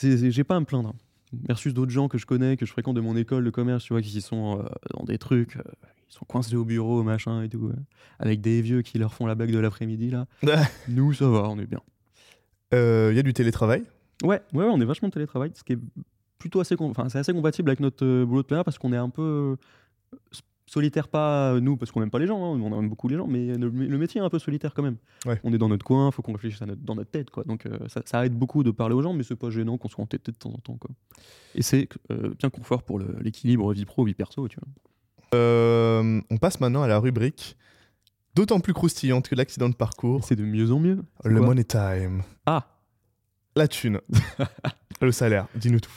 J'ai 0.01 0.43
pas 0.43 0.55
à 0.57 0.59
me 0.59 0.65
plaindre. 0.65 0.93
Versus 1.47 1.73
d'autres 1.73 1.91
gens 1.91 2.07
que 2.07 2.17
je 2.17 2.25
connais, 2.25 2.57
que 2.57 2.65
je 2.65 2.71
fréquente 2.71 2.95
de 2.95 3.01
mon 3.01 3.15
école 3.15 3.43
de 3.43 3.49
commerce, 3.49 3.83
tu 3.83 3.93
vois, 3.93 4.01
qui 4.01 4.21
sont 4.21 4.59
euh, 4.59 4.63
dans 4.97 5.03
des 5.03 5.17
trucs, 5.17 5.57
euh, 5.57 5.61
ils 6.09 6.13
sont 6.13 6.25
coincés 6.25 6.55
au 6.55 6.65
bureau, 6.65 7.03
machin 7.03 7.43
et 7.43 7.49
tout, 7.49 7.67
euh, 7.67 7.75
avec 8.19 8.41
des 8.41 8.61
vieux 8.61 8.81
qui 8.81 8.97
leur 8.97 9.13
font 9.13 9.25
la 9.25 9.35
bague 9.35 9.51
de 9.51 9.59
l'après-midi, 9.59 10.11
là. 10.11 10.27
Nous, 10.89 11.13
ça 11.13 11.27
va, 11.29 11.49
on 11.49 11.59
est 11.59 11.67
bien. 11.67 11.81
Euh, 12.73 13.09
Il 13.11 13.15
y 13.15 13.19
a 13.19 13.23
du 13.23 13.33
télétravail? 13.33 13.83
Ouais, 14.23 14.41
ouais, 14.53 14.63
ouais, 14.63 14.69
on 14.71 14.79
est 14.79 14.85
vachement 14.85 15.09
télétravail, 15.09 15.51
ce 15.55 15.63
qui 15.63 15.73
est 15.73 15.79
plutôt 16.39 16.59
assez, 16.59 16.75
enfin, 16.79 17.09
c'est 17.09 17.17
assez 17.19 17.33
compatible 17.33 17.69
avec 17.69 17.79
notre 17.79 18.05
euh, 18.05 18.25
boulot 18.25 18.41
de 18.41 18.47
planeur 18.47 18.63
parce 18.63 18.77
qu'on 18.77 18.93
est 18.93 18.97
un 18.97 19.09
peu 19.09 19.57
euh, 20.13 20.15
solitaire, 20.67 21.07
pas 21.07 21.53
euh, 21.53 21.59
nous 21.59 21.77
parce 21.77 21.91
qu'on 21.91 22.01
aime 22.01 22.09
pas 22.09 22.19
les 22.19 22.27
gens, 22.27 22.37
hein, 22.55 22.59
on 22.61 22.79
aime 22.79 22.89
beaucoup 22.89 23.07
les 23.07 23.15
gens, 23.17 23.27
mais 23.27 23.55
le, 23.57 23.69
le 23.69 23.97
métier 23.97 24.19
est 24.19 24.23
un 24.23 24.29
peu 24.29 24.39
solitaire 24.39 24.73
quand 24.73 24.81
même. 24.83 24.97
Ouais. 25.25 25.39
On 25.43 25.53
est 25.53 25.57
dans 25.57 25.69
notre 25.69 25.85
coin, 25.85 26.09
faut 26.11 26.21
qu'on 26.21 26.33
réfléchisse 26.33 26.61
à 26.61 26.65
notre- 26.65 26.81
dans 26.81 26.95
notre 26.95 27.11
tête, 27.11 27.29
quoi. 27.29 27.43
Donc 27.43 27.65
euh, 27.65 27.77
ça, 27.87 28.01
ça 28.05 28.25
aide 28.25 28.33
beaucoup 28.33 28.63
de 28.63 28.71
parler 28.71 28.95
aux 28.95 29.01
gens, 29.01 29.13
mais 29.13 29.23
c'est 29.23 29.35
pas 29.35 29.49
gênant 29.49 29.77
qu'on 29.77 29.89
soit 29.89 30.03
en 30.03 30.07
tête 30.07 30.25
de 30.25 30.31
temps 30.31 30.49
en 30.51 30.57
temps, 30.57 30.77
quoi. 30.77 30.89
Et 31.53 31.61
c'est 31.61 31.87
euh, 32.11 32.33
bien 32.39 32.49
confort 32.49 32.83
pour 32.83 32.99
l'équilibre 32.99 33.71
vie 33.73 33.85
pro 33.85 34.03
vie 34.05 34.13
perso, 34.15 34.47
tu 34.47 34.57
vois. 34.59 34.67
Euh, 35.39 36.21
On 36.29 36.37
passe 36.37 36.59
maintenant 36.59 36.81
à 36.83 36.87
la 36.87 36.99
rubrique 36.99 37.57
d'autant 38.35 38.59
plus 38.59 38.73
croustillante 38.73 39.29
que 39.29 39.35
l'accident 39.35 39.69
de 39.69 39.75
parcours, 39.75 40.23
c'est 40.25 40.35
de 40.35 40.43
mieux 40.43 40.71
en 40.71 40.79
mieux. 40.79 40.99
Le 41.23 41.39
money 41.41 41.63
time. 41.63 42.21
Ah, 42.45 42.67
La 43.55 43.67
thune. 43.67 44.01
le 45.01 45.11
salaire, 45.11 45.47
dis-nous 45.55 45.79
tout. 45.79 45.91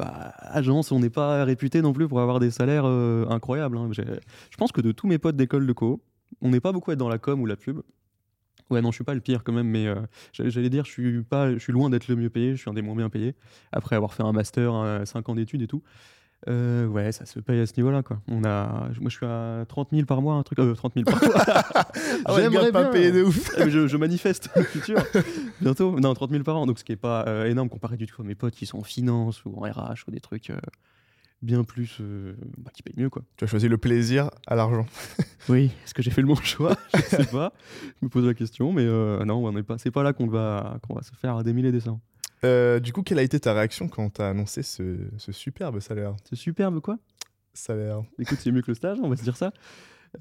Bah, 0.00 0.32
agence, 0.38 0.92
on 0.92 1.00
n'est 1.00 1.10
pas 1.10 1.44
réputé 1.44 1.82
non 1.82 1.92
plus 1.92 2.08
pour 2.08 2.22
avoir 2.22 2.40
des 2.40 2.50
salaires 2.50 2.86
euh, 2.86 3.26
incroyables. 3.28 3.76
hein. 3.76 3.90
Je 3.92 4.56
pense 4.56 4.72
que 4.72 4.80
de 4.80 4.92
tous 4.92 5.06
mes 5.06 5.18
potes 5.18 5.36
d'école 5.36 5.66
de 5.66 5.72
co, 5.74 6.02
on 6.40 6.48
n'est 6.48 6.60
pas 6.60 6.72
beaucoup 6.72 6.90
à 6.90 6.94
être 6.94 6.98
dans 6.98 7.10
la 7.10 7.18
com 7.18 7.38
ou 7.38 7.44
la 7.44 7.56
pub. 7.56 7.80
Ouais, 8.70 8.80
non, 8.80 8.92
je 8.92 8.94
suis 8.94 9.04
pas 9.04 9.12
le 9.12 9.20
pire 9.20 9.44
quand 9.44 9.52
même, 9.52 9.66
mais 9.68 9.86
euh, 9.86 9.96
j'allais 10.32 10.50
j'allais 10.50 10.70
dire, 10.70 10.86
je 10.86 10.90
suis, 10.90 11.22
pas, 11.22 11.52
je 11.52 11.58
suis 11.58 11.72
loin 11.72 11.90
d'être 11.90 12.08
le 12.08 12.16
mieux 12.16 12.30
payé, 12.30 12.52
je 12.52 12.62
suis 12.62 12.70
un 12.70 12.72
des 12.72 12.80
moins 12.80 12.96
bien 12.96 13.10
payés, 13.10 13.34
après 13.72 13.94
avoir 13.94 14.14
fait 14.14 14.22
un 14.22 14.32
master, 14.32 15.02
5 15.04 15.28
ans 15.28 15.34
d'études 15.34 15.60
et 15.60 15.66
tout. 15.66 15.82
Euh, 16.48 16.86
ouais, 16.86 17.12
ça 17.12 17.26
se 17.26 17.38
paye 17.38 17.60
à 17.60 17.66
ce 17.66 17.74
niveau-là, 17.76 18.02
quoi. 18.02 18.20
On 18.26 18.44
a, 18.44 18.88
moi, 19.00 19.10
je 19.10 19.16
suis 19.16 19.26
à 19.26 19.64
30 19.68 19.88
000 19.92 20.06
par 20.06 20.22
mois, 20.22 20.34
un 20.36 20.42
truc. 20.42 20.58
euh, 20.58 20.74
30 20.74 20.94
000 20.94 21.04
par 21.04 21.22
mois. 21.22 21.44
Ah 22.24 22.34
ouais, 22.34 22.42
J'aimerais 22.42 22.72
pas 22.72 22.84
bien. 22.84 22.92
payé 22.92 23.12
de 23.12 23.22
ouf. 23.22 23.50
Mais 23.58 23.70
je, 23.70 23.86
je 23.86 23.96
manifeste 23.96 24.50
le 24.56 24.62
futur. 24.62 24.98
Bientôt. 25.60 25.98
Non, 26.00 26.14
30 26.14 26.30
000 26.30 26.42
par 26.44 26.56
an. 26.56 26.66
Donc, 26.66 26.78
ce 26.78 26.84
qui 26.84 26.92
est 26.92 26.96
pas 26.96 27.24
euh, 27.28 27.44
énorme 27.46 27.68
comparé 27.68 27.96
du 27.96 28.06
tout 28.06 28.22
à 28.22 28.24
mes 28.24 28.34
potes 28.34 28.54
qui 28.54 28.64
sont 28.66 28.78
en 28.78 28.82
finance 28.84 29.44
ou 29.44 29.54
en 29.56 29.60
RH 29.70 30.04
ou 30.08 30.10
des 30.10 30.20
trucs 30.20 30.50
euh, 30.50 30.56
bien 31.42 31.62
plus. 31.64 31.98
bah, 32.58 32.70
qui 32.72 32.82
payent 32.82 32.94
mieux, 32.96 33.10
quoi. 33.10 33.22
Tu 33.36 33.44
as 33.44 33.46
choisi 33.46 33.68
le 33.68 33.76
plaisir 33.78 34.30
à 34.46 34.54
l'argent. 34.54 34.86
Oui. 35.48 35.70
Est-ce 35.84 35.94
que 35.94 36.02
j'ai 36.02 36.10
fait 36.10 36.20
le 36.20 36.26
bon 36.26 36.34
choix? 36.36 36.76
Je 36.94 37.00
sais 37.00 37.24
pas. 37.24 37.52
Je 38.00 38.04
me 38.04 38.08
pose 38.10 38.24
la 38.26 38.34
question, 38.34 38.72
mais 38.74 38.84
non, 38.84 39.44
on 39.46 39.52
n'est 39.52 39.62
pas. 39.62 39.78
C'est 39.78 39.90
pas 39.90 40.02
là 40.02 40.12
qu'on 40.12 40.26
va, 40.26 40.76
qu'on 40.86 40.94
va 40.94 41.02
se 41.02 41.12
faire 41.14 41.42
des 41.42 41.52
mille 41.54 41.64
et 41.66 41.72
des 41.72 41.80
cents. 41.80 41.98
Euh, 42.44 42.80
du 42.80 42.92
coup, 42.92 43.02
quelle 43.02 43.18
a 43.18 43.22
été 43.22 43.38
ta 43.38 43.52
réaction 43.52 43.88
quand 43.88 44.10
tu 44.10 44.22
as 44.22 44.28
annoncé 44.28 44.62
ce, 44.62 44.96
ce 45.18 45.32
superbe 45.32 45.80
salaire 45.80 46.16
C'est 46.24 46.36
superbe, 46.36 46.80
quoi? 46.80 46.98
Salaire. 47.52 48.02
Écoute, 48.18 48.38
c'est 48.40 48.50
mieux 48.52 48.62
que 48.62 48.70
le 48.70 48.74
stage, 48.74 48.98
on 49.02 49.08
va 49.08 49.16
se 49.16 49.22
dire 49.22 49.36
ça. 49.36 49.52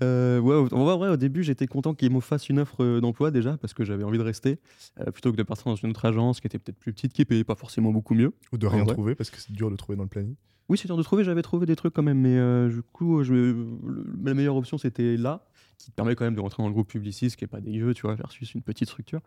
Euh, 0.04 0.40
ouais, 0.40 0.74
en 0.74 0.98
vrai, 0.98 1.10
au 1.10 1.18
début, 1.18 1.44
j'étais 1.44 1.68
content 1.68 1.94
qu'ils 1.94 2.12
me 2.12 2.20
fassent 2.20 2.50
une 2.50 2.60
offre 2.60 2.84
euh, 2.84 3.02
d'emploi 3.02 3.32
déjà, 3.32 3.58
parce 3.58 3.74
que 3.74 3.84
j'avais 3.84 4.04
envie 4.04 4.18
de 4.18 4.24
rester, 4.24 4.60
euh, 5.00 5.12
plutôt 5.12 5.32
que 5.32 5.38
de 5.38 5.44
partir 5.44 5.66
dans 5.66 5.76
une 5.76 5.90
autre 5.90 6.06
agence 6.06 6.40
qui 6.40 6.48
était 6.48 6.60
peut-être 6.60 6.78
plus 6.78 6.94
petite, 6.94 7.14
qui 7.14 7.26
payait 7.26 7.44
pas 7.44 7.56
forcément 7.56 7.92
beaucoup 7.92 8.14
mieux. 8.14 8.34
Ou 8.52 8.58
de 8.58 8.68
En 8.68 8.72
rien 8.72 8.86
trouver 8.86 9.16
parce 9.16 9.30
que 9.30 9.40
c'est 9.40 9.52
dur 9.52 9.72
de 9.72 9.76
trouver 9.76 9.96
dans 9.96 10.04
le 10.04 10.10
planning. 10.10 10.36
Oui, 10.70 10.78
c'est 10.78 10.88
dur 10.88 10.98
de 10.98 11.04
trouver, 11.04 11.24
j'avais 11.24 11.42
trouvé 11.42 11.66
des 11.66 11.76
trucs 11.76 11.94
quand 11.94 12.04
même, 12.04 12.20
mais 12.20 12.38
euh, 12.38 12.70
du 12.70 12.84
coup, 12.84 13.24
je, 13.24 13.66
la 14.24 14.36
meilleure 14.36 14.56
option, 14.56 14.78
c'était 14.78 15.18
là, 15.18 15.48
qui 15.80 15.90
te 15.90 15.96
permet 15.96 16.14
quand 16.14 16.26
même 16.26 16.36
de 16.36 16.42
rentrer 16.42 16.62
dans 16.62 16.68
le 16.68 16.74
groupe 16.74 16.90
Publicis, 16.90 17.30
qui 17.36 17.44
est 17.44 17.48
pas 17.48 17.62
dégueu, 17.62 17.96
tu 17.96 18.04
vois, 18.04 18.14
versus 18.14 18.54
une 18.54 18.62
petite 18.62 18.88
structure. 18.88 19.22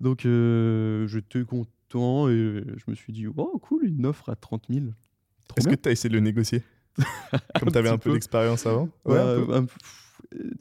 Donc, 0.00 0.22
j'étais 0.22 1.44
content 1.44 1.70
et 1.94 2.62
je 2.76 2.84
me 2.90 2.94
suis 2.94 3.12
dit, 3.12 3.26
oh, 3.26 3.58
cool, 3.62 3.86
une 3.86 4.06
offre 4.06 4.28
à 4.28 4.36
30 4.36 4.66
000. 4.70 4.86
Trop 5.46 5.58
Est-ce 5.58 5.68
que 5.68 5.74
tu 5.74 5.88
as 5.88 5.92
essayé 5.92 6.10
de 6.10 6.14
le 6.14 6.20
négocier 6.20 6.62
Comme 7.60 7.70
tu 7.70 7.78
avais 7.78 7.88
un 7.88 7.98
peu 7.98 8.10
peu. 8.10 8.12
d'expérience 8.14 8.66
avant? 8.66 8.88
Ouais, 9.04 9.18
un 9.18 9.44
peu. 9.44 9.54
un 9.54 9.64
peu. 9.64 9.74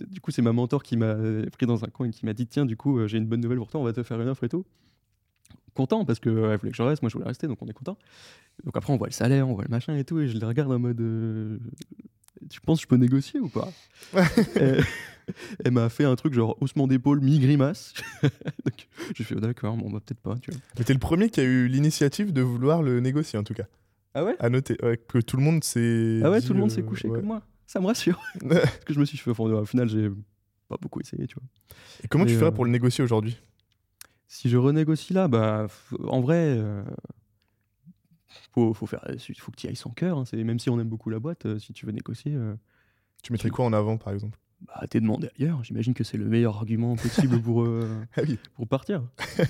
Du 0.07 0.21
coup, 0.21 0.31
c'est 0.31 0.41
ma 0.41 0.53
mentor 0.53 0.83
qui 0.83 0.95
m'a 0.95 1.15
pris 1.51 1.65
dans 1.65 1.83
un 1.83 1.87
coin 1.87 2.07
et 2.07 2.11
qui 2.11 2.25
m'a 2.25 2.33
dit 2.33 2.47
Tiens, 2.47 2.65
du 2.65 2.77
coup, 2.77 2.99
euh, 2.99 3.07
j'ai 3.07 3.17
une 3.17 3.25
bonne 3.25 3.41
nouvelle 3.41 3.57
pour 3.57 3.69
toi, 3.69 3.81
on 3.81 3.83
va 3.83 3.91
te 3.91 4.03
faire 4.03 4.21
une 4.21 4.29
offre 4.29 4.43
et 4.43 4.49
tout. 4.49 4.65
Content 5.73 6.05
parce 6.05 6.19
que 6.19 6.29
euh, 6.29 6.51
elle 6.51 6.59
voulait 6.59 6.71
que 6.71 6.77
je 6.77 6.83
reste, 6.83 7.01
moi 7.01 7.09
je 7.09 7.13
voulais 7.13 7.27
rester, 7.27 7.47
donc 7.47 7.61
on 7.61 7.67
est 7.67 7.73
content. 7.73 7.97
Donc 8.63 8.77
après, 8.77 8.93
on 8.93 8.97
voit 8.97 9.07
le 9.07 9.13
salaire, 9.13 9.47
on 9.49 9.53
voit 9.53 9.63
le 9.63 9.69
machin 9.69 9.95
et 9.95 10.03
tout, 10.03 10.19
et 10.19 10.27
je 10.27 10.37
les 10.37 10.45
regarde 10.45 10.71
en 10.71 10.79
mode 10.79 11.01
euh, 11.01 11.59
Tu 12.49 12.61
penses 12.61 12.79
que 12.79 12.83
je 12.83 12.87
peux 12.87 12.97
négocier 12.97 13.39
ou 13.39 13.49
pas? 13.49 13.71
Elle 15.65 15.71
m'a 15.71 15.89
fait 15.89 16.05
un 16.05 16.15
truc 16.15 16.33
genre 16.33 16.57
haussement 16.61 16.87
d'épaule, 16.87 17.19
mi-grimace. 17.21 17.93
donc 18.23 18.87
j'ai 19.13 19.23
fait 19.23 19.35
oh, 19.35 19.41
D'accord, 19.41 19.75
bon, 19.75 19.89
bah, 19.89 19.99
peut-être 20.05 20.21
pas, 20.21 20.35
tu 20.41 20.51
vois. 20.51 20.59
Mais 20.77 20.85
t'es 20.85 20.93
le 20.93 20.99
premier 20.99 21.29
qui 21.29 21.39
a 21.39 21.43
eu 21.43 21.67
l'initiative 21.67 22.31
de 22.31 22.41
vouloir 22.41 22.81
le 22.81 22.99
négocier 22.99 23.37
en 23.37 23.43
tout 23.43 23.53
cas. 23.53 23.65
Ah 24.13 24.23
ouais? 24.23 24.35
À 24.39 24.49
noter 24.49 24.77
ouais, 24.83 24.97
que 24.97 25.19
tout 25.19 25.37
le 25.37 25.43
monde 25.43 25.63
s'est. 25.63 26.21
Ah 26.23 26.31
ouais, 26.31 26.41
tout 26.41 26.53
le 26.53 26.59
monde 26.59 26.71
euh, 26.71 26.75
s'est 26.75 26.83
couché 26.83 27.07
ouais. 27.07 27.19
comme 27.19 27.27
moi. 27.27 27.43
Ça 27.65 27.79
me 27.79 27.85
rassure. 27.85 28.21
parce 28.49 28.79
que 28.85 28.93
je 28.93 28.99
me 28.99 29.05
suis 29.05 29.17
fait 29.17 29.33
fondre. 29.33 29.61
Au 29.61 29.65
final, 29.65 29.89
j'ai 29.89 30.09
pas 30.69 30.77
beaucoup 30.81 31.01
essayé, 31.01 31.27
tu 31.27 31.35
vois. 31.35 31.43
Et 32.03 32.07
comment 32.07 32.25
tu 32.25 32.35
Mais, 32.35 32.43
euh, 32.43 32.51
pour 32.51 32.65
le 32.65 32.71
négocier 32.71 33.03
aujourd'hui? 33.03 33.37
Si 34.27 34.49
je 34.49 34.57
renégocie 34.57 35.13
là, 35.13 35.27
bah, 35.27 35.67
en 36.07 36.21
vrai, 36.21 36.55
euh, 36.57 36.83
faut, 38.53 38.73
faut, 38.73 38.85
faire, 38.85 39.05
faut 39.37 39.51
que 39.51 39.57
tu 39.57 39.67
ailles 39.67 39.75
sans 39.75 39.89
cœur. 39.91 40.17
hein. 40.17 40.25
C'est- 40.25 40.43
Même 40.43 40.59
si 40.59 40.69
on 40.69 40.79
aime 40.79 40.89
beaucoup 40.89 41.09
la 41.09 41.19
boîte, 41.19 41.45
euh, 41.45 41.59
si 41.59 41.73
tu 41.73 41.85
veux 41.85 41.91
négocier, 41.91 42.33
euh, 42.35 42.55
Tu 43.23 43.31
mettrais 43.33 43.49
quoi 43.49 43.65
en 43.65 43.73
avant 43.73 43.97
par 43.97 44.13
exemple? 44.13 44.37
Bah, 44.61 44.85
t'es 44.89 44.99
demandé 44.99 45.29
ailleurs. 45.39 45.63
J'imagine 45.63 45.93
que 45.93 46.03
c'est 46.03 46.17
le 46.17 46.25
meilleur 46.25 46.57
argument 46.57 46.95
possible 46.95 47.39
pour, 47.41 47.63
euh, 47.63 47.87
Ah 48.17 48.21
oui. 48.27 48.39
pour 48.55 48.67
partir. 48.67 49.03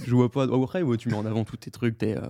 je 0.06 0.14
vois 0.16 0.30
pas. 0.32 0.44
Après, 0.44 0.82
ouais, 0.82 0.98
tu 0.98 1.10
mets 1.10 1.16
en 1.16 1.26
avant 1.26 1.44
tous 1.46 1.58
tes 1.58 1.72
trucs, 1.72 1.98
tes, 1.98 2.18
euh, 2.18 2.28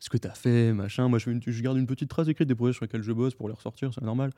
ce 0.00 0.08
que 0.10 0.16
t'as 0.16 0.30
fait, 0.34 0.72
machin. 0.72 1.08
Moi, 1.08 1.18
je, 1.20 1.24
fais 1.26 1.30
une- 1.32 1.42
je 1.46 1.62
garde 1.62 1.76
une 1.78 1.86
petite 1.86 2.08
trace 2.10 2.26
écrite 2.26 2.48
des 2.48 2.54
projets 2.56 2.72
sur 2.72 2.84
lesquels 2.84 3.02
je 3.02 3.12
bosse 3.12 3.34
pour 3.34 3.48
les 3.48 3.54
ressortir, 3.54 3.92
c'est 3.94 4.02
normal. 4.02 4.32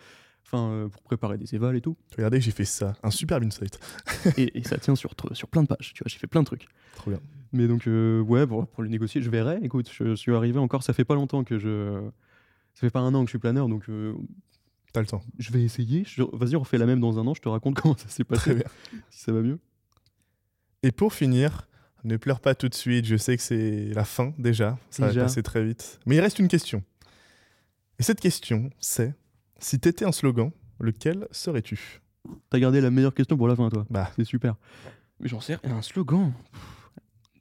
Enfin, 0.44 0.68
euh, 0.70 0.88
pour 0.88 1.00
préparer 1.02 1.38
des 1.38 1.54
évals 1.54 1.76
et 1.76 1.80
tout. 1.80 1.96
Regardez, 2.16 2.40
j'ai 2.40 2.50
fait 2.50 2.64
ça. 2.64 2.94
Un 3.04 3.10
superbe 3.12 3.44
insight. 3.44 3.78
et, 4.36 4.58
et 4.58 4.64
ça 4.64 4.76
tient 4.76 4.96
sur, 4.96 5.12
sur 5.32 5.48
plein 5.48 5.62
de 5.62 5.68
pages. 5.68 5.92
Tu 5.94 6.02
vois, 6.02 6.08
j'ai 6.08 6.18
fait 6.18 6.26
plein 6.26 6.40
de 6.42 6.46
trucs. 6.46 6.66
Trop 6.96 7.10
bien. 7.12 7.20
Mais 7.52 7.68
donc, 7.68 7.86
euh, 7.86 8.20
ouais, 8.20 8.44
pour, 8.46 8.66
pour 8.66 8.82
le 8.82 8.88
négocier, 8.88 9.22
je 9.22 9.30
verrai. 9.30 9.60
Écoute, 9.62 9.88
je, 9.92 10.16
suis 10.16 10.34
arrivé 10.34 10.58
encore, 10.58 10.82
ça 10.82 10.92
fait 10.92 11.04
pas 11.04 11.14
longtemps 11.14 11.44
que 11.44 11.58
je. 11.58 12.00
Ça 12.74 12.80
fait 12.80 12.90
pas 12.90 13.00
un 13.00 13.14
an 13.14 13.20
que 13.20 13.28
je 13.28 13.32
suis 13.32 13.38
planeur, 13.38 13.68
donc 13.68 13.88
euh, 13.88 14.14
T'as 14.92 15.00
le 15.00 15.06
temps. 15.06 15.22
je 15.38 15.52
vais 15.52 15.62
essayer. 15.62 16.02
Je- 16.06 16.22
Vas-y, 16.32 16.56
on 16.56 16.60
refait 16.60 16.78
la 16.78 16.86
même 16.86 16.98
dans 17.00 17.18
un 17.20 17.26
an, 17.26 17.34
je 17.34 17.40
te 17.42 17.48
raconte 17.48 17.74
comment 17.80 17.96
ça 17.96 18.08
s'est 18.08 18.24
Très 18.24 18.34
passé, 18.36 18.54
bien. 18.54 18.64
si 19.10 19.20
ça 19.20 19.30
va 19.32 19.42
mieux. 19.42 19.58
Et 20.82 20.90
pour 20.90 21.12
finir, 21.14 21.68
ne 22.04 22.16
pleure 22.16 22.40
pas 22.40 22.54
tout 22.54 22.68
de 22.68 22.74
suite. 22.74 23.04
Je 23.06 23.16
sais 23.16 23.36
que 23.36 23.42
c'est 23.42 23.88
la 23.94 24.04
fin 24.04 24.32
déjà. 24.38 24.78
Ça 24.90 25.08
Déjà. 25.08 25.20
va 25.20 25.26
passer 25.26 25.42
très 25.42 25.64
vite. 25.64 26.00
Mais 26.06 26.16
il 26.16 26.20
reste 26.20 26.38
une 26.38 26.48
question. 26.48 26.82
Et 27.98 28.02
cette 28.02 28.20
question, 28.20 28.70
c'est 28.80 29.14
si 29.58 29.78
t'étais 29.78 30.04
un 30.04 30.12
slogan, 30.12 30.50
lequel 30.80 31.28
serais-tu? 31.30 32.00
T'as 32.50 32.58
gardé 32.58 32.80
la 32.80 32.90
meilleure 32.90 33.14
question 33.14 33.36
pour 33.36 33.48
la 33.48 33.56
fin, 33.56 33.68
toi. 33.68 33.86
Bah, 33.90 34.10
C'est 34.16 34.24
super. 34.24 34.56
Mais 35.20 35.28
j'en 35.28 35.40
sais 35.40 35.56
rien, 35.62 35.76
un 35.76 35.82
slogan? 35.82 36.32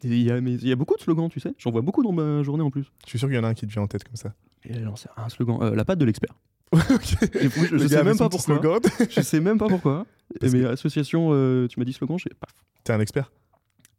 Il 0.04 0.16
y, 0.22 0.32
a, 0.32 0.42
mais 0.42 0.54
il 0.54 0.68
y 0.68 0.72
a 0.72 0.76
beaucoup 0.76 0.96
de 0.96 1.02
slogans, 1.02 1.30
tu 1.30 1.40
sais. 1.40 1.54
J'en 1.60 1.70
vois 1.70 1.82
beaucoup 1.82 2.02
dans 2.04 2.12
ma 2.12 2.42
journée 2.42 2.64
en 2.64 2.72
plus. 2.72 2.86
je 3.06 3.10
suis 3.10 3.20
sûr 3.20 3.28
qu'il 3.28 3.36
y 3.36 3.40
en 3.40 3.44
a 3.44 3.50
un 3.50 3.54
qui 3.54 3.68
te 3.68 3.72
vient 3.72 3.84
en 3.84 3.88
tête 3.88 4.04
comme 4.04 4.16
ça. 4.16 4.34
Et 4.64 4.74
là, 4.74 4.82
j'en 4.84 4.96
sais 4.96 5.10
rien, 5.16 5.26
un 5.26 5.30
slogan. 5.30 5.60
Euh, 5.62 5.76
la 5.76 5.86
patte 5.86 6.00
de 6.00 6.06
l'expert. 6.06 6.34
Je, 6.74 7.72
Le 7.72 7.78
je 7.80 7.88
sais 7.88 8.04
même 8.04 8.18
pas 8.18 8.30
pourquoi. 8.30 8.56
slogan. 8.56 8.80
je 9.10 9.22
sais 9.22 9.40
même 9.42 9.58
pas 9.58 9.68
pourquoi. 9.68 10.06
Parce 10.40 10.54
mais 10.54 10.64
association, 10.66 11.30
euh, 11.34 11.68
tu 11.68 11.80
m'as 11.80 11.86
dit 11.86 11.92
slogan, 11.94 12.18
je 12.18 12.24
sais 12.30 12.36
pas. 12.40 12.48
T'es 12.84 12.94
un 12.94 13.00
expert? 13.02 13.32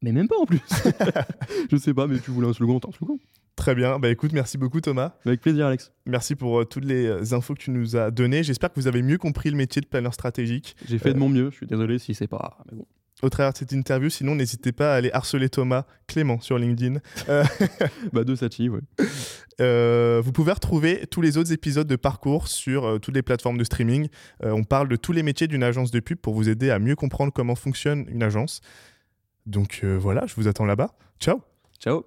Mais 0.03 0.13
même 0.13 0.29
pas 0.29 0.37
en 0.37 0.47
plus. 0.47 0.61
je 1.71 1.77
sais 1.77 1.95
pas, 1.95 2.07
mais 2.07 2.19
tu 2.19 2.33
voulais 2.33 2.49
un 2.49 2.53
slogan, 2.53 2.81
t'as 2.81 2.89
un 2.89 2.93
slogan. 2.93 3.17
Très 3.55 3.75
bien. 3.75 3.99
Bah 3.99 4.09
écoute, 4.09 4.33
merci 4.33 4.59
beaucoup 4.59 4.81
Thomas. 4.81 5.15
Avec 5.25 5.41
plaisir, 5.41 5.67
Alex. 5.67 5.93
Merci 6.07 6.35
pour 6.35 6.61
euh, 6.61 6.65
toutes 6.65 6.85
les 6.85 7.07
euh, 7.07 7.35
infos 7.35 7.55
que 7.55 7.61
tu 7.61 7.71
nous 7.71 7.97
as 7.97 8.11
données. 8.11 8.43
J'espère 8.43 8.71
que 8.73 8.81
vous 8.81 8.89
avez 8.89 9.03
mieux 9.03 9.19
compris 9.19 9.51
le 9.51 9.57
métier 9.57 9.81
de 9.81 9.87
planeur 9.87 10.13
stratégique 10.13 10.75
J'ai 10.89 10.99
fait 10.99 11.11
Euh, 11.11 11.15
de 11.15 11.19
mon 11.19 11.29
mieux, 11.29 11.51
je 11.51 11.57
suis 11.57 11.67
désolé 11.67 11.99
si 11.99 12.15
c'est 12.15 12.27
pas. 12.27 12.59
Mais 12.71 12.79
bon. 12.79 12.87
au 13.23 13.29
travers 13.29 13.53
de 13.53 13.59
cette 13.59 13.73
interview. 13.73 14.11
Sinon, 14.11 14.35
n'hésitez 14.35 14.73
pas 14.73 14.95
à 14.95 14.97
aller 14.97 15.11
harceler 15.13 15.49
Thomas 15.49 15.85
Clément 16.09 16.41
sur 16.41 16.59
LinkedIn. 16.59 16.99
Bah, 18.13 18.25
de 18.25 18.35
Sachi, 18.35 18.69
ouais. 18.69 18.81
Euh, 19.61 20.21
vous 20.25 20.33
pouvez 20.33 20.53
retrouver 20.53 21.07
tous 21.11 21.21
les 21.21 21.37
autres 21.37 21.53
épisodes 21.53 21.87
de 21.87 21.97
Parcours 21.97 22.49
sur 22.49 22.85
euh, 22.85 22.99
toutes 22.99 23.15
les 23.15 23.23
plateformes 23.23 23.59
de 23.59 23.65
streaming. 23.65 24.09
Euh, 24.45 24.51
on 24.51 24.65
parle 24.65 24.89
de 24.89 24.97
tous 24.97 25.13
les 25.13 25.23
métiers 25.23 25.47
d'une 25.47 25.63
agence 25.63 25.91
de 25.91 26.01
pub 26.01 26.19
pour 26.19 26.35
vous 26.35 26.49
aider 26.49 26.71
à 26.71 26.79
mieux 26.79 26.97
comprendre 26.97 27.33
comment 27.33 27.55
fonctionne 27.55 28.07
une 28.09 28.23
agence. 28.23 28.61
Donc 29.47 29.81
euh, 29.85 29.97
voilà, 29.97 30.27
je 30.27 30.35
vous 30.35 30.49
attends 30.49 30.65
là-bas. 30.65 30.91
Ciao 31.21 31.41
Ciao. 31.79 32.05